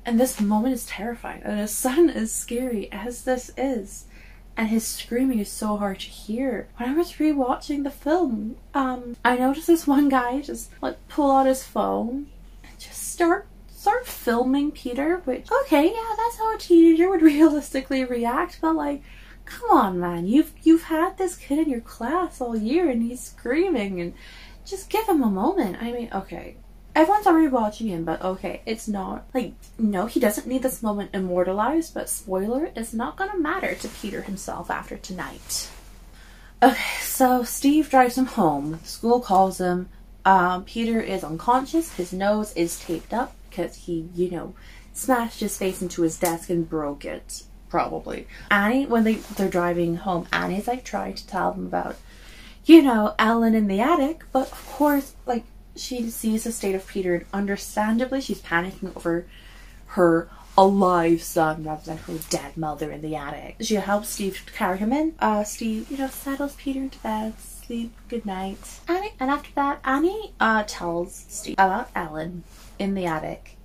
And 0.06 0.20
this 0.20 0.40
moment 0.42 0.74
is 0.74 0.86
terrifying. 0.86 1.42
And 1.44 1.60
as 1.60 1.74
sudden 1.74 2.10
as 2.10 2.32
scary 2.32 2.92
as 2.92 3.24
this 3.24 3.52
is, 3.58 4.06
and 4.56 4.70
his 4.70 4.86
screaming 4.86 5.40
is 5.40 5.50
so 5.50 5.78
hard 5.78 6.00
to 6.00 6.08
hear. 6.08 6.68
When 6.78 6.90
I 6.90 6.94
was 6.94 7.14
rewatching 7.14 7.84
the 7.84 7.90
film, 7.90 8.58
um, 8.74 9.16
I 9.26 9.38
noticed 9.38 9.68
this 9.68 9.88
one 9.88 10.10
guy 10.10 10.42
just 10.42 10.70
like 10.82 11.08
pull 11.08 11.32
out 11.32 11.48
his 11.48 11.64
phone 11.64 12.28
and 12.64 12.80
just 12.80 13.12
start 13.12 13.48
start 13.68 14.06
filming 14.08 14.72
Peter, 14.72 15.18
which 15.26 15.48
okay, 15.64 15.88
yeah, 15.88 16.16
that's 16.16 16.38
how 16.38 16.56
a 16.56 16.58
teenager 16.58 17.10
would 17.10 17.22
realistically 17.34 18.06
react, 18.06 18.60
but 18.62 18.76
like 18.76 19.02
come 19.46 19.72
on 19.72 20.00
man, 20.00 20.28
you've 20.28 20.54
you've 20.62 20.84
had 20.84 21.18
this 21.18 21.36
kid 21.36 21.60
in 21.60 21.70
your 21.70 21.82
class 21.82 22.40
all 22.40 22.56
year 22.56 22.90
and 22.90 23.04
he's 23.04 23.22
screaming 23.22 24.00
and 24.00 24.14
just 24.66 24.90
give 24.90 25.08
him 25.08 25.22
a 25.22 25.30
moment. 25.30 25.78
I 25.82 25.92
mean, 25.92 26.10
okay, 26.14 26.56
everyone's 26.96 27.28
already 27.28 27.48
watching 27.48 27.88
him, 27.88 28.04
but 28.04 28.22
okay, 28.22 28.62
it's 28.66 28.88
not 28.88 29.26
like 29.34 29.54
no, 29.78 30.06
he 30.06 30.20
doesn't 30.20 30.48
need 30.48 30.64
this 30.64 30.84
moment 30.84 31.12
immortalized, 31.14 31.94
but 31.94 32.10
spoiler, 32.10 32.70
it's 32.76 32.94
not 32.94 33.18
gonna 33.18 33.38
matter 33.38 33.76
to 33.76 33.88
Peter 33.88 34.22
himself 34.22 34.70
after 34.70 34.98
tonight. 34.98 35.70
Okay, 36.62 37.00
so 37.02 37.44
Steve 37.44 37.90
drives 37.90 38.18
him 38.18 38.26
home. 38.26 38.80
School 38.84 39.20
calls 39.20 39.60
him. 39.60 39.90
Um, 40.24 40.64
Peter 40.64 41.02
is 41.02 41.24
unconscious. 41.24 41.94
His 41.96 42.14
nose 42.14 42.54
is 42.54 42.80
taped 42.80 43.14
up 43.14 43.36
because 43.50 43.76
he, 43.76 44.08
you 44.16 44.32
know, 44.32 44.56
smashed 44.94 45.42
his 45.42 45.58
face 45.58 45.82
into 45.82 46.04
his 46.04 46.18
desk 46.18 46.50
and 46.50 46.70
broke 46.70 47.04
it. 47.04 47.44
Probably. 47.70 48.28
Annie, 48.50 48.86
when 48.86 49.04
they 49.04 49.16
they're 49.16 49.50
driving 49.50 49.98
home, 49.98 50.28
Annie's 50.32 50.68
like 50.68 50.86
trying 50.86 51.16
to 51.16 51.28
tell 51.28 51.52
them 51.52 51.66
about, 51.66 51.98
you 52.66 52.82
know, 52.82 53.16
Ellen 53.20 53.56
in 53.56 53.68
the 53.68 53.82
attic, 53.82 54.24
but 54.32 54.52
of 54.52 54.66
course, 54.68 55.16
like 55.26 55.44
she 55.76 56.10
sees 56.10 56.44
the 56.44 56.52
state 56.52 56.76
of 56.76 56.88
Peter 56.88 57.16
and 57.16 57.26
understandably 57.34 58.22
she's 58.22 58.42
panicking 58.42 58.96
over 58.96 59.26
her 59.88 60.30
alive 60.58 61.22
son 61.24 61.64
rather 61.64 61.84
than 61.84 61.98
her 61.98 62.18
dead 62.30 62.56
mother 62.56 62.92
in 62.92 63.02
the 63.02 63.16
attic. 63.16 63.56
She 63.62 63.76
helps 63.76 64.10
Steve 64.10 64.46
carry 64.56 64.78
him 64.78 64.94
in. 64.94 65.16
Uh, 65.20 65.44
Steve, 65.44 65.90
you 65.90 65.98
know, 65.98 66.08
settles 66.08 66.56
Peter 66.56 66.80
into 66.80 67.00
bed, 67.00 67.40
sleep, 67.40 67.94
good 68.08 68.26
night. 68.26 68.80
Annie, 68.88 69.14
and 69.20 69.32
after 69.32 69.50
that, 69.56 69.80
Annie 69.84 70.34
uh, 70.40 70.64
tells 70.68 71.26
Steve 71.28 71.56
about 71.56 71.90
Ellen 71.96 72.44
in 72.78 72.94
the 72.94 73.06
attic 73.06 73.58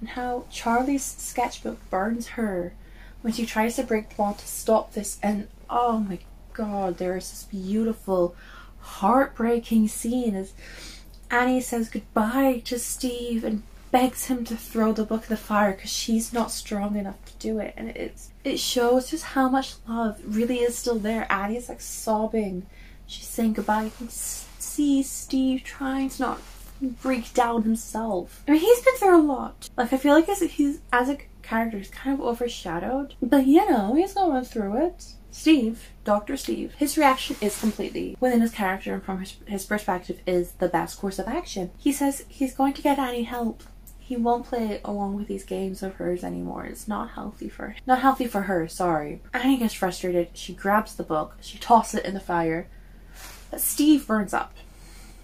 and 0.00 0.10
how 0.10 0.44
Charlie's 0.50 1.04
sketchbook 1.04 1.78
burns 1.90 2.28
her 2.28 2.74
when 3.22 3.32
she 3.32 3.46
tries 3.46 3.76
to 3.76 3.82
break 3.82 4.14
the 4.14 4.22
law 4.22 4.32
to 4.32 4.46
stop 4.46 4.92
this. 4.92 5.18
And 5.22 5.48
oh 5.68 5.98
my 5.98 6.20
god, 6.52 6.98
there 6.98 7.16
is 7.16 7.30
this 7.30 7.44
beautiful, 7.44 8.36
heartbreaking 8.80 9.88
scene 9.88 10.36
as 10.36 10.52
Annie 11.30 11.60
says 11.60 11.88
goodbye 11.88 12.62
to 12.66 12.78
Steve 12.78 13.44
and 13.44 13.62
begs 13.90 14.26
him 14.26 14.44
to 14.44 14.56
throw 14.56 14.92
the 14.92 15.04
book 15.04 15.22
in 15.24 15.28
the 15.28 15.36
fire 15.36 15.72
because 15.72 15.90
she's 15.90 16.32
not 16.32 16.50
strong 16.50 16.96
enough 16.96 17.24
to 17.24 17.32
do 17.38 17.58
it. 17.58 17.74
And 17.76 17.90
it's 17.90 18.30
it 18.44 18.58
shows 18.58 19.10
just 19.10 19.24
how 19.24 19.48
much 19.48 19.74
love 19.88 20.20
really 20.24 20.58
is 20.58 20.76
still 20.76 20.98
there. 20.98 21.30
Annie 21.30 21.56
is 21.56 21.68
like 21.68 21.80
sobbing. 21.80 22.66
She's 23.06 23.26
saying 23.26 23.54
goodbye. 23.54 23.84
You 23.84 23.92
can 23.96 24.08
see 24.08 25.02
Steve 25.02 25.62
trying 25.64 26.10
to 26.10 26.22
not 26.22 26.40
break 26.80 27.32
down 27.32 27.62
himself. 27.62 28.42
I 28.46 28.52
mean, 28.52 28.60
he's 28.60 28.80
been 28.80 28.96
through 28.96 29.20
a 29.20 29.22
lot. 29.22 29.70
Like, 29.76 29.92
I 29.92 29.96
feel 29.96 30.14
like 30.14 30.28
as 30.28 30.40
he's 30.40 30.80
as 30.92 31.08
a 31.08 31.18
character, 31.42 31.78
he's 31.78 31.90
kind 31.90 32.18
of 32.18 32.26
overshadowed. 32.26 33.14
But 33.22 33.46
you 33.46 33.68
know, 33.70 33.94
he's 33.94 34.14
going 34.14 34.44
through 34.44 34.86
it. 34.86 35.14
Steve, 35.36 35.90
Dr. 36.02 36.36
Steve, 36.36 36.72
his 36.76 36.96
reaction 36.96 37.36
is 37.42 37.60
completely 37.60 38.16
within 38.18 38.40
his 38.40 38.50
character 38.50 38.94
and 38.94 39.02
from 39.02 39.20
his, 39.20 39.36
his 39.46 39.66
perspective 39.66 40.18
is 40.26 40.52
the 40.52 40.66
best 40.68 40.98
course 40.98 41.18
of 41.18 41.28
action. 41.28 41.70
He 41.76 41.92
says 41.92 42.24
he's 42.26 42.54
going 42.54 42.72
to 42.72 42.82
get 42.82 42.98
Annie 42.98 43.24
help. 43.24 43.62
He 43.98 44.16
won't 44.16 44.46
play 44.46 44.80
along 44.82 45.14
with 45.14 45.28
these 45.28 45.44
games 45.44 45.82
of 45.82 45.96
hers 45.96 46.24
anymore. 46.24 46.64
It's 46.64 46.88
not 46.88 47.10
healthy 47.10 47.50
for 47.50 47.66
her. 47.66 47.76
Not 47.86 48.00
healthy 48.00 48.26
for 48.26 48.42
her, 48.42 48.66
sorry. 48.66 49.20
Annie 49.34 49.58
gets 49.58 49.74
frustrated. 49.74 50.30
She 50.32 50.54
grabs 50.54 50.96
the 50.96 51.04
book. 51.04 51.36
She 51.42 51.58
tosses 51.58 52.00
it 52.00 52.06
in 52.06 52.14
the 52.14 52.20
fire. 52.20 52.66
But 53.50 53.60
Steve 53.60 54.06
burns 54.06 54.32
up 54.32 54.54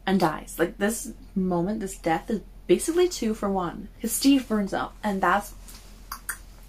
and 0.07 0.21
dies. 0.21 0.57
Like 0.59 0.77
this 0.77 1.15
moment, 1.35 1.81
this 1.81 1.97
death 1.97 2.31
is 2.31 2.43
basically 2.67 3.09
two 3.09 3.33
for 3.33 3.49
one. 3.49 3.89
Because 3.97 4.13
Steve 4.13 4.47
burns 4.47 4.75
up 4.75 4.95
and 5.03 5.23
that's 5.23 5.55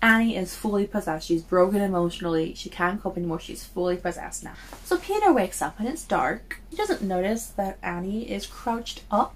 Annie 0.03 0.35
is 0.35 0.53
fully 0.53 0.85
possessed. 0.85 1.27
She's 1.27 1.41
broken 1.41 1.79
emotionally. 1.79 2.53
She 2.55 2.69
can't 2.69 3.01
cope 3.01 3.15
anymore. 3.15 3.39
She's 3.39 3.63
fully 3.63 3.95
possessed 3.95 4.43
now. 4.43 4.51
So 4.83 4.97
Peter 4.97 5.31
wakes 5.31 5.61
up 5.61 5.79
and 5.79 5.87
it's 5.87 6.03
dark. 6.03 6.59
He 6.69 6.75
doesn't 6.75 7.01
notice 7.01 7.47
that 7.47 7.77
Annie 7.81 8.29
is 8.29 8.45
crouched 8.45 9.03
up 9.09 9.33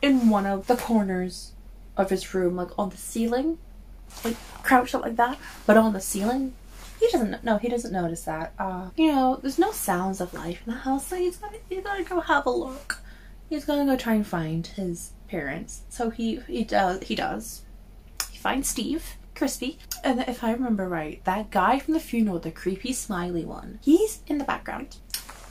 in 0.00 0.28
one 0.30 0.46
of 0.46 0.68
the 0.68 0.76
corners 0.76 1.50
of 1.96 2.10
his 2.10 2.32
room, 2.32 2.54
like 2.54 2.78
on 2.78 2.90
the 2.90 2.96
ceiling, 2.96 3.58
like 4.24 4.36
crouched 4.62 4.94
up 4.94 5.02
like 5.02 5.16
that, 5.16 5.36
but 5.66 5.76
on 5.76 5.92
the 5.92 6.00
ceiling. 6.00 6.54
He 7.00 7.08
doesn't 7.10 7.42
no, 7.42 7.58
he 7.58 7.68
doesn't 7.68 7.92
notice 7.92 8.22
that. 8.22 8.52
Uh, 8.56 8.90
you 8.96 9.10
know, 9.10 9.40
there's 9.42 9.58
no 9.58 9.72
sounds 9.72 10.20
of 10.20 10.32
life 10.32 10.62
in 10.64 10.74
the 10.74 10.78
house, 10.78 11.08
so 11.08 11.16
he's 11.16 11.38
gonna 11.38 11.58
he's 11.68 11.82
gonna 11.82 12.04
go 12.04 12.20
have 12.20 12.46
a 12.46 12.50
look. 12.50 13.00
He's 13.50 13.64
gonna 13.64 13.84
go 13.84 13.96
try 13.96 14.14
and 14.14 14.24
find 14.24 14.64
his 14.64 15.10
parents. 15.26 15.82
So 15.88 16.10
he 16.10 16.36
he 16.46 16.62
does 16.62 17.02
he 17.02 17.16
does. 17.16 17.62
He 18.30 18.38
finds 18.38 18.68
Steve, 18.68 19.16
Crispy, 19.34 19.78
and 20.02 20.20
if 20.20 20.44
I 20.44 20.52
remember 20.52 20.88
right, 20.88 21.24
that 21.24 21.50
guy 21.50 21.78
from 21.78 21.94
the 21.94 22.00
funeral, 22.00 22.38
the 22.38 22.50
creepy 22.50 22.92
smiley 22.92 23.44
one, 23.44 23.80
he's 23.82 24.20
in 24.26 24.38
the 24.38 24.44
background. 24.44 24.96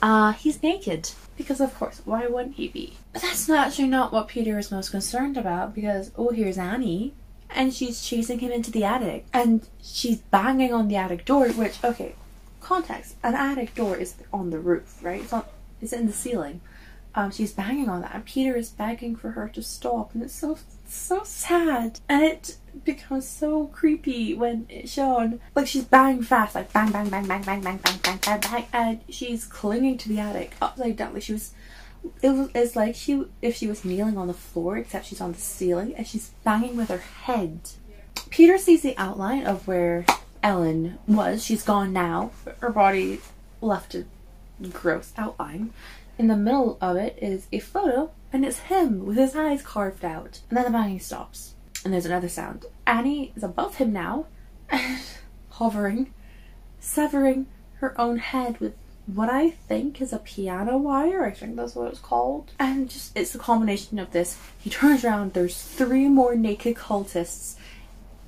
Uh, 0.00 0.32
he's 0.32 0.62
naked. 0.62 1.10
Because 1.36 1.60
of 1.60 1.74
course, 1.74 2.00
why 2.04 2.26
wouldn't 2.26 2.54
he 2.56 2.68
be? 2.68 2.96
But 3.12 3.22
that's 3.22 3.48
not 3.48 3.66
actually 3.66 3.88
not 3.88 4.12
what 4.12 4.28
Peter 4.28 4.58
is 4.58 4.70
most 4.70 4.90
concerned 4.90 5.36
about 5.36 5.74
because 5.74 6.12
oh 6.16 6.30
here's 6.30 6.58
Annie 6.58 7.14
and 7.50 7.72
she's 7.72 8.02
chasing 8.02 8.40
him 8.40 8.50
into 8.50 8.70
the 8.70 8.84
attic 8.84 9.26
and 9.32 9.68
she's 9.82 10.18
banging 10.18 10.72
on 10.72 10.88
the 10.88 10.96
attic 10.96 11.24
door 11.24 11.48
which 11.50 11.82
okay 11.82 12.14
context 12.60 13.16
an 13.22 13.34
attic 13.34 13.74
door 13.74 13.96
is 13.96 14.14
on 14.32 14.50
the 14.50 14.58
roof 14.58 14.98
right 15.02 15.20
it's 15.22 15.32
not 15.32 15.50
it's 15.80 15.92
in 15.92 16.06
the 16.06 16.12
ceiling 16.12 16.60
um, 17.14 17.30
she's 17.30 17.52
banging 17.52 17.88
on 17.88 18.00
that 18.00 18.14
and 18.14 18.24
peter 18.24 18.56
is 18.56 18.70
begging 18.70 19.14
for 19.14 19.32
her 19.32 19.48
to 19.48 19.62
stop 19.62 20.14
and 20.14 20.22
it's 20.22 20.34
so 20.34 20.58
so 20.86 21.22
sad 21.24 22.00
and 22.08 22.22
it 22.22 22.56
becomes 22.84 23.26
so 23.26 23.66
creepy 23.68 24.34
when 24.34 24.66
it's 24.68 24.92
shown 24.92 25.40
like 25.54 25.66
she's 25.66 25.84
banging 25.84 26.22
fast 26.22 26.54
like 26.54 26.72
bang 26.72 26.90
bang 26.90 27.08
bang 27.08 27.26
bang 27.26 27.42
bang 27.42 27.60
bang 27.60 27.78
bang 27.78 27.98
bang 28.02 28.18
bang 28.18 28.40
bang 28.40 28.66
and 28.72 29.00
she's 29.08 29.44
clinging 29.44 29.96
to 29.96 30.08
the 30.08 30.18
attic 30.18 30.54
upside 30.60 30.96
down 30.96 31.14
like 31.14 31.22
she 31.22 31.32
was 31.32 31.52
it 32.22 32.30
was 32.30 32.50
it's 32.54 32.76
like 32.76 32.94
she 32.94 33.24
if 33.40 33.56
she 33.56 33.66
was 33.66 33.84
kneeling 33.84 34.18
on 34.18 34.26
the 34.26 34.34
floor 34.34 34.76
except 34.76 35.06
she's 35.06 35.20
on 35.20 35.32
the 35.32 35.38
ceiling 35.38 35.94
and 35.94 36.06
she's 36.06 36.30
banging 36.44 36.76
with 36.76 36.88
her 36.88 36.98
head 36.98 37.60
peter 38.30 38.58
sees 38.58 38.82
the 38.82 38.96
outline 38.98 39.46
of 39.46 39.66
where 39.66 40.04
ellen 40.42 40.98
was 41.06 41.42
she's 41.42 41.62
gone 41.62 41.92
now 41.92 42.30
her 42.60 42.70
body 42.70 43.20
left 43.60 43.94
a 43.94 44.04
gross 44.70 45.12
outline 45.16 45.72
in 46.18 46.28
the 46.28 46.36
middle 46.36 46.78
of 46.80 46.96
it 46.96 47.18
is 47.20 47.46
a 47.52 47.58
photo 47.58 48.10
and 48.32 48.44
it's 48.44 48.60
him 48.60 49.04
with 49.04 49.16
his 49.16 49.34
eyes 49.34 49.62
carved 49.62 50.04
out 50.04 50.40
and 50.48 50.56
then 50.56 50.64
the 50.64 50.70
banging 50.70 51.00
stops 51.00 51.54
and 51.84 51.92
there's 51.92 52.06
another 52.06 52.28
sound 52.28 52.64
annie 52.86 53.32
is 53.36 53.42
above 53.42 53.76
him 53.76 53.92
now 53.92 54.26
hovering 55.50 56.12
severing 56.80 57.46
her 57.80 57.98
own 58.00 58.18
head 58.18 58.58
with 58.60 58.74
what 59.06 59.28
I 59.28 59.50
think 59.50 60.00
is 60.00 60.12
a 60.12 60.18
piano 60.18 60.78
wire. 60.78 61.24
I 61.24 61.30
think 61.30 61.56
that's 61.56 61.74
what 61.74 61.88
it's 61.88 61.98
called. 61.98 62.52
And 62.58 62.88
just 62.88 63.16
it's 63.16 63.34
a 63.34 63.38
combination 63.38 63.98
of 63.98 64.12
this. 64.12 64.38
He 64.58 64.70
turns 64.70 65.04
around, 65.04 65.34
there's 65.34 65.60
three 65.60 66.08
more 66.08 66.34
naked 66.34 66.76
cultists. 66.76 67.56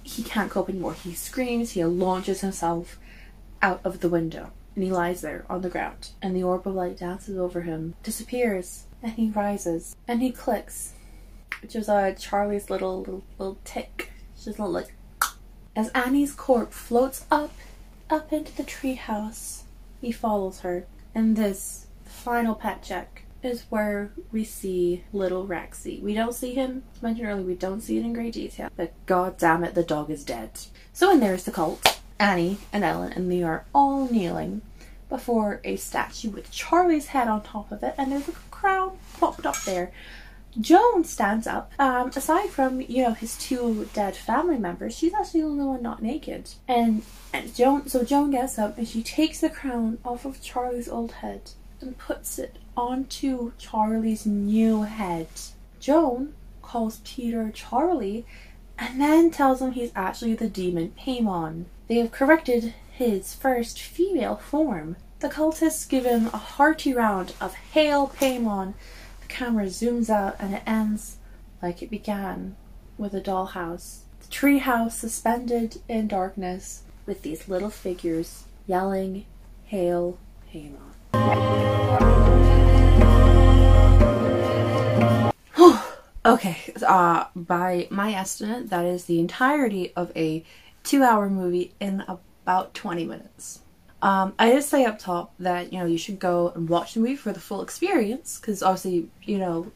He 0.03 0.23
can't 0.23 0.51
cope 0.51 0.69
anymore. 0.69 0.95
He 0.95 1.15
screams, 1.15 1.73
he 1.73 1.85
launches 1.85 2.41
himself 2.41 2.99
out 3.63 3.81
of 3.85 4.01
the 4.01 4.09
window. 4.09 4.53
And 4.77 4.85
he 4.85 4.93
lies 4.93 5.23
there 5.23 5.45
on 5.51 5.63
the 5.63 5.69
ground. 5.69 6.11
And 6.23 6.37
the 6.37 6.45
orb 6.45 6.69
of 6.69 6.75
light 6.75 6.99
dances 6.99 7.37
over 7.37 7.63
him, 7.63 7.95
disappears, 8.05 8.85
and 9.03 9.13
he 9.13 9.31
rises. 9.31 9.97
And 10.07 10.23
he 10.23 10.31
clicks. 10.31 10.93
Which 11.61 11.75
is 11.75 11.89
uh, 11.89 12.15
Charlie's 12.17 12.71
little 12.71 13.01
little 13.01 13.25
little 13.39 13.59
tick. 13.65 14.13
Little 14.47 14.71
like 14.71 14.95
as 15.75 15.89
Annie's 15.89 16.33
corpse 16.33 16.77
floats 16.77 17.25
up 17.33 17.53
up 18.09 18.33
into 18.33 18.55
the 18.55 18.63
treehouse 18.63 19.65
he 20.01 20.13
follows 20.13 20.61
her. 20.61 20.87
And 21.15 21.37
this 21.37 21.87
final 22.05 22.55
pet 22.55 22.83
check 22.83 23.23
is 23.43 23.65
where 23.71 24.13
we 24.33 24.45
see 24.45 25.05
little 25.13 25.47
Rexy. 25.47 26.01
We 26.03 26.15
don't 26.15 26.35
see 26.35 26.55
him, 26.55 26.85
as 26.95 27.03
mentioned 27.03 27.29
earlier, 27.29 27.45
we 27.45 27.55
don't 27.55 27.81
see 27.81 27.99
it 27.99 28.05
in 28.05 28.13
great 28.13 28.35
detail, 28.35 28.71
but 28.77 28.93
god 29.07 29.39
damn 29.39 29.65
it, 29.65 29.75
the 29.75 29.83
dog 29.83 30.11
is 30.11 30.25
dead. 30.25 30.51
So 30.93 31.11
in 31.11 31.21
there's 31.21 31.45
the 31.45 31.53
cult, 31.53 32.01
Annie 32.19 32.59
and 32.73 32.85
Ellen, 32.85 33.13
and 33.13 33.31
they 33.31 33.43
are 33.43 33.65
all 33.75 34.09
kneeling 34.09 34.63
before 35.09 35.61
a 35.65 35.77
statue 35.77 36.31
with 36.31 36.51
Charlie's 36.51 37.09
head 37.09 37.29
on 37.29 37.43
top 37.43 37.71
of 37.71 37.83
it, 37.83 37.95
and 37.97 38.13
there's 38.13 38.29
a 38.29 38.33
crown 38.51 38.99
popped 39.19 39.47
up 39.47 39.61
there. 39.63 39.93
Joan 40.59 41.05
stands 41.05 41.47
up. 41.47 41.71
Um, 41.79 42.11
aside 42.17 42.49
from 42.49 42.81
you 42.81 43.03
know 43.03 43.13
his 43.13 43.37
two 43.37 43.89
dead 43.93 44.17
family 44.17 44.59
members, 44.59 44.97
she's 44.97 45.13
actually 45.13 45.43
the 45.43 45.47
only 45.49 45.65
one 45.65 45.83
not 45.83 46.03
naked. 46.03 46.51
And 46.67 47.03
and 47.33 47.55
Joan, 47.55 47.89
so 47.89 48.05
Joan 48.05 48.31
gets 48.31 48.59
up 48.59 48.79
and 48.79 48.89
she 48.89 49.03
takes 49.03 49.41
the 49.41 49.51
crown 49.51 49.99
off 50.05 50.25
of 50.25 50.41
Charlie's 50.41 50.89
old 50.89 51.13
head 51.13 51.51
and 51.81 51.99
puts 51.99 52.39
it 52.39 52.57
onto 52.77 53.53
Charlie's 53.59 54.25
new 54.25 54.83
head. 54.83 55.29
Joan 55.79 56.35
calls 56.63 57.01
Peter 57.05 57.51
Charlie 57.55 58.25
and 58.79 59.01
then 59.01 59.31
tells 59.31 59.61
him 59.61 59.73
he's 59.73 59.93
actually 59.95 60.35
the 60.35 60.49
demon 60.49 60.93
Paimon. 60.99 61.67
They 61.89 61.97
have 61.99 62.11
corrected 62.11 62.75
his 62.91 63.35
first 63.35 63.81
female 63.81 64.37
form. 64.37 64.97
The 65.21 65.29
cultists 65.29 65.89
give 65.89 66.05
him 66.05 66.27
a 66.27 66.39
hearty 66.39 66.93
round 66.93 67.33
of 67.41 67.55
Hail 67.55 68.09
Paimon 68.09 68.75
the 69.21 69.29
camera 69.29 69.67
zooms 69.67 70.11
out 70.11 70.37
and 70.39 70.55
it 70.55 70.63
ends 70.67 71.17
like 71.63 71.83
it 71.83 71.91
began 71.91 72.57
with 72.99 73.15
a 73.15 73.21
dollhouse. 73.21 74.01
The 74.21 74.27
treehouse 74.29 74.93
suspended 74.93 75.81
in 75.89 76.09
darkness 76.09 76.83
with 77.07 77.23
these 77.23 77.49
little 77.49 77.71
figures 77.71 78.45
yelling, 78.67 79.25
Hail, 79.67 80.19
Paimon. 80.53 80.93
okay, 86.27 86.73
uh, 86.87 87.27
by 87.35 87.87
my 87.91 88.13
estimate, 88.13 88.71
that 88.71 88.85
is 88.85 89.05
the 89.05 89.21
entirety 89.21 89.93
of 89.95 90.11
a 90.17 90.45
two 90.87 91.03
hour 91.03 91.29
movie 91.29 91.75
in 91.81 92.05
about 92.09 92.73
20 92.73 93.05
minutes. 93.05 93.61
Um, 94.01 94.35
I 94.39 94.53
did 94.53 94.63
say 94.63 94.85
up 94.85 94.99
top 94.99 95.35
that 95.39 95.73
you 95.73 95.81
know 95.81 95.87
you 95.87 95.99
should 95.99 96.19
go 96.19 96.53
and 96.55 96.69
watch 96.69 96.95
the 96.95 97.01
movie 97.01 97.17
for 97.17 97.33
the 97.33 97.41
full 97.41 97.61
experience 97.61 98.39
because 98.39 98.63
obviously 98.63 99.09
you 99.23 99.39
know 99.39 99.73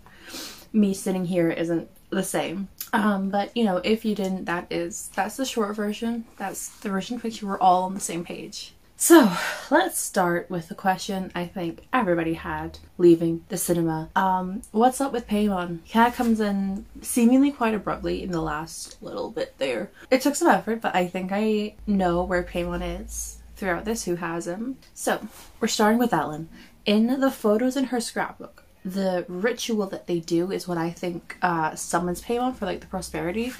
me 0.72 0.94
sitting 0.94 1.24
here 1.24 1.50
isn't 1.50 1.88
the 2.10 2.22
same. 2.22 2.68
Um, 2.92 3.30
but 3.30 3.56
you 3.56 3.64
know 3.64 3.78
if 3.78 4.04
you 4.04 4.14
didn't, 4.14 4.44
that 4.44 4.66
is 4.70 5.10
that's 5.14 5.36
the 5.36 5.44
short 5.44 5.74
version. 5.74 6.24
That's 6.36 6.68
the 6.80 6.90
version 6.90 7.18
which 7.18 7.42
you 7.42 7.48
were 7.48 7.60
all 7.60 7.84
on 7.84 7.94
the 7.94 8.00
same 8.00 8.24
page. 8.24 8.74
So 9.02 9.32
let's 9.70 9.98
start 9.98 10.50
with 10.50 10.68
the 10.68 10.74
question 10.74 11.32
I 11.34 11.46
think 11.46 11.86
everybody 11.90 12.34
had 12.34 12.78
leaving 12.98 13.46
the 13.48 13.56
cinema. 13.56 14.10
Um, 14.14 14.60
what's 14.72 15.00
up 15.00 15.10
with 15.10 15.26
Paimon? 15.26 15.78
Cat 15.88 16.12
comes 16.12 16.38
in 16.38 16.84
seemingly 17.00 17.50
quite 17.50 17.72
abruptly 17.72 18.22
in 18.22 18.30
the 18.30 18.42
last 18.42 19.02
little 19.02 19.30
bit 19.30 19.54
there. 19.56 19.90
It 20.10 20.20
took 20.20 20.34
some 20.34 20.48
effort, 20.48 20.82
but 20.82 20.94
I 20.94 21.06
think 21.06 21.30
I 21.32 21.76
know 21.86 22.22
where 22.22 22.42
Paimon 22.42 23.00
is 23.00 23.38
throughout 23.56 23.86
this 23.86 24.04
who 24.04 24.16
has 24.16 24.46
him. 24.46 24.76
So, 24.92 25.26
we're 25.60 25.68
starting 25.68 25.98
with 25.98 26.12
Ellen. 26.12 26.50
In 26.84 27.20
the 27.20 27.30
photos 27.30 27.78
in 27.78 27.84
her 27.84 28.02
scrapbook, 28.02 28.64
the 28.84 29.24
ritual 29.28 29.86
that 29.86 30.08
they 30.08 30.20
do 30.20 30.52
is 30.52 30.68
what 30.68 30.76
I 30.76 30.90
think 30.90 31.38
uh, 31.40 31.74
summons 31.74 32.20
Paimon 32.20 32.54
for 32.54 32.66
like 32.66 32.80
the 32.80 32.86
prosperity 32.86 33.54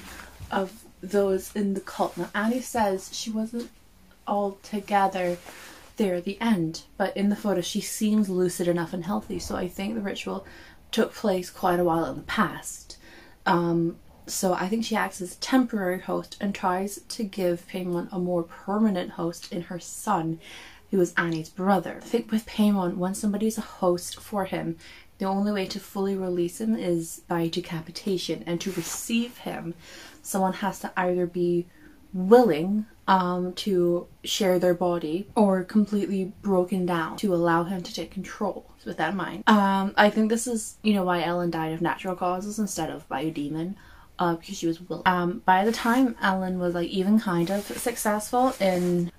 of 0.51 0.85
those 1.01 1.51
in 1.55 1.73
the 1.73 1.81
cult. 1.81 2.15
Now, 2.15 2.29
Annie 2.35 2.61
says 2.61 3.09
she 3.11 3.31
wasn't 3.31 3.71
all 4.31 4.57
together 4.63 5.37
there 5.97 6.15
at 6.15 6.23
the 6.23 6.39
end, 6.39 6.83
but 6.97 7.15
in 7.17 7.29
the 7.29 7.35
photo 7.35 7.61
she 7.61 7.81
seems 7.81 8.29
lucid 8.29 8.67
enough 8.67 8.93
and 8.93 9.05
healthy, 9.05 9.37
so 9.37 9.55
I 9.55 9.67
think 9.67 9.93
the 9.93 10.01
ritual 10.01 10.45
took 10.89 11.13
place 11.13 11.49
quite 11.49 11.79
a 11.79 11.83
while 11.83 12.05
in 12.05 12.15
the 12.15 12.23
past. 12.23 12.97
Um, 13.45 13.97
so 14.25 14.53
I 14.53 14.67
think 14.69 14.85
she 14.85 14.95
acts 14.95 15.21
as 15.21 15.35
a 15.35 15.39
temporary 15.39 15.99
host 15.99 16.37
and 16.39 16.55
tries 16.55 17.01
to 17.09 17.23
give 17.23 17.67
Paimon 17.67 18.07
a 18.11 18.19
more 18.19 18.43
permanent 18.43 19.11
host 19.11 19.51
in 19.51 19.63
her 19.63 19.79
son, 19.79 20.39
who 20.91 21.01
is 21.01 21.13
Annie's 21.17 21.49
brother. 21.49 21.99
I 22.01 22.05
think 22.05 22.31
with 22.31 22.45
Paimon, 22.45 22.95
when 22.95 23.13
somebody's 23.13 23.57
a 23.57 23.61
host 23.61 24.19
for 24.19 24.45
him, 24.45 24.77
the 25.17 25.25
only 25.25 25.51
way 25.51 25.65
to 25.67 25.79
fully 25.79 26.15
release 26.15 26.61
him 26.61 26.75
is 26.75 27.21
by 27.27 27.47
decapitation. 27.47 28.43
And 28.45 28.59
to 28.61 28.71
receive 28.71 29.39
him, 29.39 29.73
someone 30.21 30.53
has 30.53 30.79
to 30.79 30.91
either 30.97 31.25
be 31.25 31.67
willing 32.13 32.85
um, 33.11 33.51
to 33.53 34.07
share 34.23 34.57
their 34.57 34.73
body 34.73 35.27
or 35.35 35.65
completely 35.65 36.31
broken 36.41 36.85
down 36.85 37.17
to 37.17 37.35
allow 37.35 37.65
him 37.65 37.83
to 37.83 37.93
take 37.93 38.09
control. 38.09 38.65
With 38.85 38.97
that 38.97 39.11
in 39.11 39.17
mind, 39.17 39.43
um, 39.47 39.93
I 39.95 40.09
think 40.09 40.29
this 40.29 40.47
is, 40.47 40.77
you 40.81 40.93
know, 40.93 41.03
why 41.03 41.21
Ellen 41.21 41.51
died 41.51 41.73
of 41.73 41.81
natural 41.81 42.15
causes 42.15 42.57
instead 42.57 42.89
of 42.89 43.07
by 43.07 43.21
a 43.21 43.29
demon 43.29 43.75
uh, 44.17 44.35
because 44.35 44.57
she 44.57 44.65
was 44.65 44.81
will. 44.81 45.03
Um, 45.05 45.43
by 45.45 45.65
the 45.65 45.71
time 45.71 46.15
Ellen 46.21 46.57
was 46.57 46.73
like 46.73 46.89
even 46.89 47.19
kind 47.19 47.51
of 47.51 47.63
successful 47.63 48.55
in, 48.59 49.11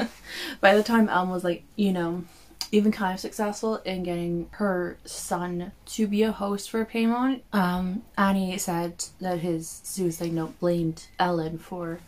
by 0.60 0.74
the 0.74 0.82
time 0.82 1.08
Ellen 1.08 1.28
was 1.28 1.44
like 1.44 1.62
you 1.76 1.92
know, 1.92 2.24
even 2.72 2.90
kind 2.90 3.14
of 3.14 3.20
successful 3.20 3.76
in 3.84 4.02
getting 4.02 4.48
her 4.52 4.96
son 5.04 5.70
to 5.86 6.08
be 6.08 6.24
a 6.24 6.32
host 6.32 6.70
for 6.70 6.84
Paimon, 6.84 7.42
um, 7.52 8.02
Annie 8.18 8.58
said 8.58 9.04
that 9.20 9.40
his 9.40 9.80
suicide 9.84 10.32
note 10.32 10.58
blamed 10.58 11.06
Ellen 11.20 11.58
for 11.58 12.00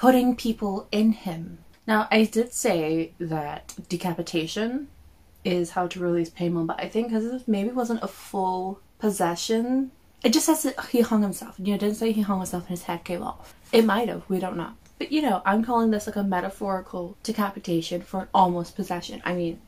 putting 0.00 0.34
people 0.34 0.88
in 0.90 1.12
him. 1.12 1.58
Now 1.86 2.08
I 2.10 2.24
did 2.24 2.52
say 2.54 3.12
that 3.20 3.74
decapitation 3.88 4.88
is 5.44 5.70
how 5.72 5.86
to 5.88 6.00
release 6.00 6.30
Paimon, 6.30 6.66
but 6.66 6.80
I 6.80 6.88
think 6.88 7.08
because 7.08 7.24
it 7.26 7.48
maybe 7.48 7.70
wasn't 7.70 8.02
a 8.02 8.08
full 8.08 8.80
possession 8.98 9.92
It 10.22 10.32
just 10.34 10.46
says 10.46 10.62
that 10.64 10.78
he 10.92 11.00
hung 11.00 11.22
himself. 11.22 11.54
You 11.58 11.68
know, 11.68 11.74
it 11.74 11.80
didn't 11.80 11.96
say 11.96 12.12
he 12.12 12.22
hung 12.22 12.40
himself 12.40 12.64
and 12.64 12.70
his 12.70 12.84
head 12.84 13.04
came 13.04 13.22
off. 13.22 13.54
It 13.72 13.84
might 13.84 14.08
have. 14.08 14.22
We 14.28 14.38
don't 14.38 14.56
know. 14.56 14.72
But 14.98 15.12
you 15.12 15.22
know, 15.22 15.42
I'm 15.46 15.64
calling 15.64 15.90
this 15.90 16.06
like 16.06 16.16
a 16.16 16.22
metaphorical 16.22 17.16
decapitation 17.22 18.02
for 18.02 18.20
an 18.22 18.28
almost 18.34 18.76
possession. 18.76 19.22
I 19.24 19.32
mean, 19.34 19.60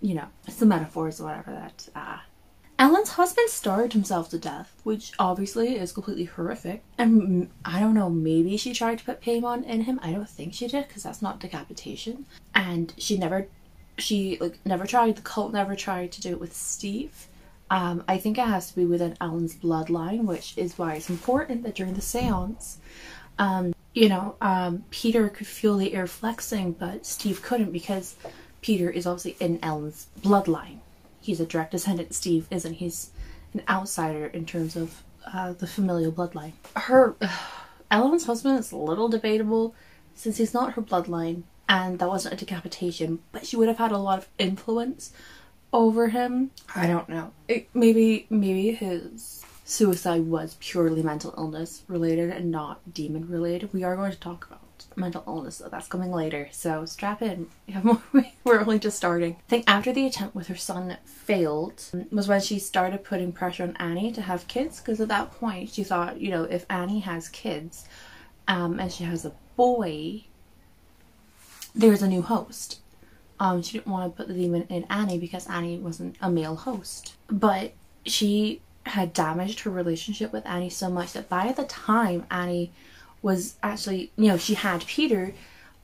you 0.00 0.14
know, 0.14 0.28
it's 0.46 0.56
the 0.58 0.66
metaphors 0.66 1.20
or 1.20 1.24
whatever 1.26 1.50
that. 1.52 1.88
Uh. 1.94 2.18
Ellen's 2.78 3.10
husband 3.10 3.50
starved 3.50 3.92
himself 3.92 4.30
to 4.30 4.38
death, 4.38 4.72
which 4.84 5.12
obviously 5.18 5.76
is 5.76 5.92
completely 5.92 6.24
horrific. 6.24 6.84
And 6.96 7.50
I 7.64 7.80
don't 7.80 7.94
know, 7.94 8.08
maybe 8.08 8.56
she 8.56 8.72
tried 8.72 8.98
to 8.98 9.04
put 9.04 9.20
Paimon 9.20 9.64
in 9.64 9.82
him. 9.82 9.98
I 10.00 10.12
don't 10.12 10.28
think 10.28 10.54
she 10.54 10.68
did 10.68 10.86
because 10.86 11.02
that's 11.02 11.20
not 11.20 11.40
decapitation. 11.40 12.26
And 12.54 12.94
she 12.96 13.18
never, 13.18 13.48
she 13.98 14.38
like 14.40 14.58
never 14.64 14.86
tried. 14.86 15.16
The 15.16 15.22
cult 15.22 15.52
never 15.52 15.74
tried 15.74 16.12
to 16.12 16.20
do 16.20 16.30
it 16.30 16.40
with 16.40 16.54
Steve. 16.54 17.26
Um, 17.70 18.04
I 18.06 18.16
think 18.16 18.38
it 18.38 18.46
has 18.46 18.70
to 18.70 18.76
be 18.76 18.84
within 18.84 19.16
Ellen's 19.20 19.56
bloodline, 19.56 20.24
which 20.24 20.56
is 20.56 20.78
why 20.78 20.94
it's 20.94 21.10
important 21.10 21.64
that 21.64 21.74
during 21.74 21.94
the 21.94 22.00
seance, 22.00 22.78
um, 23.40 23.74
you 23.92 24.08
know, 24.08 24.36
um, 24.40 24.84
Peter 24.90 25.28
could 25.28 25.48
feel 25.48 25.76
the 25.76 25.94
air 25.94 26.06
flexing, 26.06 26.72
but 26.72 27.04
Steve 27.04 27.42
couldn't 27.42 27.72
because 27.72 28.14
Peter 28.62 28.88
is 28.88 29.04
obviously 29.06 29.36
in 29.44 29.58
Ellen's 29.62 30.06
bloodline. 30.20 30.78
He's 31.28 31.40
a 31.40 31.44
direct 31.44 31.72
descendant. 31.72 32.14
Steve 32.14 32.46
isn't. 32.50 32.72
He's 32.72 33.10
an 33.52 33.60
outsider 33.68 34.28
in 34.28 34.46
terms 34.46 34.76
of 34.76 35.02
uh, 35.30 35.52
the 35.52 35.66
familial 35.66 36.10
bloodline. 36.10 36.52
Her, 36.74 37.16
uh, 37.20 37.28
Ellen's 37.90 38.24
husband 38.24 38.58
is 38.58 38.72
a 38.72 38.78
little 38.78 39.10
debatable 39.10 39.74
since 40.14 40.38
he's 40.38 40.54
not 40.54 40.72
her 40.72 40.80
bloodline, 40.80 41.42
and 41.68 41.98
that 41.98 42.08
wasn't 42.08 42.32
a 42.32 42.38
decapitation, 42.38 43.18
but 43.30 43.46
she 43.46 43.56
would 43.56 43.68
have 43.68 43.76
had 43.76 43.92
a 43.92 43.98
lot 43.98 44.20
of 44.20 44.28
influence 44.38 45.12
over 45.70 46.08
him. 46.08 46.50
I 46.74 46.86
don't 46.86 47.10
know. 47.10 47.32
It, 47.46 47.68
maybe 47.74 48.26
maybe 48.30 48.70
his 48.72 49.44
suicide 49.66 50.22
was 50.22 50.56
purely 50.60 51.02
mental 51.02 51.34
illness 51.36 51.82
related 51.88 52.30
and 52.30 52.50
not 52.50 52.94
demon 52.94 53.28
related. 53.28 53.74
We 53.74 53.84
are 53.84 53.96
going 53.96 54.12
to 54.12 54.18
talk 54.18 54.46
about 54.46 54.62
mental 54.98 55.24
illness, 55.26 55.56
so 55.56 55.68
that's 55.68 55.88
coming 55.88 56.12
later. 56.12 56.48
So 56.52 56.84
strap 56.84 57.22
in. 57.22 57.48
We 57.66 57.74
have 57.74 57.84
more. 57.84 58.02
We're 58.44 58.60
only 58.60 58.78
just 58.78 58.96
starting. 58.96 59.34
I 59.34 59.48
think 59.48 59.64
after 59.66 59.92
the 59.92 60.06
attempt 60.06 60.34
with 60.34 60.48
her 60.48 60.56
son 60.56 60.96
failed 61.04 61.84
was 62.10 62.28
when 62.28 62.40
she 62.40 62.58
started 62.58 63.04
putting 63.04 63.32
pressure 63.32 63.62
on 63.62 63.76
Annie 63.76 64.12
to 64.12 64.22
have 64.22 64.48
kids 64.48 64.80
because 64.80 65.00
at 65.00 65.08
that 65.08 65.32
point 65.32 65.70
she 65.70 65.84
thought, 65.84 66.20
you 66.20 66.30
know, 66.30 66.44
if 66.44 66.66
Annie 66.68 67.00
has 67.00 67.28
kids, 67.28 67.86
um, 68.46 68.80
and 68.80 68.92
she 68.92 69.04
has 69.04 69.24
a 69.24 69.32
boy, 69.56 70.24
there's 71.74 72.02
a 72.02 72.08
new 72.08 72.22
host 72.22 72.80
um, 73.40 73.62
she 73.62 73.78
didn't 73.78 73.92
want 73.92 74.10
to 74.10 74.16
put 74.16 74.28
the 74.28 74.34
demon 74.34 74.66
in 74.68 74.84
Annie 74.90 75.18
because 75.18 75.46
Annie 75.48 75.78
wasn't 75.78 76.16
a 76.20 76.30
male 76.30 76.56
host. 76.56 77.14
But 77.28 77.72
she 78.04 78.60
had 78.84 79.12
damaged 79.12 79.60
her 79.60 79.70
relationship 79.70 80.32
with 80.32 80.46
Annie 80.46 80.70
so 80.70 80.88
much 80.88 81.12
that 81.12 81.28
by 81.28 81.52
the 81.52 81.64
time 81.64 82.26
Annie 82.30 82.72
was 83.22 83.56
actually, 83.62 84.12
you 84.16 84.28
know, 84.28 84.36
she 84.36 84.54
had 84.54 84.86
Peter, 84.86 85.34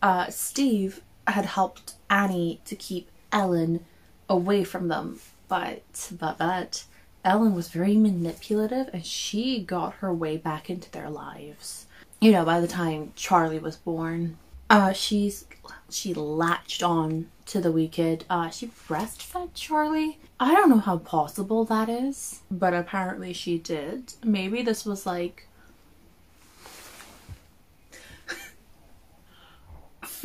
uh, 0.02 0.28
Steve 0.28 1.00
had 1.26 1.46
helped 1.46 1.94
Annie 2.10 2.60
to 2.64 2.76
keep 2.76 3.10
Ellen 3.32 3.84
away 4.28 4.64
from 4.64 4.88
them. 4.88 5.20
But, 5.48 6.12
but, 6.18 6.38
but, 6.38 6.84
Ellen 7.24 7.54
was 7.54 7.68
very 7.68 7.96
manipulative 7.96 8.90
and 8.92 9.04
she 9.04 9.62
got 9.62 9.94
her 9.94 10.12
way 10.12 10.36
back 10.36 10.68
into 10.68 10.90
their 10.90 11.08
lives. 11.08 11.86
You 12.20 12.32
know, 12.32 12.44
by 12.44 12.60
the 12.60 12.68
time 12.68 13.12
Charlie 13.16 13.58
was 13.58 13.76
born, 13.76 14.36
uh, 14.68 14.92
she's 14.92 15.46
she 15.90 16.12
latched 16.14 16.82
on 16.82 17.30
to 17.46 17.60
the 17.60 17.72
wee 17.72 17.88
kid. 17.88 18.24
Uh, 18.28 18.50
she 18.50 18.66
breastfed 18.88 19.50
Charlie. 19.54 20.18
I 20.40 20.52
don't 20.52 20.70
know 20.70 20.78
how 20.78 20.98
possible 20.98 21.64
that 21.66 21.88
is, 21.88 22.40
but 22.50 22.74
apparently 22.74 23.32
she 23.32 23.58
did. 23.58 24.14
Maybe 24.22 24.62
this 24.62 24.84
was 24.84 25.06
like 25.06 25.46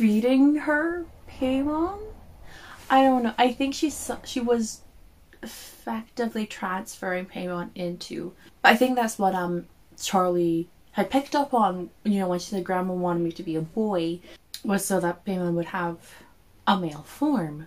feeding 0.00 0.54
her 0.54 1.04
Paimon. 1.28 2.00
I 2.88 3.02
don't 3.02 3.22
know. 3.22 3.34
I 3.36 3.52
think 3.52 3.74
she's 3.74 4.10
she 4.24 4.40
was 4.40 4.80
effectively 5.42 6.46
transferring 6.46 7.26
Paimon 7.26 7.68
into. 7.74 8.32
I 8.64 8.76
think 8.76 8.96
that's 8.96 9.18
what 9.18 9.34
um 9.34 9.66
Charlie 10.00 10.70
had 10.92 11.10
picked 11.10 11.36
up 11.36 11.52
on. 11.52 11.90
You 12.02 12.20
know 12.20 12.28
when 12.28 12.38
she 12.38 12.50
said 12.50 12.64
Grandma 12.64 12.94
wanted 12.94 13.22
me 13.24 13.32
to 13.32 13.42
be 13.42 13.56
a 13.56 13.60
boy, 13.60 14.20
was 14.64 14.86
so 14.86 15.00
that 15.00 15.26
Paimon 15.26 15.52
would 15.52 15.66
have 15.66 15.98
a 16.66 16.78
male 16.78 17.02
form. 17.02 17.66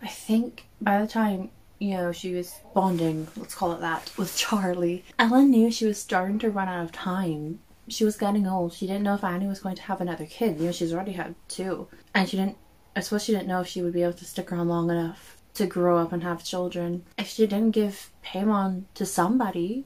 I 0.00 0.08
think 0.08 0.64
by 0.80 0.98
the 1.02 1.06
time, 1.06 1.50
you 1.78 1.90
know, 1.90 2.10
she 2.10 2.32
was 2.34 2.54
bonding, 2.74 3.28
let's 3.36 3.54
call 3.54 3.72
it 3.72 3.80
that, 3.80 4.10
with 4.16 4.34
Charlie, 4.36 5.04
Ellen 5.18 5.50
knew 5.50 5.70
she 5.70 5.86
was 5.86 6.00
starting 6.00 6.38
to 6.38 6.50
run 6.50 6.68
out 6.68 6.84
of 6.84 6.92
time. 6.92 7.58
She 7.88 8.04
was 8.04 8.16
getting 8.16 8.46
old. 8.46 8.72
She 8.72 8.86
didn't 8.86 9.02
know 9.02 9.14
if 9.14 9.24
Annie 9.24 9.46
was 9.46 9.60
going 9.60 9.76
to 9.76 9.82
have 9.82 10.00
another 10.00 10.26
kid. 10.26 10.58
You 10.58 10.66
know, 10.66 10.72
she's 10.72 10.92
already 10.92 11.12
had 11.12 11.34
two. 11.48 11.88
And 12.14 12.28
she 12.28 12.36
didn't, 12.36 12.56
I 12.96 13.00
suppose 13.00 13.24
she 13.24 13.32
didn't 13.32 13.48
know 13.48 13.60
if 13.60 13.68
she 13.68 13.82
would 13.82 13.92
be 13.92 14.02
able 14.02 14.14
to 14.14 14.24
stick 14.24 14.50
around 14.50 14.68
long 14.68 14.90
enough 14.90 15.36
to 15.54 15.66
grow 15.66 15.98
up 15.98 16.12
and 16.12 16.22
have 16.22 16.44
children. 16.44 17.04
If 17.18 17.28
she 17.28 17.46
didn't 17.46 17.70
give 17.70 18.10
Paimon 18.24 18.84
to 18.94 19.06
somebody, 19.06 19.84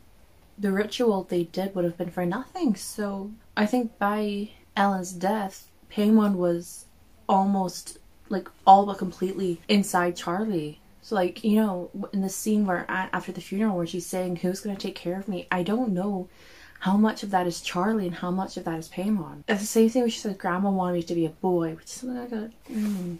the 0.59 0.73
ritual 0.73 1.25
they 1.25 1.45
did 1.45 1.75
would 1.75 1.85
have 1.85 1.97
been 1.97 2.11
for 2.11 2.27
nothing. 2.27 2.75
So 2.75 3.33
I 3.57 3.67
think 3.67 3.99
by 3.99 4.51
Ellen's 4.77 5.13
death, 5.13 5.69
Paimon 5.91 6.35
was 6.35 6.87
almost 7.29 7.99
like 8.29 8.49
all 8.67 8.87
but 8.87 8.99
completely 8.99 9.61
inside 9.69 10.17
Charlie. 10.17 10.81
So 11.03 11.15
like 11.15 11.45
you 11.45 11.57
know 11.57 11.91
in 12.13 12.21
the 12.21 12.29
scene 12.29 12.67
where 12.67 12.85
after 12.89 13.33
the 13.33 13.41
funeral 13.41 13.77
where 13.77 13.87
she's 13.87 14.07
saying 14.07 14.37
who's 14.37 14.61
gonna 14.61 14.77
take 14.77 14.95
care 14.95 15.19
of 15.19 15.29
me, 15.29 15.47
I 15.51 15.63
don't 15.63 15.93
know 15.93 16.29
how 16.81 16.97
much 16.97 17.23
of 17.23 17.31
that 17.31 17.47
is 17.47 17.61
Charlie 17.61 18.07
and 18.07 18.17
how 18.17 18.31
much 18.31 18.57
of 18.57 18.65
that 18.65 18.79
is 18.79 18.89
Paimon. 18.89 19.43
It's 19.49 19.61
the 19.61 19.67
same 19.67 19.89
thing 19.91 20.03
when 20.03 20.11
she 20.11 20.21
said 20.21 20.39
Grandma 20.39 20.71
wanted 20.71 20.95
me 20.95 21.03
to 21.03 21.15
be 21.15 21.27
a 21.27 21.31
boy, 21.31 21.75
which 21.75 21.87
is 21.87 21.91
something 21.91 22.19
I 22.19 22.27
gotta 22.27 22.51
mm, 22.71 23.19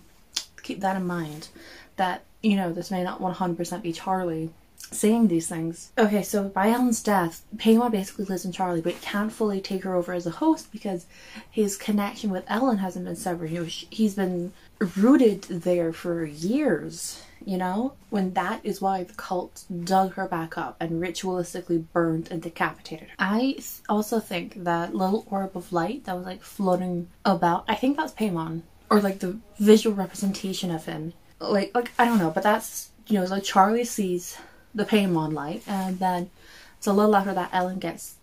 keep 0.63 0.81
that 0.81 0.97
in 0.97 1.07
mind. 1.07 1.49
That 1.97 2.23
you 2.43 2.57
know 2.57 2.73
this 2.73 2.91
may 2.91 3.03
not 3.03 3.21
one 3.21 3.35
hundred 3.35 3.57
percent 3.57 3.83
be 3.83 3.93
Charlie, 3.93 4.51
saying 4.91 5.29
these 5.29 5.49
things. 5.49 5.91
Okay, 5.99 6.23
so 6.23 6.45
by 6.45 6.69
Ellen's 6.69 7.03
death, 7.03 7.43
Paimon 7.57 7.91
basically 7.91 8.27
lives 8.27 8.45
in 8.45 8.53
Charlie, 8.53 8.81
but 8.81 9.01
can't 9.01 9.33
fully 9.33 9.61
take 9.61 9.85
her 9.85 9.95
over 9.95 10.13
as 10.13 10.27
a 10.27 10.31
host 10.31 10.71
because 10.71 11.07
his 11.51 11.77
connection 11.77 12.31
with 12.31 12.45
Ellen 12.49 12.79
hasn't 12.79 13.05
been 13.05 13.17
severed. 13.17 13.51
he's 13.51 14.15
been 14.15 14.53
rooted 14.97 15.43
there 15.43 15.93
for 15.93 16.25
years, 16.25 17.23
you 17.49 17.57
know? 17.57 17.95
When 18.11 18.35
that 18.35 18.61
is 18.63 18.83
why 18.83 19.05
the 19.05 19.15
cult 19.15 19.65
dug 19.85 20.13
her 20.15 20.29
back 20.29 20.59
up 20.59 20.77
and 20.81 21.03
ritualistically 21.03 21.87
burned 21.95 22.31
and 22.31 22.43
decapitated 22.43 23.09
her. 23.09 23.15
I 23.19 23.59
also 23.89 24.21
think 24.21 24.65
that 24.65 24.95
little 24.95 25.27
orb 25.31 25.57
of 25.57 25.73
light 25.73 26.05
that 26.05 26.15
was 26.15 26.27
like 26.27 26.43
floating 26.43 27.09
about, 27.25 27.65
I 27.67 27.75
think 27.75 27.97
that's 27.97 28.13
Paimon. 28.13 28.63
Or 28.91 29.01
like 29.01 29.21
the 29.21 29.39
visual 29.59 29.97
representation 29.97 30.71
of 30.71 30.85
him. 30.85 31.15
Like, 31.41 31.75
like 31.75 31.91
I 31.99 32.05
don't 32.05 32.19
know, 32.19 32.31
but 32.31 32.43
that's, 32.43 32.91
you 33.07 33.19
know, 33.19 33.25
like 33.25 33.45
Charlie 33.45 33.85
sees 33.85 34.37
the 34.75 34.85
Paimon 34.85 35.33
light, 35.33 35.63
and 35.67 35.99
then 35.99 36.31
it's 36.77 36.87
a 36.87 36.93
little 36.93 37.17
after 37.17 37.33
that 37.33 37.51
Ellen 37.53 37.79
gets 37.79 38.17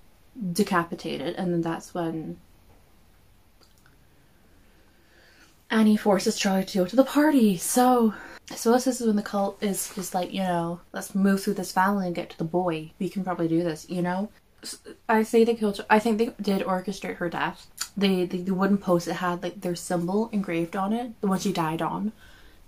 decapitated, 0.52 1.36
and 1.36 1.52
then 1.52 1.62
that's 1.62 1.94
when 1.94 2.38
Annie 5.72 5.98
forces 5.98 6.38
Charlie 6.38 6.66
to 6.66 6.78
go 6.80 6.86
to 6.86 6.96
the 6.96 7.04
party. 7.04 7.58
So 7.58 8.14
Suppose 8.52 8.86
this 8.86 9.02
is 9.02 9.08
when 9.08 9.16
the 9.16 9.24
cult 9.24 9.62
is 9.62 9.92
just 9.96 10.14
like, 10.14 10.32
you 10.34 10.42
know, 10.42 10.82
let's 10.94 11.16
move 11.16 11.44
through 11.44 11.56
this 11.56 11.72
family 11.72 12.06
and 12.06 12.16
get 12.16 12.30
to 12.30 12.38
the 12.38 12.44
boy. 12.44 12.92
We 13.00 13.10
can 13.10 13.24
probably 13.24 13.48
do 13.48 13.64
this, 13.64 13.90
you 13.90 14.02
know? 14.02 14.30
I 15.08 15.24
say 15.24 15.44
they 15.44 15.56
killed. 15.56 15.84
I 15.90 16.00
think 16.00 16.18
they 16.18 16.34
did 16.42 16.66
orchestrate 16.66 17.18
her 17.18 17.30
death. 17.30 17.68
They 17.96 18.26
the, 18.26 18.42
the 18.42 18.54
wooden 18.54 18.78
post 18.78 19.08
it 19.08 19.14
had 19.14 19.44
like 19.44 19.62
their 19.62 19.76
symbol 19.76 20.30
engraved 20.32 20.76
on 20.76 20.94
it, 20.94 21.20
the 21.22 21.28
one 21.28 21.40
she 21.40 21.54
died 21.54 21.82
on. 21.82 22.12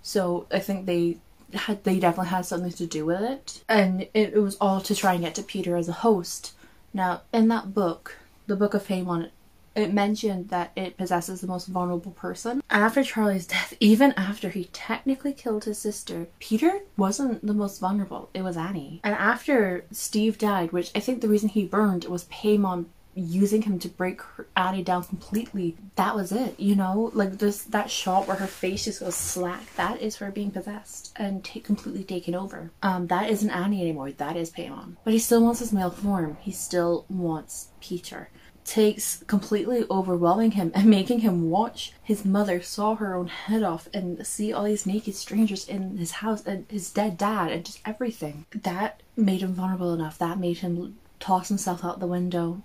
So 0.02 0.46
I 0.50 0.60
think 0.60 0.86
they 0.86 1.18
had 1.52 1.84
they 1.84 1.98
definitely 1.98 2.30
had 2.30 2.46
something 2.46 2.72
to 2.72 2.86
do 2.86 3.04
with 3.04 3.22
it, 3.22 3.64
and 3.68 4.02
it, 4.02 4.34
it 4.34 4.42
was 4.42 4.56
all 4.60 4.80
to 4.82 4.94
try 4.94 5.14
and 5.14 5.24
get 5.24 5.34
to 5.36 5.42
Peter 5.42 5.76
as 5.76 5.88
a 5.88 5.92
host. 5.92 6.54
Now, 6.94 7.22
in 7.32 7.48
that 7.48 7.74
book, 7.74 8.16
the 8.46 8.56
Book 8.56 8.74
of 8.74 8.86
Paimon, 8.86 9.30
it 9.78 9.92
mentioned 9.94 10.48
that 10.48 10.72
it 10.76 10.96
possesses 10.96 11.40
the 11.40 11.46
most 11.46 11.66
vulnerable 11.66 12.12
person. 12.12 12.62
After 12.70 13.02
Charlie's 13.02 13.46
death, 13.46 13.74
even 13.80 14.12
after 14.12 14.50
he 14.50 14.64
technically 14.72 15.32
killed 15.32 15.64
his 15.64 15.78
sister, 15.78 16.28
Peter 16.38 16.80
wasn't 16.96 17.46
the 17.46 17.54
most 17.54 17.78
vulnerable. 17.80 18.30
It 18.34 18.42
was 18.42 18.56
Annie. 18.56 19.00
And 19.04 19.14
after 19.14 19.84
Steve 19.90 20.38
died, 20.38 20.72
which 20.72 20.90
I 20.94 21.00
think 21.00 21.20
the 21.20 21.28
reason 21.28 21.48
he 21.48 21.64
burned 21.64 22.04
was 22.04 22.24
Paimon 22.26 22.86
using 23.18 23.62
him 23.62 23.78
to 23.80 23.88
break 23.88 24.20
Annie 24.56 24.82
down 24.82 25.04
completely. 25.04 25.76
That 25.96 26.14
was 26.14 26.32
it, 26.32 26.58
you 26.58 26.76
know? 26.76 27.10
Like 27.14 27.38
this 27.38 27.64
that 27.64 27.90
shot 27.90 28.26
where 28.26 28.36
her 28.36 28.46
face 28.46 28.84
just 28.84 29.00
goes 29.00 29.14
slack. 29.14 29.74
That 29.76 30.00
is 30.00 30.16
her 30.16 30.30
being 30.30 30.50
possessed 30.50 31.12
and 31.16 31.42
completely 31.64 32.04
taken 32.04 32.34
over. 32.34 32.70
Um, 32.82 33.08
that 33.08 33.30
isn't 33.30 33.50
Annie 33.50 33.82
anymore. 33.82 34.12
That 34.12 34.36
is 34.36 34.50
Paimon. 34.50 34.96
But 35.04 35.12
he 35.12 35.18
still 35.18 35.42
wants 35.42 35.60
his 35.60 35.72
male 35.72 35.90
form. 35.90 36.36
He 36.40 36.52
still 36.52 37.04
wants 37.08 37.68
Peter. 37.80 38.30
Takes 38.68 39.24
completely 39.26 39.84
overwhelming 39.90 40.50
him 40.50 40.72
and 40.74 40.90
making 40.98 41.20
him 41.20 41.48
watch 41.48 41.94
his 42.02 42.24
mother 42.24 42.60
saw 42.60 42.96
her 42.96 43.14
own 43.14 43.28
head 43.28 43.62
off 43.62 43.88
and 43.94 44.26
see 44.26 44.52
all 44.52 44.64
these 44.64 44.84
naked 44.84 45.14
strangers 45.14 45.66
in 45.66 45.96
his 45.96 46.10
house 46.10 46.44
and 46.44 46.66
his 46.68 46.90
dead 46.90 47.16
dad 47.16 47.50
and 47.50 47.64
just 47.64 47.80
everything. 47.86 48.44
That 48.54 49.02
made 49.16 49.40
him 49.40 49.54
vulnerable 49.54 49.94
enough. 49.94 50.18
That 50.18 50.38
made 50.38 50.58
him 50.58 50.98
toss 51.18 51.48
himself 51.48 51.82
out 51.82 51.98
the 51.98 52.06
window 52.06 52.62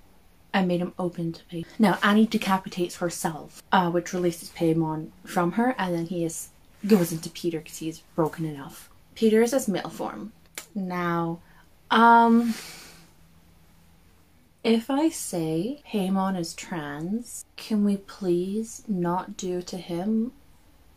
and 0.53 0.67
made 0.67 0.81
him 0.81 0.93
open 0.99 1.31
to 1.33 1.43
Paimon. 1.45 1.65
Now 1.79 1.97
Annie 2.03 2.27
decapitates 2.27 2.97
herself, 2.97 3.63
uh, 3.71 3.89
which 3.89 4.13
releases 4.13 4.49
Paimon 4.49 5.09
from 5.25 5.53
her, 5.53 5.73
and 5.77 5.95
then 5.95 6.05
he 6.07 6.25
is 6.25 6.49
goes 6.85 7.13
into 7.13 7.29
Peter 7.29 7.59
because 7.59 7.77
he's 7.77 7.99
broken 8.15 8.45
enough. 8.45 8.89
Peter 9.15 9.41
is 9.41 9.51
his 9.51 9.69
male 9.69 9.89
form. 9.89 10.33
Now, 10.75 11.39
um, 11.89 12.53
if 14.63 14.89
I 14.89 15.09
say 15.09 15.81
Paimon 15.91 16.37
is 16.39 16.53
trans, 16.53 17.45
can 17.57 17.83
we 17.83 17.97
please 17.97 18.83
not 18.87 19.35
do 19.35 19.61
to 19.61 19.77
him 19.77 20.31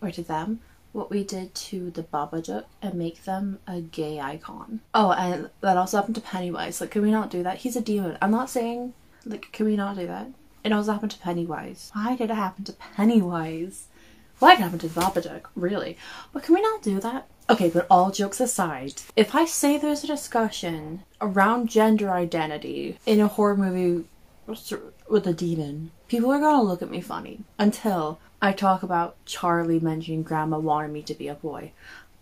or 0.00 0.10
to 0.12 0.22
them 0.22 0.60
what 0.92 1.10
we 1.10 1.24
did 1.24 1.54
to 1.54 1.90
the 1.90 2.04
Babadook 2.04 2.64
and 2.80 2.94
make 2.94 3.24
them 3.24 3.58
a 3.66 3.80
gay 3.80 4.20
icon? 4.20 4.80
Oh, 4.94 5.10
and 5.12 5.50
that 5.60 5.76
also 5.76 5.96
happened 5.98 6.14
to 6.14 6.20
Pennywise. 6.20 6.80
Like, 6.80 6.92
can 6.92 7.02
we 7.02 7.10
not 7.10 7.30
do 7.30 7.42
that? 7.42 7.58
He's 7.58 7.76
a 7.76 7.80
demon. 7.80 8.16
I'm 8.22 8.30
not 8.30 8.50
saying, 8.50 8.94
like, 9.24 9.50
can 9.52 9.66
we 9.66 9.76
not 9.76 9.96
do 9.96 10.06
that? 10.06 10.28
It 10.64 10.72
also 10.72 10.92
happened 10.92 11.12
to 11.12 11.18
Pennywise. 11.18 11.90
Why 11.92 12.16
did 12.16 12.30
it 12.30 12.34
happen 12.34 12.64
to 12.64 12.72
Pennywise? 12.72 13.88
Why 14.38 14.54
did 14.54 14.60
it 14.60 14.62
happen 14.64 14.78
to 14.78 14.88
the 14.88 15.00
Babadook? 15.00 15.46
Really? 15.54 15.96
But 16.32 16.44
can 16.44 16.54
we 16.54 16.62
not 16.62 16.82
do 16.82 17.00
that? 17.00 17.28
Okay, 17.48 17.70
but 17.70 17.86
all 17.88 18.10
jokes 18.10 18.40
aside, 18.40 19.02
if 19.14 19.32
I 19.32 19.44
say 19.44 19.78
there's 19.78 20.02
a 20.02 20.08
discussion 20.08 21.04
around 21.20 21.68
gender 21.68 22.10
identity 22.10 22.98
in 23.06 23.20
a 23.20 23.28
horror 23.28 23.56
movie 23.56 24.04
with 25.08 25.26
a 25.28 25.32
demon, 25.32 25.92
people 26.08 26.32
are 26.32 26.40
gonna 26.40 26.62
look 26.62 26.82
at 26.82 26.90
me 26.90 27.00
funny 27.00 27.40
until 27.56 28.18
I 28.42 28.52
talk 28.52 28.82
about 28.82 29.14
Charlie 29.26 29.78
mentioning 29.78 30.24
grandma 30.24 30.58
wanted 30.58 30.90
me 30.90 31.02
to 31.02 31.14
be 31.14 31.28
a 31.28 31.34
boy. 31.34 31.70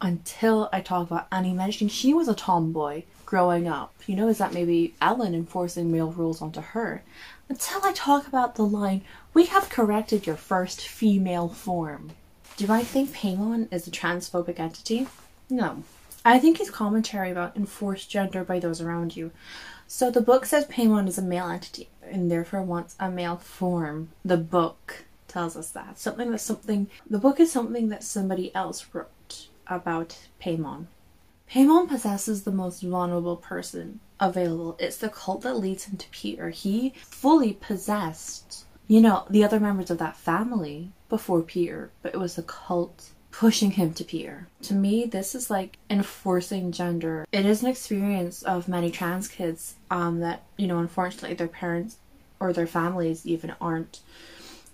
Until 0.00 0.68
I 0.74 0.82
talk 0.82 1.10
about 1.10 1.28
Annie 1.32 1.54
mentioning 1.54 1.88
she 1.88 2.12
was 2.12 2.28
a 2.28 2.34
tomboy 2.34 3.04
growing 3.24 3.66
up. 3.66 3.94
You 4.06 4.16
know, 4.16 4.28
is 4.28 4.36
that 4.38 4.52
maybe 4.52 4.94
Ellen 5.00 5.34
enforcing 5.34 5.90
male 5.90 6.12
rules 6.12 6.42
onto 6.42 6.60
her? 6.60 7.02
Until 7.48 7.80
I 7.82 7.92
talk 7.94 8.26
about 8.26 8.56
the 8.56 8.66
line, 8.66 9.02
we 9.32 9.46
have 9.46 9.70
corrected 9.70 10.26
your 10.26 10.36
first 10.36 10.82
female 10.82 11.48
form. 11.48 12.10
Do 12.56 12.70
I 12.70 12.84
think 12.84 13.10
Paimon 13.10 13.72
is 13.72 13.88
a 13.88 13.90
transphobic 13.90 14.60
entity? 14.60 15.08
No. 15.50 15.82
I 16.24 16.38
think 16.38 16.58
he's 16.58 16.70
commentary 16.70 17.32
about 17.32 17.56
enforced 17.56 18.08
gender 18.08 18.44
by 18.44 18.60
those 18.60 18.80
around 18.80 19.16
you. 19.16 19.32
So 19.88 20.08
the 20.10 20.20
book 20.20 20.46
says 20.46 20.64
Paimon 20.66 21.08
is 21.08 21.18
a 21.18 21.22
male 21.22 21.48
entity 21.48 21.88
and 22.02 22.30
therefore 22.30 22.62
wants 22.62 22.94
a 23.00 23.10
male 23.10 23.36
form. 23.36 24.10
The 24.24 24.36
book 24.36 25.04
tells 25.26 25.56
us 25.56 25.70
that. 25.70 25.98
Something 25.98 26.30
that 26.30 26.38
something 26.38 26.88
the 27.10 27.18
book 27.18 27.40
is 27.40 27.50
something 27.50 27.88
that 27.88 28.04
somebody 28.04 28.54
else 28.54 28.86
wrote 28.92 29.48
about 29.66 30.16
Paimon. 30.40 30.86
Paimon 31.50 31.88
possesses 31.88 32.44
the 32.44 32.52
most 32.52 32.82
vulnerable 32.82 33.36
person 33.36 33.98
available. 34.20 34.76
It's 34.78 34.96
the 34.96 35.08
cult 35.08 35.42
that 35.42 35.58
leads 35.58 35.84
him 35.84 35.96
to 35.98 36.08
Peter. 36.10 36.50
He 36.50 36.94
fully 37.02 37.52
possessed, 37.52 38.64
you 38.86 39.00
know, 39.00 39.24
the 39.28 39.42
other 39.44 39.58
members 39.58 39.90
of 39.90 39.98
that 39.98 40.16
family 40.16 40.92
before 41.14 41.42
Peter, 41.42 41.92
but 42.02 42.12
it 42.12 42.18
was 42.18 42.34
the 42.34 42.42
cult 42.42 43.10
pushing 43.30 43.70
him 43.70 43.94
to 43.94 44.02
Peter. 44.02 44.48
To 44.62 44.74
me, 44.74 45.04
this 45.04 45.32
is 45.36 45.48
like 45.48 45.78
enforcing 45.88 46.72
gender. 46.72 47.24
It 47.30 47.46
is 47.46 47.62
an 47.62 47.68
experience 47.68 48.42
of 48.42 48.66
many 48.66 48.90
trans 48.90 49.28
kids 49.28 49.76
um, 49.92 50.18
that, 50.18 50.42
you 50.56 50.66
know, 50.66 50.80
unfortunately 50.80 51.36
their 51.36 51.46
parents 51.46 51.98
or 52.40 52.52
their 52.52 52.66
families 52.66 53.24
even 53.24 53.54
aren't 53.60 54.00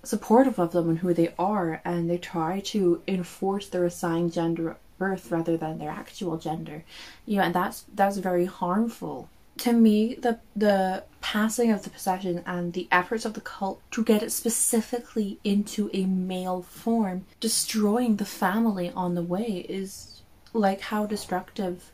supportive 0.02 0.58
of 0.58 0.72
them 0.72 0.88
and 0.88 1.00
who 1.00 1.12
they 1.12 1.34
are, 1.38 1.82
and 1.84 2.08
they 2.08 2.16
try 2.16 2.60
to 2.60 3.02
enforce 3.06 3.68
their 3.68 3.84
assigned 3.84 4.32
gender 4.32 4.78
birth 4.96 5.30
rather 5.30 5.58
than 5.58 5.78
their 5.78 5.90
actual 5.90 6.38
gender. 6.38 6.84
You 7.26 7.36
know, 7.36 7.42
and 7.42 7.54
that's 7.54 7.84
that's 7.94 8.16
very 8.16 8.46
harmful. 8.46 9.28
To 9.60 9.74
me, 9.74 10.14
the 10.14 10.40
the 10.56 11.04
passing 11.20 11.70
of 11.70 11.82
the 11.82 11.90
possession 11.90 12.42
and 12.46 12.72
the 12.72 12.88
efforts 12.90 13.26
of 13.26 13.34
the 13.34 13.42
cult 13.42 13.82
to 13.90 14.02
get 14.02 14.22
it 14.22 14.32
specifically 14.32 15.38
into 15.44 15.90
a 15.92 16.06
male 16.06 16.62
form, 16.62 17.26
destroying 17.40 18.16
the 18.16 18.24
family 18.24 18.90
on 18.96 19.14
the 19.14 19.22
way 19.22 19.66
is 19.68 20.22
like 20.54 20.80
how 20.80 21.04
destructive 21.04 21.92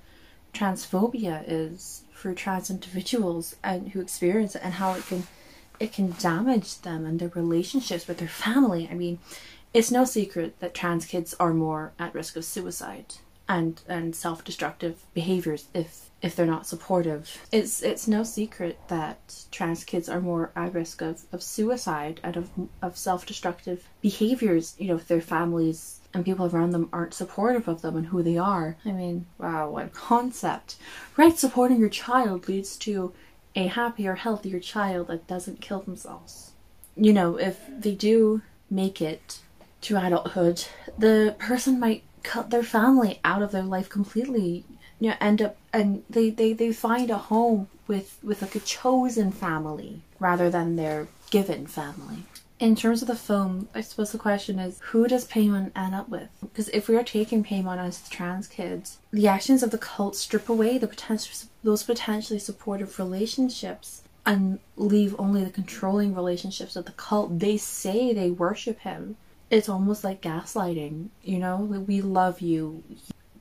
transphobia 0.54 1.42
is 1.44 2.04
for 2.12 2.32
trans 2.34 2.70
individuals 2.70 3.56
and 3.64 3.88
who 3.88 4.00
experience 4.00 4.54
it 4.54 4.62
and 4.64 4.74
how 4.74 4.94
it 4.94 5.04
can 5.08 5.26
it 5.80 5.92
can 5.92 6.14
damage 6.20 6.82
them 6.82 7.04
and 7.04 7.18
their 7.18 7.30
relationships 7.30 8.06
with 8.06 8.18
their 8.18 8.28
family. 8.28 8.88
I 8.88 8.94
mean, 8.94 9.18
it's 9.74 9.90
no 9.90 10.04
secret 10.04 10.60
that 10.60 10.72
trans 10.72 11.04
kids 11.04 11.34
are 11.40 11.52
more 11.52 11.94
at 11.98 12.14
risk 12.14 12.36
of 12.36 12.44
suicide 12.44 13.14
and 13.48 13.82
and 13.88 14.14
self-destructive 14.14 15.04
behaviors 15.14 15.64
if 15.74 16.05
if 16.22 16.34
they're 16.34 16.46
not 16.46 16.66
supportive. 16.66 17.38
It's 17.52 17.82
it's 17.82 18.08
no 18.08 18.22
secret 18.22 18.78
that 18.88 19.44
trans 19.50 19.84
kids 19.84 20.08
are 20.08 20.20
more 20.20 20.50
at 20.56 20.74
risk 20.74 21.02
of, 21.02 21.24
of 21.32 21.42
suicide 21.42 22.20
and 22.22 22.36
of 22.36 22.50
of 22.82 22.96
self-destructive 22.96 23.86
behaviors, 24.00 24.74
you 24.78 24.88
know, 24.88 24.96
if 24.96 25.08
their 25.08 25.20
families 25.20 26.00
and 26.14 26.24
people 26.24 26.46
around 26.46 26.70
them 26.70 26.88
aren't 26.92 27.12
supportive 27.14 27.68
of 27.68 27.82
them 27.82 27.96
and 27.96 28.06
who 28.06 28.22
they 28.22 28.38
are. 28.38 28.76
I 28.84 28.92
mean, 28.92 29.26
wow, 29.38 29.70
what 29.70 29.92
concept. 29.92 30.76
Right, 31.16 31.38
supporting 31.38 31.78
your 31.78 31.90
child 31.90 32.48
leads 32.48 32.76
to 32.78 33.12
a 33.54 33.66
happier, 33.66 34.14
healthier 34.14 34.60
child 34.60 35.08
that 35.08 35.26
doesn't 35.26 35.60
kill 35.60 35.80
themselves. 35.80 36.52
You 36.96 37.12
know, 37.12 37.38
if 37.38 37.60
they 37.68 37.94
do 37.94 38.42
make 38.70 39.02
it 39.02 39.40
to 39.82 39.96
adulthood, 39.96 40.64
the 40.98 41.36
person 41.38 41.78
might 41.78 42.02
cut 42.22 42.50
their 42.50 42.62
family 42.62 43.20
out 43.24 43.42
of 43.42 43.52
their 43.52 43.62
life 43.62 43.88
completely. 43.88 44.64
You 44.98 45.10
know, 45.10 45.16
end 45.20 45.42
up 45.42 45.56
and 45.72 46.02
they, 46.08 46.30
they, 46.30 46.52
they 46.52 46.72
find 46.72 47.10
a 47.10 47.18
home 47.18 47.68
with 47.86 48.18
with 48.22 48.42
like 48.42 48.54
a 48.54 48.60
chosen 48.60 49.30
family 49.30 50.00
rather 50.18 50.50
than 50.50 50.76
their 50.76 51.08
given 51.30 51.66
family. 51.66 52.24
In 52.58 52.74
terms 52.74 53.02
of 53.02 53.08
the 53.08 53.14
film, 53.14 53.68
I 53.74 53.82
suppose 53.82 54.12
the 54.12 54.18
question 54.18 54.58
is 54.58 54.80
who 54.80 55.06
does 55.06 55.28
Paimon 55.28 55.72
end 55.76 55.94
up 55.94 56.08
with? 56.08 56.30
Because 56.40 56.70
if 56.70 56.88
we 56.88 56.96
are 56.96 57.04
taking 57.04 57.44
Paimon 57.44 57.76
as 57.76 58.00
the 58.00 58.10
trans 58.10 58.48
kids, 58.48 58.98
the 59.12 59.28
actions 59.28 59.62
of 59.62 59.70
the 59.70 59.78
cult 59.78 60.16
strip 60.16 60.48
away 60.48 60.78
the 60.78 60.88
potential 60.88 61.48
those 61.62 61.82
potentially 61.82 62.38
supportive 62.38 62.98
relationships 62.98 64.02
and 64.24 64.58
leave 64.76 65.14
only 65.18 65.44
the 65.44 65.50
controlling 65.50 66.14
relationships 66.14 66.76
of 66.76 66.86
the 66.86 66.92
cult. 66.92 67.38
They 67.38 67.58
say 67.58 68.12
they 68.12 68.30
worship 68.30 68.80
him, 68.80 69.16
it's 69.50 69.68
almost 69.68 70.02
like 70.02 70.20
gaslighting, 70.20 71.08
you 71.22 71.38
know? 71.38 71.56
We 71.58 72.00
love 72.00 72.40
you. 72.40 72.82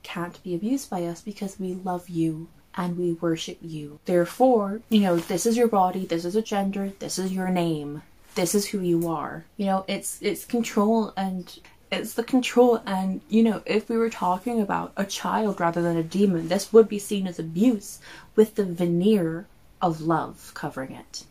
Can't 0.06 0.42
be 0.44 0.54
abused 0.54 0.90
by 0.90 1.04
us 1.06 1.22
because 1.22 1.60
we 1.60 1.74
love 1.74 2.10
you 2.10 2.48
and 2.76 2.96
we 2.96 3.14
worship 3.14 3.58
you. 3.60 4.00
Therefore, 4.06 4.82
you 4.90 5.00
know, 5.02 5.18
this 5.18 5.48
is 5.48 5.58
your 5.58 5.68
body, 5.68 6.06
this 6.06 6.26
is 6.26 6.36
a 6.36 6.44
gender, 6.44 6.92
this 7.00 7.18
is 7.18 7.34
your 7.34 7.50
name. 7.50 8.04
This 8.36 8.54
is 8.54 8.68
who 8.68 8.82
you 8.82 9.08
are. 9.08 9.46
You 9.58 9.66
know, 9.66 9.86
it's 9.88 10.22
it's 10.22 10.46
control 10.46 11.12
and 11.18 11.60
it's 11.92 12.14
the 12.14 12.24
control 12.24 12.82
and 12.86 13.22
you 13.30 13.42
know 13.42 13.64
if 13.66 13.90
we 13.90 13.98
were 13.98 14.10
talking 14.10 14.62
about 14.62 14.94
a 14.96 15.06
child 15.06 15.60
rather 15.60 15.82
than 15.82 15.98
a 15.98 16.04
demon 16.04 16.48
this 16.48 16.74
would 16.74 16.90
be 16.90 17.00
seen 17.00 17.28
as 17.28 17.40
abuse 17.40 18.00
with 18.36 18.56
the 18.56 18.66
veneer 18.66 19.46
of 19.82 20.02
love 20.02 20.52
covering 20.56 20.92
it 20.92 21.24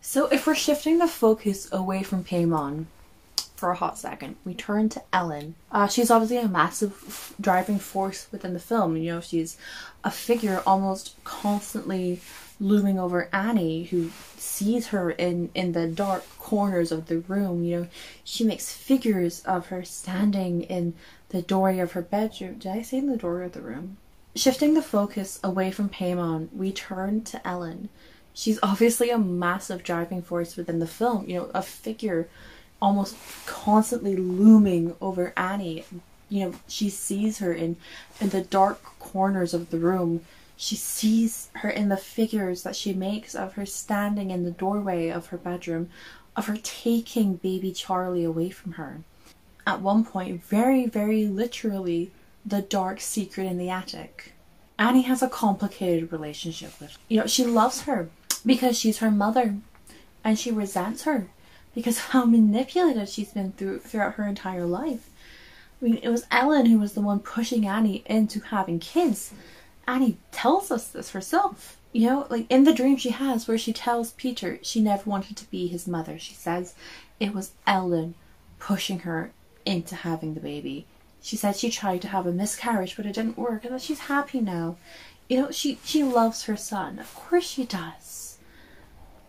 so 0.00 0.26
if 0.26 0.46
we're 0.46 0.54
shifting 0.54 0.98
the 0.98 1.08
focus 1.08 1.68
away 1.72 2.02
from 2.02 2.24
Paimon 2.24 2.86
for 3.56 3.70
a 3.70 3.76
hot 3.76 3.98
second. 3.98 4.36
We 4.44 4.54
turn 4.54 4.88
to 4.90 5.02
Ellen. 5.12 5.54
Uh, 5.72 5.88
she's 5.88 6.10
obviously 6.10 6.38
a 6.38 6.48
massive 6.48 7.34
driving 7.40 7.78
force 7.78 8.28
within 8.30 8.52
the 8.52 8.60
film. 8.60 8.96
You 8.96 9.14
know, 9.14 9.20
she's 9.20 9.56
a 10.04 10.10
figure 10.10 10.62
almost 10.66 11.16
constantly 11.24 12.20
looming 12.60 12.98
over 12.98 13.28
Annie, 13.32 13.84
who 13.84 14.10
sees 14.36 14.88
her 14.88 15.10
in 15.10 15.50
in 15.54 15.72
the 15.72 15.86
dark 15.86 16.24
corners 16.38 16.92
of 16.92 17.06
the 17.06 17.18
room. 17.18 17.64
You 17.64 17.80
know, 17.80 17.86
she 18.24 18.44
makes 18.44 18.72
figures 18.72 19.40
of 19.40 19.66
her 19.66 19.84
standing 19.84 20.62
in 20.62 20.94
the 21.30 21.42
doorway 21.42 21.78
of 21.80 21.92
her 21.92 22.02
bedroom. 22.02 22.58
Did 22.58 22.72
I 22.72 22.82
say 22.82 22.98
in 22.98 23.08
the 23.08 23.16
doorway 23.16 23.46
of 23.46 23.52
the 23.52 23.60
room? 23.60 23.96
Shifting 24.34 24.74
the 24.74 24.82
focus 24.82 25.40
away 25.42 25.70
from 25.70 25.88
Paimon, 25.88 26.52
we 26.52 26.70
turn 26.70 27.24
to 27.24 27.46
Ellen. 27.46 27.88
She's 28.34 28.58
obviously 28.62 29.08
a 29.08 29.18
massive 29.18 29.82
driving 29.82 30.20
force 30.20 30.56
within 30.56 30.78
the 30.78 30.86
film. 30.86 31.26
You 31.26 31.36
know, 31.38 31.50
a 31.54 31.62
figure 31.62 32.28
almost 32.80 33.16
constantly 33.46 34.16
looming 34.16 34.94
over 35.00 35.32
Annie. 35.36 35.84
You 36.28 36.44
know, 36.44 36.54
she 36.68 36.90
sees 36.90 37.38
her 37.38 37.52
in 37.52 37.76
in 38.20 38.30
the 38.30 38.42
dark 38.42 38.82
corners 38.98 39.54
of 39.54 39.70
the 39.70 39.78
room. 39.78 40.22
She 40.56 40.76
sees 40.76 41.50
her 41.56 41.68
in 41.68 41.88
the 41.88 41.96
figures 41.96 42.62
that 42.62 42.76
she 42.76 42.92
makes 42.92 43.34
of 43.34 43.54
her 43.54 43.66
standing 43.66 44.30
in 44.30 44.44
the 44.44 44.50
doorway 44.50 45.08
of 45.08 45.26
her 45.26 45.36
bedroom, 45.36 45.90
of 46.34 46.46
her 46.46 46.56
taking 46.62 47.36
baby 47.36 47.72
Charlie 47.72 48.24
away 48.24 48.50
from 48.50 48.72
her. 48.72 49.00
At 49.66 49.80
one 49.80 50.04
point, 50.04 50.44
very, 50.44 50.86
very 50.86 51.26
literally, 51.26 52.10
the 52.44 52.62
dark 52.62 53.00
secret 53.00 53.44
in 53.46 53.58
the 53.58 53.68
attic. 53.68 54.32
Annie 54.78 55.02
has 55.02 55.22
a 55.22 55.28
complicated 55.28 56.12
relationship 56.12 56.78
with. 56.80 56.96
You 57.08 57.20
know, 57.20 57.26
she 57.26 57.44
loves 57.44 57.82
her 57.82 58.08
because 58.44 58.78
she's 58.78 58.98
her 58.98 59.10
mother 59.10 59.56
and 60.22 60.38
she 60.38 60.50
resents 60.50 61.02
her 61.02 61.28
because 61.76 61.98
of 61.98 62.04
how 62.10 62.24
manipulative 62.24 63.08
she's 63.08 63.30
been 63.30 63.52
through 63.52 63.78
throughout 63.78 64.14
her 64.14 64.26
entire 64.26 64.64
life. 64.64 65.08
I 65.80 65.84
mean, 65.84 66.00
it 66.02 66.08
was 66.08 66.26
Ellen 66.30 66.66
who 66.66 66.78
was 66.78 66.94
the 66.94 67.02
one 67.02 67.20
pushing 67.20 67.68
Annie 67.68 68.02
into 68.06 68.40
having 68.40 68.80
kids. 68.80 69.32
Annie 69.86 70.16
tells 70.32 70.72
us 70.72 70.88
this 70.88 71.10
herself. 71.10 71.76
You 71.92 72.08
know, 72.08 72.26
like 72.28 72.46
in 72.50 72.64
the 72.64 72.74
dream 72.74 72.96
she 72.96 73.10
has 73.10 73.46
where 73.46 73.58
she 73.58 73.72
tells 73.72 74.12
Peter 74.12 74.58
she 74.62 74.80
never 74.80 75.08
wanted 75.08 75.36
to 75.36 75.50
be 75.50 75.68
his 75.68 75.86
mother. 75.86 76.18
She 76.18 76.34
says 76.34 76.74
it 77.20 77.34
was 77.34 77.52
Ellen 77.66 78.14
pushing 78.58 79.00
her 79.00 79.30
into 79.64 79.94
having 79.94 80.34
the 80.34 80.40
baby. 80.40 80.86
She 81.20 81.36
said 81.36 81.56
she 81.56 81.70
tried 81.70 82.02
to 82.02 82.08
have 82.08 82.26
a 82.26 82.32
miscarriage 82.32 82.96
but 82.96 83.06
it 83.06 83.14
didn't 83.14 83.38
work 83.38 83.64
and 83.64 83.74
that 83.74 83.82
she's 83.82 84.00
happy 84.00 84.40
now. 84.40 84.76
You 85.28 85.42
know, 85.42 85.50
she, 85.50 85.78
she 85.84 86.02
loves 86.02 86.44
her 86.44 86.56
son. 86.56 86.98
Of 86.98 87.14
course 87.14 87.44
she 87.44 87.64
does. 87.64 88.38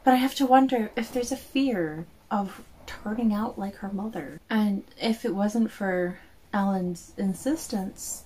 But 0.04 0.14
I 0.14 0.18
have 0.18 0.36
to 0.36 0.46
wonder 0.46 0.92
if 0.96 1.12
there's 1.12 1.32
a 1.32 1.38
fear 1.38 2.06
of 2.32 2.64
turning 2.86 3.34
out 3.34 3.60
like 3.60 3.76
her 3.76 3.90
mother. 3.92 4.40
And 4.50 4.84
if 5.00 5.26
it 5.26 5.36
wasn't 5.36 5.72
for 5.72 6.20
Ellen's 6.54 7.14
insistence, 7.18 8.24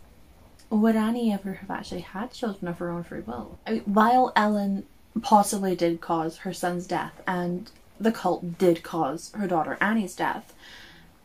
would 0.70 0.96
Annie 0.96 1.34
ever 1.34 1.54
have 1.54 1.70
actually 1.70 2.02
had 2.02 2.32
children 2.32 2.68
of 2.68 2.78
her 2.80 2.90
own 2.90 3.04
free 3.04 3.22
will? 3.22 3.60
I 3.68 3.72
mean, 3.72 3.82
while 3.82 4.32
Ellen 4.36 4.86
possibly 5.22 5.76
did 5.76 6.00
cause 6.00 6.38
her 6.38 6.54
son's 6.54 6.88
death 6.88 7.22
and 7.28 7.70
the 8.00 8.12
cult 8.12 8.58
did 8.58 8.82
cause 8.82 9.32
her 9.34 9.48
daughter 9.48 9.78
Annie's 9.82 10.16
death, 10.16 10.54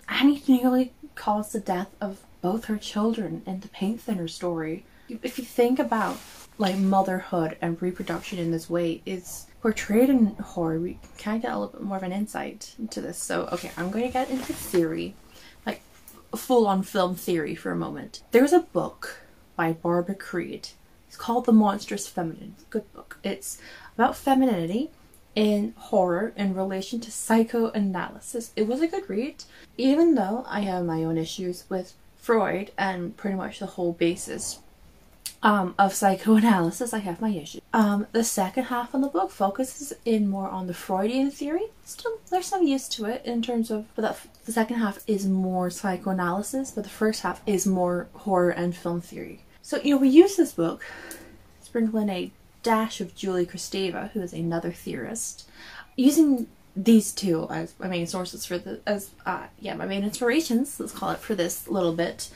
Annie 0.09 0.43
nearly 0.49 0.93
caused 1.15 1.53
the 1.53 1.61
death 1.61 1.95
of 2.01 2.23
both 2.43 2.67
her 2.67 2.77
children 2.77 3.43
in 3.47 3.61
the 3.61 3.69
paint 3.69 4.01
thinner 4.01 4.29
story. 4.29 4.85
If 5.09 5.39
you 5.39 5.45
think 5.45 5.79
about 5.79 6.19
like 6.59 6.77
motherhood 6.77 7.57
and 7.61 7.81
reproduction 7.81 8.39
in 8.39 8.51
this 8.51 8.69
way, 8.69 9.03
it's 9.07 9.47
portrayed 9.67 10.09
in 10.09 10.27
horror. 10.37 10.79
We 10.79 10.97
kind 11.19 11.39
of 11.39 11.43
get 11.43 11.53
a 11.53 11.59
little 11.59 11.73
bit 11.73 11.83
more 11.83 11.97
of 11.97 12.05
an 12.05 12.13
insight 12.13 12.77
into 12.79 13.01
this. 13.01 13.19
So, 13.19 13.49
okay, 13.51 13.73
I'm 13.77 13.91
going 13.91 14.07
to 14.07 14.13
get 14.13 14.31
into 14.31 14.53
theory, 14.53 15.17
like 15.67 15.83
full 16.37 16.69
on 16.69 16.85
film 16.85 17.17
theory 17.17 17.57
for 17.57 17.73
a 17.73 17.77
moment. 17.77 18.23
There's 18.31 18.53
a 18.53 18.61
book 18.61 19.23
by 19.57 19.73
Barbara 19.73 20.15
Creed. 20.15 20.69
It's 21.09 21.17
called 21.17 21.47
The 21.47 21.53
Monstrous 21.53 22.07
Feminine. 22.07 22.55
It's 22.55 22.63
a 22.63 22.71
good 22.71 22.93
book. 22.93 23.19
It's 23.25 23.61
about 23.97 24.15
femininity 24.15 24.91
in 25.35 25.75
horror 25.77 26.33
in 26.37 26.55
relation 26.55 27.01
to 27.01 27.11
psychoanalysis. 27.11 28.53
It 28.55 28.69
was 28.69 28.81
a 28.81 28.87
good 28.87 29.11
read, 29.11 29.43
even 29.77 30.15
though 30.15 30.45
I 30.47 30.61
have 30.61 30.85
my 30.85 31.03
own 31.03 31.19
issues 31.19 31.65
with 31.69 31.95
Freud 32.17 32.71
and 32.79 33.17
pretty 33.17 33.35
much 33.37 33.59
the 33.59 33.67
whole 33.67 33.95
basis 33.95 34.61
um, 35.47 35.77
of 35.79 35.95
psychoanalysis. 35.95 36.93
I 36.93 36.99
have 36.99 37.21
my 37.21 37.29
issues. 37.29 37.63
Um, 37.73 38.09
the 38.11 38.25
second 38.25 38.65
half 38.65 38.93
of 38.93 39.01
the 39.01 39.07
book 39.07 39.31
focuses 39.31 39.93
in 40.05 40.29
more 40.29 40.49
on 40.49 40.67
the 40.67 40.75
Freudian 40.75 41.31
theory. 41.31 41.67
Still, 41.85 42.19
there's 42.31 42.47
some 42.47 42.67
use 42.67 42.89
to 42.89 43.05
it 43.05 43.25
in 43.25 43.43
terms 43.43 43.71
of, 43.71 43.87
but 43.95 44.03
the, 44.03 44.29
the 44.45 44.53
second 44.53 44.79
half 44.79 44.99
is 45.07 45.25
more 45.25 45.71
psychoanalysis, 45.71 46.73
but 46.73 46.83
the 46.83 46.91
first 46.91 47.23
half 47.23 47.43
is 47.47 47.65
more 47.65 48.09
horror 48.13 48.51
and 48.51 48.75
film 48.75 49.01
theory. 49.01 49.45
So, 49.63 49.81
you 49.83 49.95
know, 49.95 50.01
we 50.01 50.09
use 50.09 50.35
this 50.35 50.53
book, 50.53 50.85
sprinkle 51.63 52.01
in 52.01 52.11
a 52.11 52.33
dash 52.65 53.01
of 53.01 53.15
Julia 53.15 53.47
Kristeva, 53.47 54.11
who 54.11 54.23
is 54.23 54.33
another 54.33 54.73
theorist, 54.73 55.49
using 55.95 56.49
these 56.75 57.13
two 57.13 57.47
as 57.51 57.73
my 57.79 57.87
main 57.87 58.07
sources 58.07 58.45
for 58.45 58.59
the 58.59 58.79
as 58.87 59.09
uh 59.25 59.47
yeah 59.59 59.73
my 59.75 59.87
main 59.87 60.05
inspirations 60.05 60.79
let's 60.79 60.93
call 60.93 61.09
it 61.09 61.19
for 61.19 61.35
this 61.35 61.67
little 61.69 61.95
bit 61.95 62.29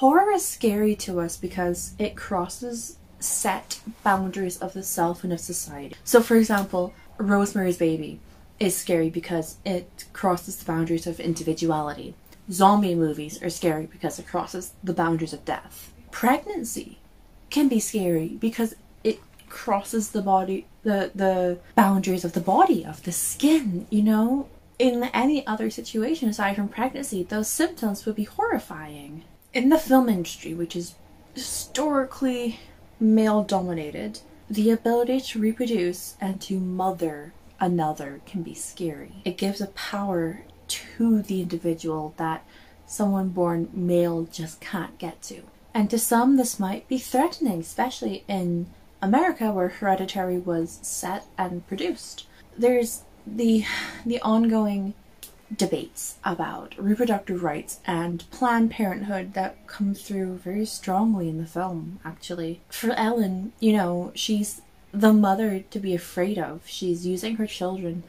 horror 0.00 0.30
is 0.30 0.46
scary 0.46 0.96
to 0.96 1.20
us 1.20 1.36
because 1.36 1.92
it 1.98 2.16
crosses 2.16 2.96
set 3.18 3.82
boundaries 4.02 4.56
of 4.56 4.72
the 4.72 4.82
self 4.82 5.22
and 5.22 5.30
of 5.30 5.38
society. 5.38 5.94
So 6.04 6.22
for 6.22 6.36
example 6.36 6.94
rosemary's 7.18 7.76
baby 7.76 8.18
is 8.58 8.74
scary 8.74 9.10
because 9.10 9.58
it 9.62 10.06
crosses 10.14 10.56
the 10.56 10.64
boundaries 10.64 11.06
of 11.06 11.20
individuality. 11.20 12.14
Zombie 12.50 12.94
movies 12.94 13.42
are 13.42 13.50
scary 13.50 13.84
because 13.84 14.18
it 14.18 14.26
crosses 14.26 14.72
the 14.82 14.94
boundaries 14.94 15.34
of 15.34 15.44
death. 15.44 15.92
Pregnancy 16.10 16.98
can 17.50 17.68
be 17.68 17.78
scary 17.78 18.38
because 18.40 18.74
it 19.04 19.20
crosses 19.50 20.12
the 20.12 20.22
body 20.22 20.66
the 20.82 21.10
the 21.14 21.58
boundaries 21.74 22.24
of 22.24 22.32
the 22.32 22.40
body 22.40 22.86
of 22.86 23.02
the 23.02 23.12
skin 23.12 23.86
you 23.90 24.02
know? 24.02 24.48
In 24.78 25.04
any 25.12 25.46
other 25.46 25.68
situation 25.68 26.30
aside 26.30 26.56
from 26.56 26.68
pregnancy 26.68 27.22
those 27.22 27.48
symptoms 27.48 28.06
would 28.06 28.16
be 28.16 28.24
horrifying 28.24 29.24
in 29.52 29.68
the 29.68 29.78
film 29.78 30.08
industry 30.08 30.54
which 30.54 30.76
is 30.76 30.94
historically 31.34 32.60
male 32.98 33.42
dominated 33.42 34.20
the 34.48 34.70
ability 34.70 35.20
to 35.20 35.38
reproduce 35.38 36.16
and 36.20 36.40
to 36.40 36.58
mother 36.58 37.32
another 37.58 38.20
can 38.26 38.42
be 38.42 38.54
scary 38.54 39.12
it 39.24 39.38
gives 39.38 39.60
a 39.60 39.66
power 39.68 40.42
to 40.68 41.22
the 41.22 41.42
individual 41.42 42.14
that 42.16 42.44
someone 42.86 43.28
born 43.28 43.68
male 43.72 44.28
just 44.32 44.60
can't 44.60 44.98
get 44.98 45.20
to 45.22 45.42
and 45.72 45.88
to 45.90 45.98
some 45.98 46.36
this 46.36 46.58
might 46.58 46.86
be 46.88 46.98
threatening 46.98 47.60
especially 47.60 48.24
in 48.26 48.66
America, 49.02 49.50
where 49.50 49.68
Hereditary 49.68 50.38
was 50.38 50.78
set 50.82 51.24
and 51.38 51.66
produced. 51.66 52.26
There's 52.56 53.02
the 53.26 53.64
the 54.04 54.20
ongoing 54.20 54.94
debates 55.54 56.16
about 56.24 56.74
reproductive 56.78 57.42
rights 57.42 57.80
and 57.86 58.28
Planned 58.30 58.70
Parenthood 58.70 59.34
that 59.34 59.66
come 59.66 59.94
through 59.94 60.36
very 60.36 60.64
strongly 60.64 61.28
in 61.28 61.38
the 61.38 61.46
film, 61.46 62.00
actually. 62.04 62.60
For 62.68 62.92
Ellen, 62.92 63.52
you 63.60 63.72
know, 63.72 64.12
she's 64.14 64.62
the 64.92 65.12
mother 65.12 65.60
to 65.70 65.78
be 65.78 65.94
afraid 65.94 66.38
of. 66.38 66.62
She's 66.66 67.06
using 67.06 67.36
her 67.36 67.46
children 67.46 68.02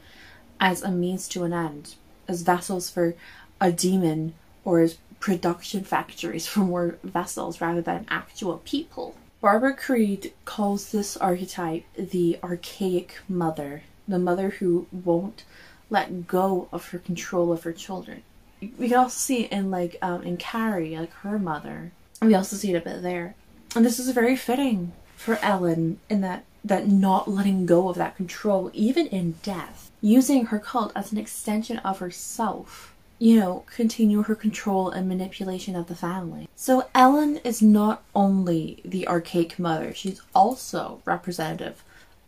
as 0.60 0.82
a 0.82 0.90
means 0.90 1.28
to 1.28 1.44
an 1.44 1.52
end, 1.52 1.94
as 2.28 2.42
vessels 2.42 2.90
for 2.90 3.14
a 3.60 3.72
demon 3.72 4.34
or 4.64 4.80
as 4.80 4.98
production 5.20 5.84
factories 5.84 6.46
for 6.48 6.60
more 6.60 6.98
vessels 7.02 7.60
rather 7.60 7.82
than 7.82 8.06
actual 8.08 8.58
people. 8.58 9.16
Barbara 9.40 9.74
Creed 9.74 10.32
calls 10.44 10.92
this 10.92 11.16
archetype 11.16 11.84
the 11.96 12.38
archaic 12.44 13.18
mother, 13.28 13.82
the 14.06 14.20
mother 14.20 14.50
who 14.50 14.86
won't 14.92 15.44
let 15.92 16.26
go 16.26 16.68
of 16.72 16.88
her 16.88 16.98
control 16.98 17.52
of 17.52 17.62
her 17.62 17.72
children. 17.72 18.22
We 18.60 18.88
can 18.88 18.98
also 18.98 19.16
see 19.16 19.44
it 19.44 19.52
in 19.52 19.70
like 19.70 19.96
um, 20.02 20.22
in 20.22 20.36
Carrie, 20.36 20.96
like 20.96 21.12
her 21.12 21.38
mother. 21.38 21.92
We 22.20 22.34
also 22.34 22.56
see 22.56 22.72
it 22.72 22.78
a 22.78 22.80
bit 22.80 23.02
there, 23.02 23.34
and 23.76 23.84
this 23.84 23.98
is 23.98 24.10
very 24.10 24.36
fitting 24.36 24.92
for 25.16 25.38
Ellen 25.42 26.00
in 26.08 26.20
that 26.22 26.44
that 26.64 26.88
not 26.88 27.28
letting 27.28 27.66
go 27.66 27.88
of 27.88 27.96
that 27.96 28.16
control, 28.16 28.70
even 28.72 29.06
in 29.08 29.36
death, 29.42 29.90
using 30.00 30.46
her 30.46 30.58
cult 30.58 30.92
as 30.94 31.12
an 31.12 31.18
extension 31.18 31.78
of 31.78 31.98
herself 31.98 32.92
you 33.22 33.38
know, 33.38 33.62
continue 33.72 34.22
her 34.22 34.34
control 34.34 34.90
and 34.90 35.08
manipulation 35.08 35.76
of 35.76 35.86
the 35.86 35.94
family. 35.94 36.48
So 36.56 36.88
Ellen 36.92 37.36
is 37.44 37.62
not 37.62 38.02
only 38.16 38.80
the 38.84 39.06
archaic 39.06 39.60
mother, 39.60 39.94
she's 39.94 40.20
also 40.34 41.00
representative 41.04 41.84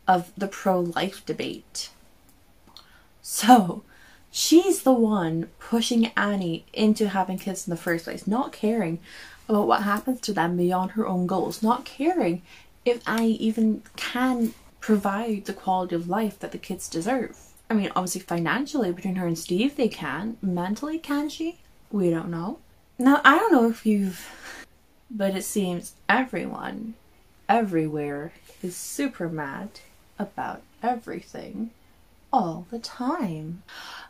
of 0.07 0.31
the 0.37 0.47
pro 0.47 0.79
life 0.79 1.27
debate. 1.27 1.91
So 3.27 3.83
she's 4.31 4.83
the 4.83 4.93
one 4.93 5.49
pushing 5.59 6.09
Annie 6.15 6.67
into 6.75 7.09
having 7.09 7.39
kids 7.39 7.67
in 7.67 7.71
the 7.71 7.81
first 7.81 8.05
place, 8.05 8.27
not 8.27 8.53
caring 8.53 8.99
about 9.49 9.67
what 9.67 9.83
happens 9.83 10.21
to 10.21 10.35
them 10.35 10.59
beyond 10.59 10.91
her 10.91 11.07
own 11.07 11.27
goals, 11.27 11.63
not 11.63 11.87
caring 11.87 12.43
if 12.85 13.03
Annie 13.09 13.37
even 13.37 13.83
can 13.97 14.53
provide 14.79 15.47
the 15.47 15.55
quality 15.55 15.95
of 15.95 16.07
life 16.07 16.39
that 16.41 16.53
the 16.53 16.59
kids 16.59 16.87
deserve. 16.87 17.39
I 17.71 17.73
mean, 17.73 17.91
obviously, 17.97 18.21
financially, 18.21 18.93
between 18.93 19.17
her 19.17 19.27
and 19.27 19.39
Steve, 19.39 19.77
they 19.77 19.89
can. 19.89 20.37
Mentally, 20.43 20.99
can 20.99 21.31
she? 21.31 21.61
We 21.91 22.11
don't 22.11 22.29
know. 22.29 22.59
Now, 22.99 23.23
I 23.25 23.39
don't 23.39 23.53
know 23.53 23.71
if 23.71 23.87
you've. 23.87 24.67
But 25.11 25.35
it 25.35 25.45
seems 25.45 25.95
everyone, 26.11 26.93
everywhere, 27.49 28.35
is 28.63 28.77
super 28.77 29.31
mad 29.31 29.81
about 30.19 30.61
everything 30.83 31.71
Oh, 32.35 32.37
all 32.37 32.67
the 32.73 32.81
time. 32.81 33.63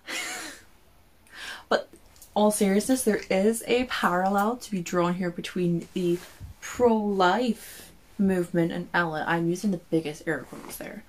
but 1.69 1.91
all 2.33 2.51
seriousness, 2.51 3.03
there 3.03 3.21
is 3.29 3.63
a 3.67 3.85
parallel 3.85 4.57
to 4.57 4.71
be 4.71 4.81
drawn 4.81 5.15
here 5.15 5.31
between 5.31 5.89
the 5.93 6.19
pro 6.63 6.97
life 6.97 7.93
movement 8.17 8.73
and 8.73 8.89
Ellen. 8.95 9.25
I'm 9.27 9.51
using 9.51 9.73
the 9.73 9.77
biggest 9.77 10.27
air 10.27 10.47
quotes 10.49 10.77
there. 10.77 11.05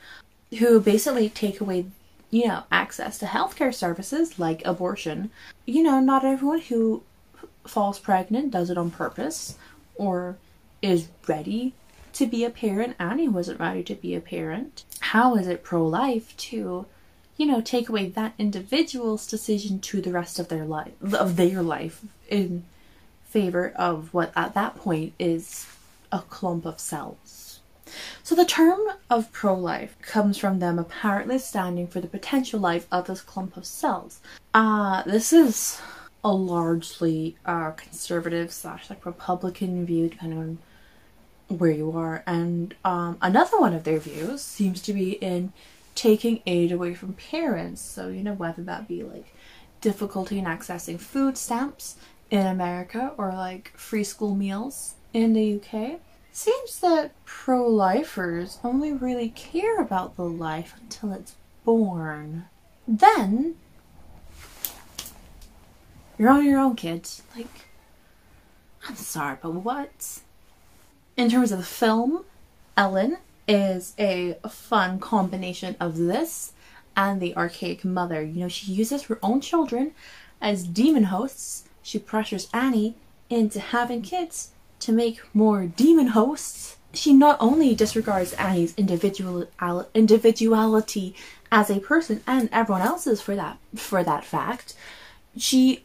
Who 0.59 0.81
basically 0.81 1.29
take 1.29 1.61
away 1.61 1.85
you 2.31 2.47
know, 2.47 2.63
access 2.69 3.17
to 3.19 3.25
healthcare 3.25 3.73
services 3.73 4.37
like 4.37 4.65
abortion. 4.65 5.29
You 5.65 5.83
know, 5.83 6.01
not 6.01 6.25
everyone 6.25 6.59
who 6.59 7.01
falls 7.65 7.97
pregnant 7.97 8.51
does 8.51 8.69
it 8.69 8.77
on 8.77 8.91
purpose 8.91 9.57
or 9.95 10.35
is 10.81 11.07
ready 11.29 11.73
to 12.11 12.25
be 12.25 12.43
a 12.43 12.49
parent. 12.49 12.97
Annie 12.99 13.29
wasn't 13.29 13.61
ready 13.61 13.83
to 13.83 13.95
be 13.95 14.15
a 14.15 14.19
parent. 14.19 14.83
How 14.99 15.35
is 15.35 15.47
it 15.47 15.63
pro 15.63 15.87
life 15.87 16.35
to, 16.37 16.87
you 17.37 17.45
know, 17.45 17.61
take 17.61 17.89
away 17.89 18.09
that 18.09 18.33
individual's 18.37 19.27
decision 19.27 19.79
to 19.79 20.01
the 20.01 20.11
rest 20.11 20.39
of 20.39 20.47
their 20.47 20.65
life 20.65 20.93
of 21.13 21.35
their 21.35 21.61
life 21.61 22.03
in 22.29 22.63
favor 23.25 23.73
of 23.75 24.13
what 24.13 24.31
at 24.35 24.53
that 24.53 24.75
point 24.75 25.13
is 25.19 25.67
a 26.11 26.19
clump 26.19 26.65
of 26.65 26.79
cells? 26.79 27.59
So 28.23 28.35
the 28.35 28.45
term 28.45 28.79
of 29.09 29.31
pro-life 29.31 29.95
comes 30.01 30.37
from 30.37 30.59
them 30.59 30.79
apparently 30.79 31.37
standing 31.37 31.87
for 31.87 32.01
the 32.01 32.07
potential 32.07 32.59
life 32.59 32.87
of 32.91 33.07
this 33.07 33.21
clump 33.21 33.55
of 33.57 33.65
cells. 33.65 34.19
Uh, 34.53 35.03
this 35.03 35.31
is 35.31 35.79
a 36.23 36.33
largely 36.33 37.37
uh, 37.45 37.71
conservative 37.71 38.51
slash 38.51 38.89
like 38.89 39.05
Republican 39.05 39.85
view, 39.85 40.09
depending 40.09 40.39
on 40.39 40.57
where 41.47 41.71
you 41.71 41.91
are. 41.91 42.23
And 42.25 42.73
um, 42.83 43.17
another 43.21 43.59
one 43.59 43.73
of 43.73 43.83
their 43.83 43.99
views 43.99 44.41
seems 44.41 44.81
to 44.83 44.93
be 44.93 45.11
in 45.11 45.53
taking 45.95 46.41
aid 46.45 46.71
away 46.71 46.93
from 46.93 47.13
parents. 47.13 47.81
So, 47.81 48.09
you 48.09 48.21
know, 48.21 48.33
whether 48.33 48.61
that 48.63 48.87
be 48.87 49.03
like 49.03 49.33
difficulty 49.81 50.37
in 50.37 50.45
accessing 50.45 50.99
food 50.99 51.37
stamps 51.37 51.95
in 52.29 52.45
America 52.45 53.13
or 53.17 53.33
like 53.33 53.71
free 53.75 54.03
school 54.03 54.35
meals 54.35 54.95
in 55.13 55.33
the 55.33 55.55
UK. 55.55 55.99
Seems 56.31 56.79
that 56.81 57.11
pro 57.23 57.65
lifers 57.67 58.59
only 58.63 58.91
really 58.91 59.29
care 59.29 59.79
about 59.79 60.17
the 60.17 60.23
life 60.23 60.75
until 60.81 61.13
it's 61.13 61.35
born. 61.63 62.45
Then, 62.85 63.55
you're 66.17 66.29
on 66.29 66.45
your 66.45 66.59
own, 66.59 66.75
kids. 66.75 67.23
Like, 67.35 67.47
I'm 68.87 68.95
sorry, 68.95 69.37
but 69.41 69.53
what? 69.53 70.19
In 71.15 71.29
terms 71.29 71.53
of 71.53 71.57
the 71.57 71.63
film, 71.63 72.25
Ellen 72.75 73.17
is 73.47 73.93
a 73.99 74.35
fun 74.49 74.99
combination 74.99 75.75
of 75.79 75.97
this 75.97 76.53
and 76.97 77.21
the 77.21 77.35
archaic 77.35 77.85
mother. 77.85 78.21
You 78.23 78.41
know, 78.41 78.47
she 78.47 78.71
uses 78.71 79.03
her 79.03 79.19
own 79.21 79.41
children 79.41 79.91
as 80.41 80.63
demon 80.63 81.05
hosts. 81.05 81.63
She 81.83 81.99
pressures 81.99 82.49
Annie 82.53 82.95
into 83.29 83.59
having 83.59 84.01
kids 84.01 84.51
to 84.79 84.91
make 84.91 85.21
more 85.33 85.65
demon 85.65 86.07
hosts. 86.07 86.77
She 86.93 87.13
not 87.13 87.37
only 87.39 87.75
disregards 87.75 88.33
Annie's 88.33 88.73
individual 88.75 89.47
individuality 89.93 91.15
as 91.51 91.69
a 91.69 91.79
person 91.79 92.21
and 92.25 92.49
everyone 92.51 92.81
else's 92.81 93.21
for 93.21 93.35
that 93.35 93.57
for 93.75 94.03
that 94.03 94.23
fact, 94.23 94.75
she 95.37 95.83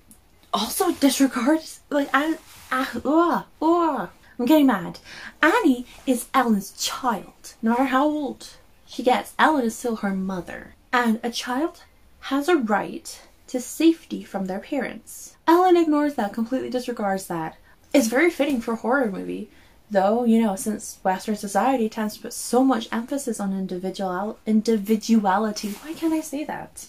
also 0.52 0.92
disregards 0.92 1.80
like 1.90 2.08
I, 2.12 2.38
I, 2.70 2.86
uh, 3.04 3.42
uh, 3.60 4.06
I'm 4.40 4.46
getting 4.46 4.68
mad. 4.68 5.00
Annie 5.42 5.84
is 6.06 6.28
Ellen's 6.32 6.72
child, 6.72 7.52
no 7.60 7.72
matter 7.72 7.84
how 7.84 8.06
old 8.06 8.48
she 8.86 9.02
gets. 9.02 9.34
Ellen 9.38 9.66
is 9.66 9.76
still 9.76 9.96
her 9.96 10.14
mother. 10.14 10.76
And 10.94 11.20
a 11.22 11.28
child 11.30 11.82
has 12.20 12.48
a 12.48 12.56
right 12.56 13.20
to 13.48 13.60
safety 13.60 14.24
from 14.24 14.46
their 14.46 14.58
parents. 14.58 15.36
Ellen 15.46 15.76
ignores 15.76 16.14
that, 16.14 16.32
completely 16.32 16.70
disregards 16.70 17.26
that. 17.26 17.58
It's 17.92 18.06
very 18.06 18.30
fitting 18.30 18.62
for 18.62 18.72
a 18.72 18.76
horror 18.76 19.10
movie, 19.10 19.50
though, 19.90 20.24
you 20.24 20.42
know, 20.42 20.56
since 20.56 21.00
Western 21.02 21.36
society 21.36 21.90
tends 21.90 22.16
to 22.16 22.22
put 22.22 22.32
so 22.32 22.64
much 22.64 22.88
emphasis 22.90 23.40
on 23.40 23.52
individual 23.52 24.38
individuality. 24.46 25.72
Why 25.82 25.92
can't 25.92 26.14
I 26.14 26.22
say 26.22 26.44
that? 26.44 26.86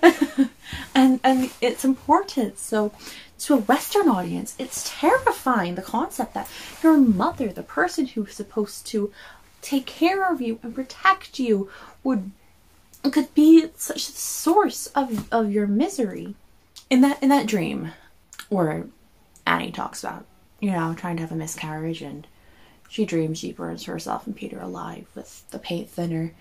and 0.94 1.18
and 1.24 1.50
it's 1.60 1.84
important. 1.84 2.60
So 2.60 2.92
to 3.38 3.54
a 3.54 3.58
Western 3.58 4.08
audience, 4.08 4.54
it's 4.58 4.90
terrifying 4.98 5.74
the 5.74 5.82
concept 5.82 6.34
that 6.34 6.48
your 6.82 6.96
mother, 6.96 7.52
the 7.52 7.62
person 7.62 8.06
who's 8.06 8.34
supposed 8.34 8.86
to 8.88 9.12
take 9.62 9.86
care 9.86 10.30
of 10.30 10.40
you 10.40 10.58
and 10.62 10.74
protect 10.74 11.38
you, 11.38 11.70
would 12.02 12.30
could 13.10 13.32
be 13.34 13.68
such 13.76 14.08
a 14.08 14.12
source 14.12 14.88
of, 14.88 15.32
of 15.32 15.52
your 15.52 15.66
misery. 15.66 16.34
In 16.90 17.00
that 17.02 17.22
in 17.22 17.28
that 17.28 17.46
dream, 17.46 17.92
where 18.48 18.86
Annie 19.46 19.72
talks 19.72 20.02
about, 20.02 20.24
you 20.60 20.70
know, 20.70 20.94
trying 20.94 21.16
to 21.16 21.22
have 21.22 21.32
a 21.32 21.36
miscarriage 21.36 22.02
and 22.02 22.26
she 22.88 23.04
dreams 23.04 23.38
she 23.38 23.52
burns 23.52 23.84
herself 23.84 24.26
and 24.26 24.36
Peter 24.36 24.60
alive 24.60 25.06
with 25.14 25.48
the 25.50 25.58
paint 25.58 25.90
thinner. 25.90 26.32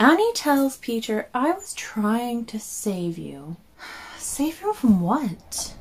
Annie 0.00 0.32
tells 0.32 0.76
Peter, 0.78 1.28
I 1.32 1.52
was 1.52 1.74
trying 1.74 2.44
to 2.46 2.58
save 2.58 3.18
you. 3.18 3.56
Save 4.18 4.60
you 4.62 4.72
from 4.72 5.00
what? 5.00 5.74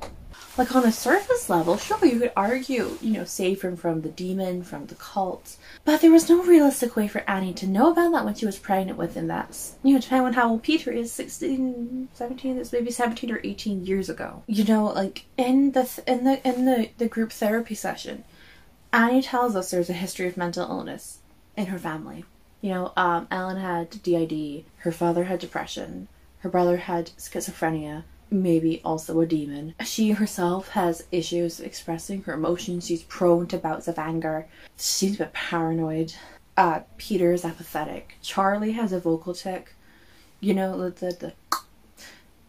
Like 0.57 0.75
on 0.75 0.83
a 0.83 0.91
surface 0.91 1.49
level, 1.49 1.77
sure, 1.77 2.05
you 2.05 2.19
could 2.19 2.31
argue, 2.35 2.97
you 3.01 3.11
know, 3.11 3.23
save 3.23 3.61
him 3.61 3.77
from 3.77 4.01
the 4.01 4.09
demon, 4.09 4.63
from 4.63 4.87
the 4.87 4.95
cult. 4.95 5.55
But 5.85 6.01
there 6.01 6.11
was 6.11 6.29
no 6.29 6.43
realistic 6.43 6.95
way 6.95 7.07
for 7.07 7.23
Annie 7.29 7.53
to 7.55 7.67
know 7.67 7.91
about 7.91 8.11
that 8.11 8.25
when 8.25 8.35
she 8.35 8.45
was 8.45 8.59
pregnant 8.59 8.97
with 8.97 9.15
him. 9.15 9.27
That's, 9.27 9.75
you 9.83 9.93
know, 9.93 9.99
depending 9.99 10.27
on 10.27 10.33
how 10.33 10.49
old 10.49 10.63
Peter 10.63 10.91
is, 10.91 11.11
16, 11.11 12.09
17, 12.13 12.57
it's 12.57 12.73
maybe 12.73 12.91
17 12.91 13.31
or 13.31 13.39
18 13.43 13.85
years 13.85 14.09
ago. 14.09 14.43
You 14.47 14.65
know, 14.65 14.85
like 14.87 15.25
in 15.37 15.71
the, 15.71 15.89
in 16.05 16.25
the, 16.25 16.45
in 16.47 16.65
the, 16.65 16.89
the 16.97 17.07
group 17.07 17.31
therapy 17.31 17.75
session, 17.75 18.23
Annie 18.91 19.21
tells 19.21 19.55
us 19.55 19.71
there's 19.71 19.89
a 19.89 19.93
history 19.93 20.27
of 20.27 20.35
mental 20.35 20.69
illness 20.69 21.19
in 21.55 21.67
her 21.67 21.79
family. 21.79 22.25
You 22.59 22.71
know, 22.71 22.93
um, 22.97 23.27
Ellen 23.31 23.57
had 23.57 24.03
DID, 24.03 24.65
her 24.77 24.91
father 24.91 25.23
had 25.23 25.39
depression, 25.39 26.07
her 26.39 26.49
brother 26.49 26.77
had 26.77 27.11
schizophrenia, 27.17 28.03
maybe 28.31 28.81
also 28.83 29.19
a 29.19 29.25
demon. 29.25 29.75
She 29.83 30.11
herself 30.11 30.69
has 30.69 31.05
issues 31.11 31.59
expressing 31.59 32.23
her 32.23 32.33
emotions. 32.33 32.87
She's 32.87 33.03
prone 33.03 33.47
to 33.47 33.57
bouts 33.57 33.87
of 33.87 33.99
anger. 33.99 34.47
She's 34.77 35.15
a 35.15 35.25
bit 35.25 35.33
paranoid. 35.33 36.15
Uh, 36.55 36.81
Peter 36.97 37.33
is 37.33 37.43
apathetic. 37.43 38.15
Charlie 38.21 38.71
has 38.71 38.93
a 38.93 38.99
vocal 38.99 39.33
tic. 39.33 39.75
You 40.39 40.53
know, 40.53 40.89
the, 40.89 41.11
the, 41.11 41.33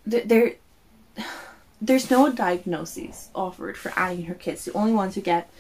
the 0.07 0.20
there, 0.24 0.53
there's 1.80 2.11
no 2.11 2.33
diagnoses 2.33 3.28
offered 3.35 3.76
for 3.76 3.93
Annie 3.99 4.18
and 4.18 4.26
her 4.26 4.35
kids. 4.35 4.64
The 4.64 4.72
only 4.72 4.93
ones 4.93 5.16
who 5.16 5.20
get 5.20 5.51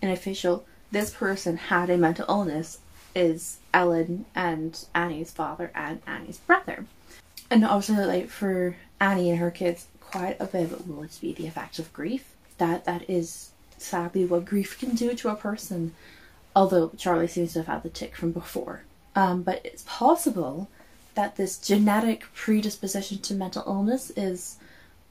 an 0.00 0.10
official, 0.10 0.64
this 0.90 1.10
person 1.10 1.56
had 1.56 1.90
a 1.90 1.98
mental 1.98 2.26
illness, 2.28 2.78
is 3.14 3.58
Ellen 3.74 4.24
and 4.34 4.84
Annie's 4.94 5.30
father 5.30 5.70
and 5.74 6.00
Annie's 6.06 6.38
brother. 6.38 6.86
And 7.50 7.64
also, 7.64 7.92
like, 7.92 8.30
for 8.30 8.76
Annie 9.02 9.30
and 9.30 9.40
her 9.40 9.50
kids 9.50 9.86
quite 10.00 10.36
a 10.38 10.44
bit 10.44 10.70
of 10.70 10.88
will 10.88 11.02
it 11.02 11.18
be 11.20 11.32
the 11.32 11.48
effect 11.48 11.80
of 11.80 11.92
grief. 11.92 12.36
That 12.58 12.84
that 12.84 13.10
is 13.10 13.50
sadly 13.76 14.24
what 14.24 14.44
grief 14.44 14.78
can 14.78 14.94
do 14.94 15.12
to 15.14 15.28
a 15.28 15.34
person. 15.34 15.92
Although 16.54 16.92
Charlie 16.96 17.26
seems 17.26 17.54
to 17.54 17.60
have 17.60 17.66
had 17.66 17.82
the 17.82 17.88
tic 17.88 18.14
from 18.14 18.30
before. 18.30 18.84
Um, 19.16 19.42
but 19.42 19.60
it's 19.64 19.82
possible 19.88 20.68
that 21.16 21.34
this 21.34 21.58
genetic 21.58 22.32
predisposition 22.32 23.18
to 23.22 23.34
mental 23.34 23.64
illness 23.66 24.10
is 24.10 24.58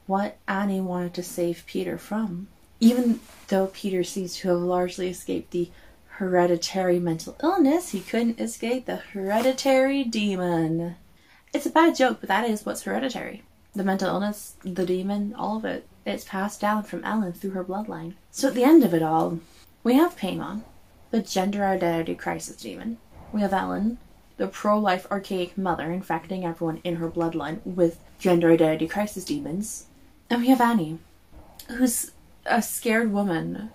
what 0.06 0.38
Annie 0.48 0.80
wanted 0.80 1.12
to 1.14 1.22
save 1.22 1.66
Peter 1.66 1.98
from. 1.98 2.48
Even 2.80 3.20
though 3.48 3.66
Peter 3.66 4.02
seems 4.04 4.36
to 4.36 4.48
have 4.48 4.58
largely 4.58 5.10
escaped 5.10 5.50
the 5.50 5.70
hereditary 6.16 6.98
mental 6.98 7.36
illness, 7.42 7.90
he 7.90 8.00
couldn't 8.00 8.40
escape 8.40 8.86
the 8.86 8.96
hereditary 8.96 10.02
demon. 10.02 10.96
It's 11.52 11.66
a 11.66 11.70
bad 11.70 11.94
joke, 11.94 12.20
but 12.20 12.28
that 12.28 12.48
is 12.48 12.64
what's 12.64 12.84
hereditary 12.84 13.42
the 13.74 13.84
mental 13.84 14.08
illness, 14.08 14.56
the 14.62 14.86
demon, 14.86 15.34
all 15.36 15.56
of 15.56 15.64
it, 15.64 15.86
it's 16.04 16.24
passed 16.24 16.60
down 16.60 16.82
from 16.82 17.04
Ellen 17.04 17.32
through 17.32 17.52
her 17.52 17.64
bloodline. 17.64 18.14
So 18.30 18.48
at 18.48 18.54
the 18.54 18.64
end 18.64 18.84
of 18.84 18.92
it 18.92 19.02
all, 19.02 19.38
we 19.82 19.94
have 19.94 20.16
Paimon, 20.16 20.62
the 21.10 21.22
gender 21.22 21.64
identity 21.64 22.14
crisis 22.14 22.56
demon. 22.56 22.98
We 23.32 23.40
have 23.40 23.52
Ellen, 23.52 23.98
the 24.36 24.48
pro 24.48 24.78
life 24.78 25.06
archaic 25.10 25.56
mother 25.56 25.90
infecting 25.92 26.44
everyone 26.44 26.80
in 26.84 26.96
her 26.96 27.10
bloodline 27.10 27.64
with 27.64 27.98
gender 28.18 28.50
identity 28.50 28.88
crisis 28.88 29.24
demons. 29.24 29.86
And 30.28 30.40
we 30.40 30.48
have 30.48 30.60
Annie, 30.60 30.98
who's 31.68 32.12
a 32.44 32.60
scared 32.62 33.12
woman 33.12 33.70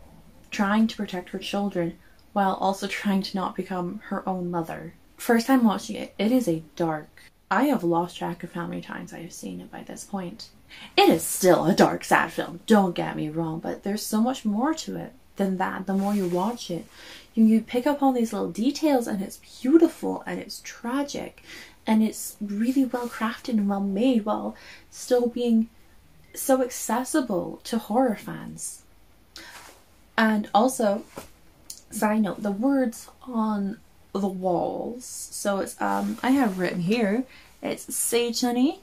trying 0.51 0.87
to 0.87 0.95
protect 0.95 1.29
her 1.29 1.39
children 1.39 1.97
while 2.33 2.55
also 2.55 2.87
trying 2.87 3.21
to 3.23 3.37
not 3.37 3.55
become 3.55 4.01
her 4.05 4.27
own 4.27 4.51
mother. 4.51 4.93
First 5.17 5.47
time 5.47 5.63
watching 5.63 5.95
it, 5.95 6.13
it 6.19 6.31
is 6.31 6.47
a 6.47 6.63
dark, 6.75 7.23
I 7.49 7.63
have 7.65 7.83
lost 7.83 8.17
track 8.17 8.43
of 8.43 8.53
how 8.53 8.67
many 8.67 8.81
times 8.81 9.13
I 9.13 9.19
have 9.19 9.33
seen 9.33 9.61
it 9.61 9.71
by 9.71 9.83
this 9.83 10.03
point. 10.03 10.49
It 10.97 11.07
is 11.09 11.23
still 11.23 11.65
a 11.65 11.73
dark, 11.73 12.03
sad 12.03 12.31
film, 12.31 12.59
don't 12.67 12.95
get 12.95 13.15
me 13.15 13.29
wrong, 13.29 13.59
but 13.59 13.83
there's 13.83 14.05
so 14.05 14.21
much 14.21 14.43
more 14.43 14.73
to 14.73 14.97
it 14.97 15.13
than 15.37 15.57
that. 15.57 15.87
The 15.87 15.93
more 15.93 16.13
you 16.13 16.27
watch 16.27 16.69
it, 16.69 16.85
you, 17.33 17.45
you 17.45 17.61
pick 17.61 17.87
up 17.87 18.03
all 18.03 18.11
these 18.11 18.33
little 18.33 18.51
details, 18.51 19.07
and 19.07 19.21
it's 19.21 19.39
beautiful 19.61 20.23
and 20.25 20.39
it's 20.39 20.61
tragic 20.63 21.41
and 21.87 22.03
it's 22.03 22.35
really 22.41 22.83
well 22.83 23.07
crafted 23.07 23.51
and 23.51 23.69
well 23.69 23.79
made 23.79 24.25
while 24.25 24.55
still 24.91 25.27
being 25.27 25.69
so 26.35 26.61
accessible 26.61 27.61
to 27.63 27.77
horror 27.77 28.15
fans. 28.15 28.83
And 30.17 30.49
also, 30.53 31.03
side 31.89 32.23
note, 32.23 32.43
the 32.43 32.51
words 32.51 33.09
on 33.21 33.79
the 34.17 34.27
walls. 34.27 35.05
So 35.05 35.59
it's 35.59 35.79
um 35.81 36.17
I 36.23 36.31
have 36.31 36.59
written 36.59 36.81
here 36.81 37.25
it's 37.61 37.85
Satony 37.87 38.79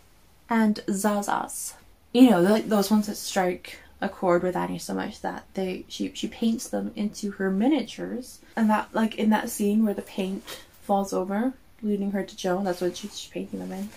and 0.50 0.76
Zazas. 0.88 1.74
You 2.12 2.30
know, 2.30 2.40
like 2.40 2.68
those 2.68 2.90
ones 2.90 3.06
that 3.06 3.16
strike 3.16 3.78
a 4.00 4.08
chord 4.08 4.42
with 4.42 4.56
Annie 4.56 4.78
so 4.78 4.94
much 4.94 5.20
that 5.22 5.44
they 5.54 5.84
she 5.88 6.12
she 6.14 6.28
paints 6.28 6.68
them 6.68 6.92
into 6.94 7.32
her 7.32 7.50
miniatures. 7.50 8.40
And 8.56 8.68
that 8.70 8.88
like 8.92 9.16
in 9.16 9.30
that 9.30 9.50
scene 9.50 9.84
where 9.84 9.94
the 9.94 10.02
paint 10.02 10.44
falls 10.82 11.12
over, 11.12 11.54
leading 11.82 12.10
her 12.12 12.24
to 12.24 12.36
Joan, 12.36 12.64
that's 12.64 12.80
what 12.80 12.96
she's 12.96 13.26
painting 13.26 13.60
them 13.60 13.72
in. 13.72 13.88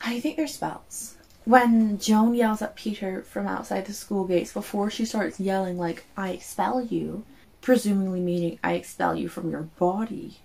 I 0.00 0.20
think 0.20 0.36
they're 0.36 0.46
spells. 0.46 1.16
When 1.44 1.98
Joan 1.98 2.34
yells 2.34 2.62
at 2.62 2.74
Peter 2.74 3.22
from 3.22 3.46
outside 3.46 3.84
the 3.84 3.92
school 3.92 4.24
gates 4.24 4.52
before 4.52 4.90
she 4.90 5.04
starts 5.04 5.38
yelling 5.38 5.78
like 5.78 6.06
I 6.16 6.30
expel 6.30 6.82
you, 6.82 7.24
presumably 7.60 8.20
meaning 8.20 8.58
I 8.64 8.72
expel 8.74 9.14
you 9.14 9.28
from 9.28 9.50
your 9.50 9.62
body, 9.62 10.38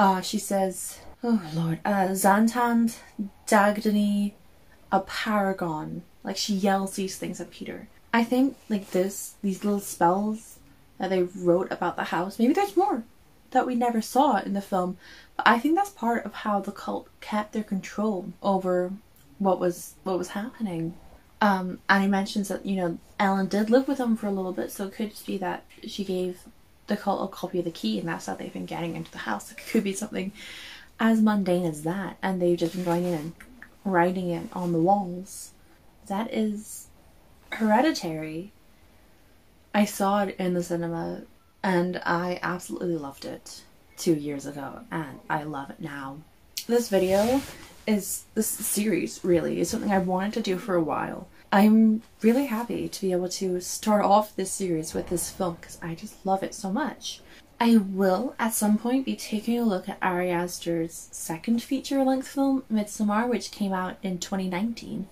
uh, 0.00 0.20
she 0.22 0.38
says, 0.38 1.00
oh 1.22 1.42
lord, 1.52 1.78
uh, 1.84 2.08
Zantand, 2.24 2.96
Dagdani, 3.46 4.32
a 4.90 5.00
paragon. 5.00 6.02
Like 6.24 6.38
she 6.38 6.54
yells 6.54 6.94
these 6.96 7.18
things 7.18 7.38
at 7.40 7.50
Peter. 7.50 7.88
I 8.12 8.24
think 8.24 8.56
like 8.70 8.90
this, 8.92 9.34
these 9.42 9.62
little 9.62 9.80
spells 9.80 10.58
that 10.98 11.10
they 11.10 11.22
wrote 11.22 11.70
about 11.70 11.96
the 11.96 12.04
house, 12.04 12.38
maybe 12.38 12.54
there's 12.54 12.76
more. 12.76 13.04
that 13.50 13.66
we 13.66 13.74
never 13.74 14.00
saw 14.00 14.38
in 14.38 14.52
the 14.54 14.60
film. 14.62 14.96
But 15.36 15.46
I 15.48 15.58
think 15.58 15.76
that's 15.76 15.90
part 15.90 16.24
of 16.24 16.32
how 16.34 16.60
the 16.60 16.72
cult 16.72 17.08
kept 17.20 17.52
their 17.52 17.64
control 17.64 18.32
over 18.42 18.92
what 19.38 19.60
was 19.60 19.94
what 20.04 20.18
was 20.18 20.28
happening. 20.30 20.94
Um, 21.40 21.80
and 21.88 22.02
he 22.02 22.08
mentions 22.08 22.48
that 22.48 22.64
you 22.66 22.76
know 22.76 22.98
Ellen 23.18 23.46
did 23.48 23.70
live 23.70 23.88
with 23.88 23.98
them 23.98 24.16
for 24.16 24.26
a 24.28 24.32
little 24.32 24.52
bit, 24.52 24.70
so 24.70 24.86
it 24.86 24.94
could 24.94 25.10
just 25.10 25.26
be 25.26 25.38
that 25.38 25.64
she 25.86 26.04
gave 26.04 26.40
the 26.90 26.96
cult 26.96 27.24
a 27.24 27.32
copy 27.32 27.60
of 27.60 27.64
the 27.64 27.70
key, 27.70 27.98
and 27.98 28.06
that's 28.06 28.26
how 28.26 28.34
they've 28.34 28.52
been 28.52 28.66
getting 28.66 28.94
into 28.94 29.10
the 29.10 29.18
house. 29.18 29.50
It 29.50 29.56
could 29.56 29.84
be 29.84 29.94
something 29.94 30.32
as 30.98 31.22
mundane 31.22 31.64
as 31.64 31.84
that, 31.84 32.18
and 32.22 32.42
they've 32.42 32.58
just 32.58 32.74
been 32.74 32.84
going 32.84 33.04
in 33.04 33.14
and 33.14 33.32
writing 33.84 34.28
it 34.28 34.48
on 34.52 34.72
the 34.72 34.80
walls. 34.80 35.52
That 36.08 36.34
is 36.34 36.88
hereditary. 37.52 38.52
I 39.74 39.86
saw 39.86 40.24
it 40.24 40.36
in 40.38 40.52
the 40.52 40.62
cinema, 40.62 41.22
and 41.62 42.02
I 42.04 42.38
absolutely 42.42 42.96
loved 42.96 43.24
it 43.24 43.62
two 43.96 44.14
years 44.14 44.44
ago, 44.44 44.80
and 44.90 45.20
I 45.30 45.44
love 45.44 45.70
it 45.70 45.80
now. 45.80 46.18
This 46.66 46.88
video 46.88 47.40
is 47.86 48.24
this 48.34 48.46
series 48.46 49.20
really 49.22 49.60
is 49.60 49.70
something 49.70 49.90
I've 49.90 50.06
wanted 50.06 50.34
to 50.34 50.42
do 50.42 50.58
for 50.58 50.74
a 50.74 50.82
while. 50.82 51.28
I'm 51.52 52.02
really 52.22 52.46
happy 52.46 52.88
to 52.88 53.00
be 53.00 53.10
able 53.10 53.28
to 53.30 53.60
start 53.60 54.04
off 54.04 54.36
this 54.36 54.52
series 54.52 54.94
with 54.94 55.08
this 55.08 55.30
film 55.30 55.56
because 55.60 55.78
I 55.82 55.96
just 55.96 56.24
love 56.24 56.44
it 56.44 56.54
so 56.54 56.70
much. 56.70 57.22
I 57.58 57.76
will 57.76 58.36
at 58.38 58.54
some 58.54 58.78
point 58.78 59.04
be 59.04 59.16
taking 59.16 59.58
a 59.58 59.64
look 59.64 59.88
at 59.88 59.98
Ari 60.00 60.30
Aster's 60.30 61.08
second 61.10 61.60
feature 61.60 62.04
length 62.04 62.28
film, 62.28 62.62
Midsommar, 62.72 63.28
which 63.28 63.50
came 63.50 63.72
out 63.72 63.96
in 64.00 64.18
2019, 64.18 65.08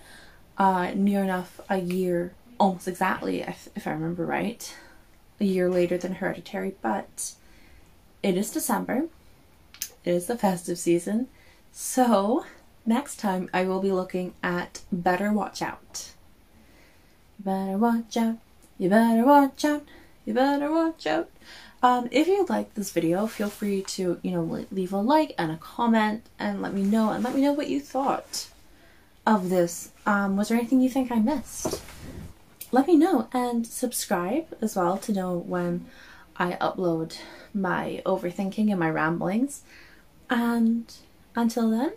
uh, 0.57 0.93
near 0.95 1.25
enough 1.25 1.61
a 1.69 1.79
year, 1.79 2.35
almost 2.59 2.87
exactly, 2.87 3.43
if, 3.43 3.69
if 3.75 3.89
I 3.89 3.91
remember 3.91 4.25
right, 4.25 4.73
a 5.41 5.45
year 5.45 5.69
later 5.69 5.99
than 5.99 6.15
Hereditary, 6.15 6.77
but 6.81 7.33
it 8.23 8.37
is 8.37 8.53
December. 8.53 9.09
It 10.05 10.13
is 10.13 10.27
the 10.27 10.39
festive 10.39 10.79
season. 10.79 11.27
So, 11.73 12.47
next 12.87 13.17
time 13.17 13.51
I 13.53 13.65
will 13.65 13.81
be 13.81 13.91
looking 13.91 14.35
at 14.41 14.83
Better 14.93 15.33
Watch 15.33 15.63
Out. 15.63 16.13
You 17.39 17.45
better 17.45 17.79
watch 17.79 18.17
out. 18.17 18.39
You 18.79 18.89
better 18.89 19.25
watch 19.25 19.65
out. 19.65 19.85
You 20.25 20.35
better 20.35 20.71
watch 20.71 21.07
out. 21.07 21.31
Um, 21.83 22.09
if 22.11 22.27
you 22.27 22.45
like 22.49 22.75
this 22.75 22.91
video, 22.91 23.27
feel 23.27 23.49
free 23.49 23.83
to, 23.83 24.19
you 24.23 24.31
know, 24.33 24.67
leave 24.73 24.93
a 24.93 24.99
like 24.99 25.35
and 25.39 25.53
a 25.53 25.57
comment 25.57 26.27
and 26.39 26.61
let 26.61 26.75
me 26.75 26.83
know 26.83 27.11
and 27.11 27.23
let 27.23 27.35
me 27.35 27.41
know 27.41 27.53
what 27.53 27.69
you 27.69 27.81
thought 27.81 28.49
of 29.27 29.51
this. 29.51 29.91
Um, 30.05 30.37
was 30.37 30.49
there 30.49 30.59
anything 30.59 30.81
you 30.81 30.91
think 30.91 31.13
I 31.13 31.21
missed? 31.21 31.81
Let 32.73 32.89
me 32.89 32.97
know 32.97 33.29
and 33.33 33.67
subscribe 33.67 34.47
as 34.61 34.75
well 34.75 34.99
to 34.99 35.13
know 35.13 35.37
when 35.37 35.87
I 36.37 36.53
upload 36.61 37.19
my 37.55 38.03
overthinking 38.05 38.71
and 38.71 38.81
my 38.81 38.91
ramblings. 38.91 39.63
And 40.29 40.93
until 41.37 41.71
then, 41.71 41.93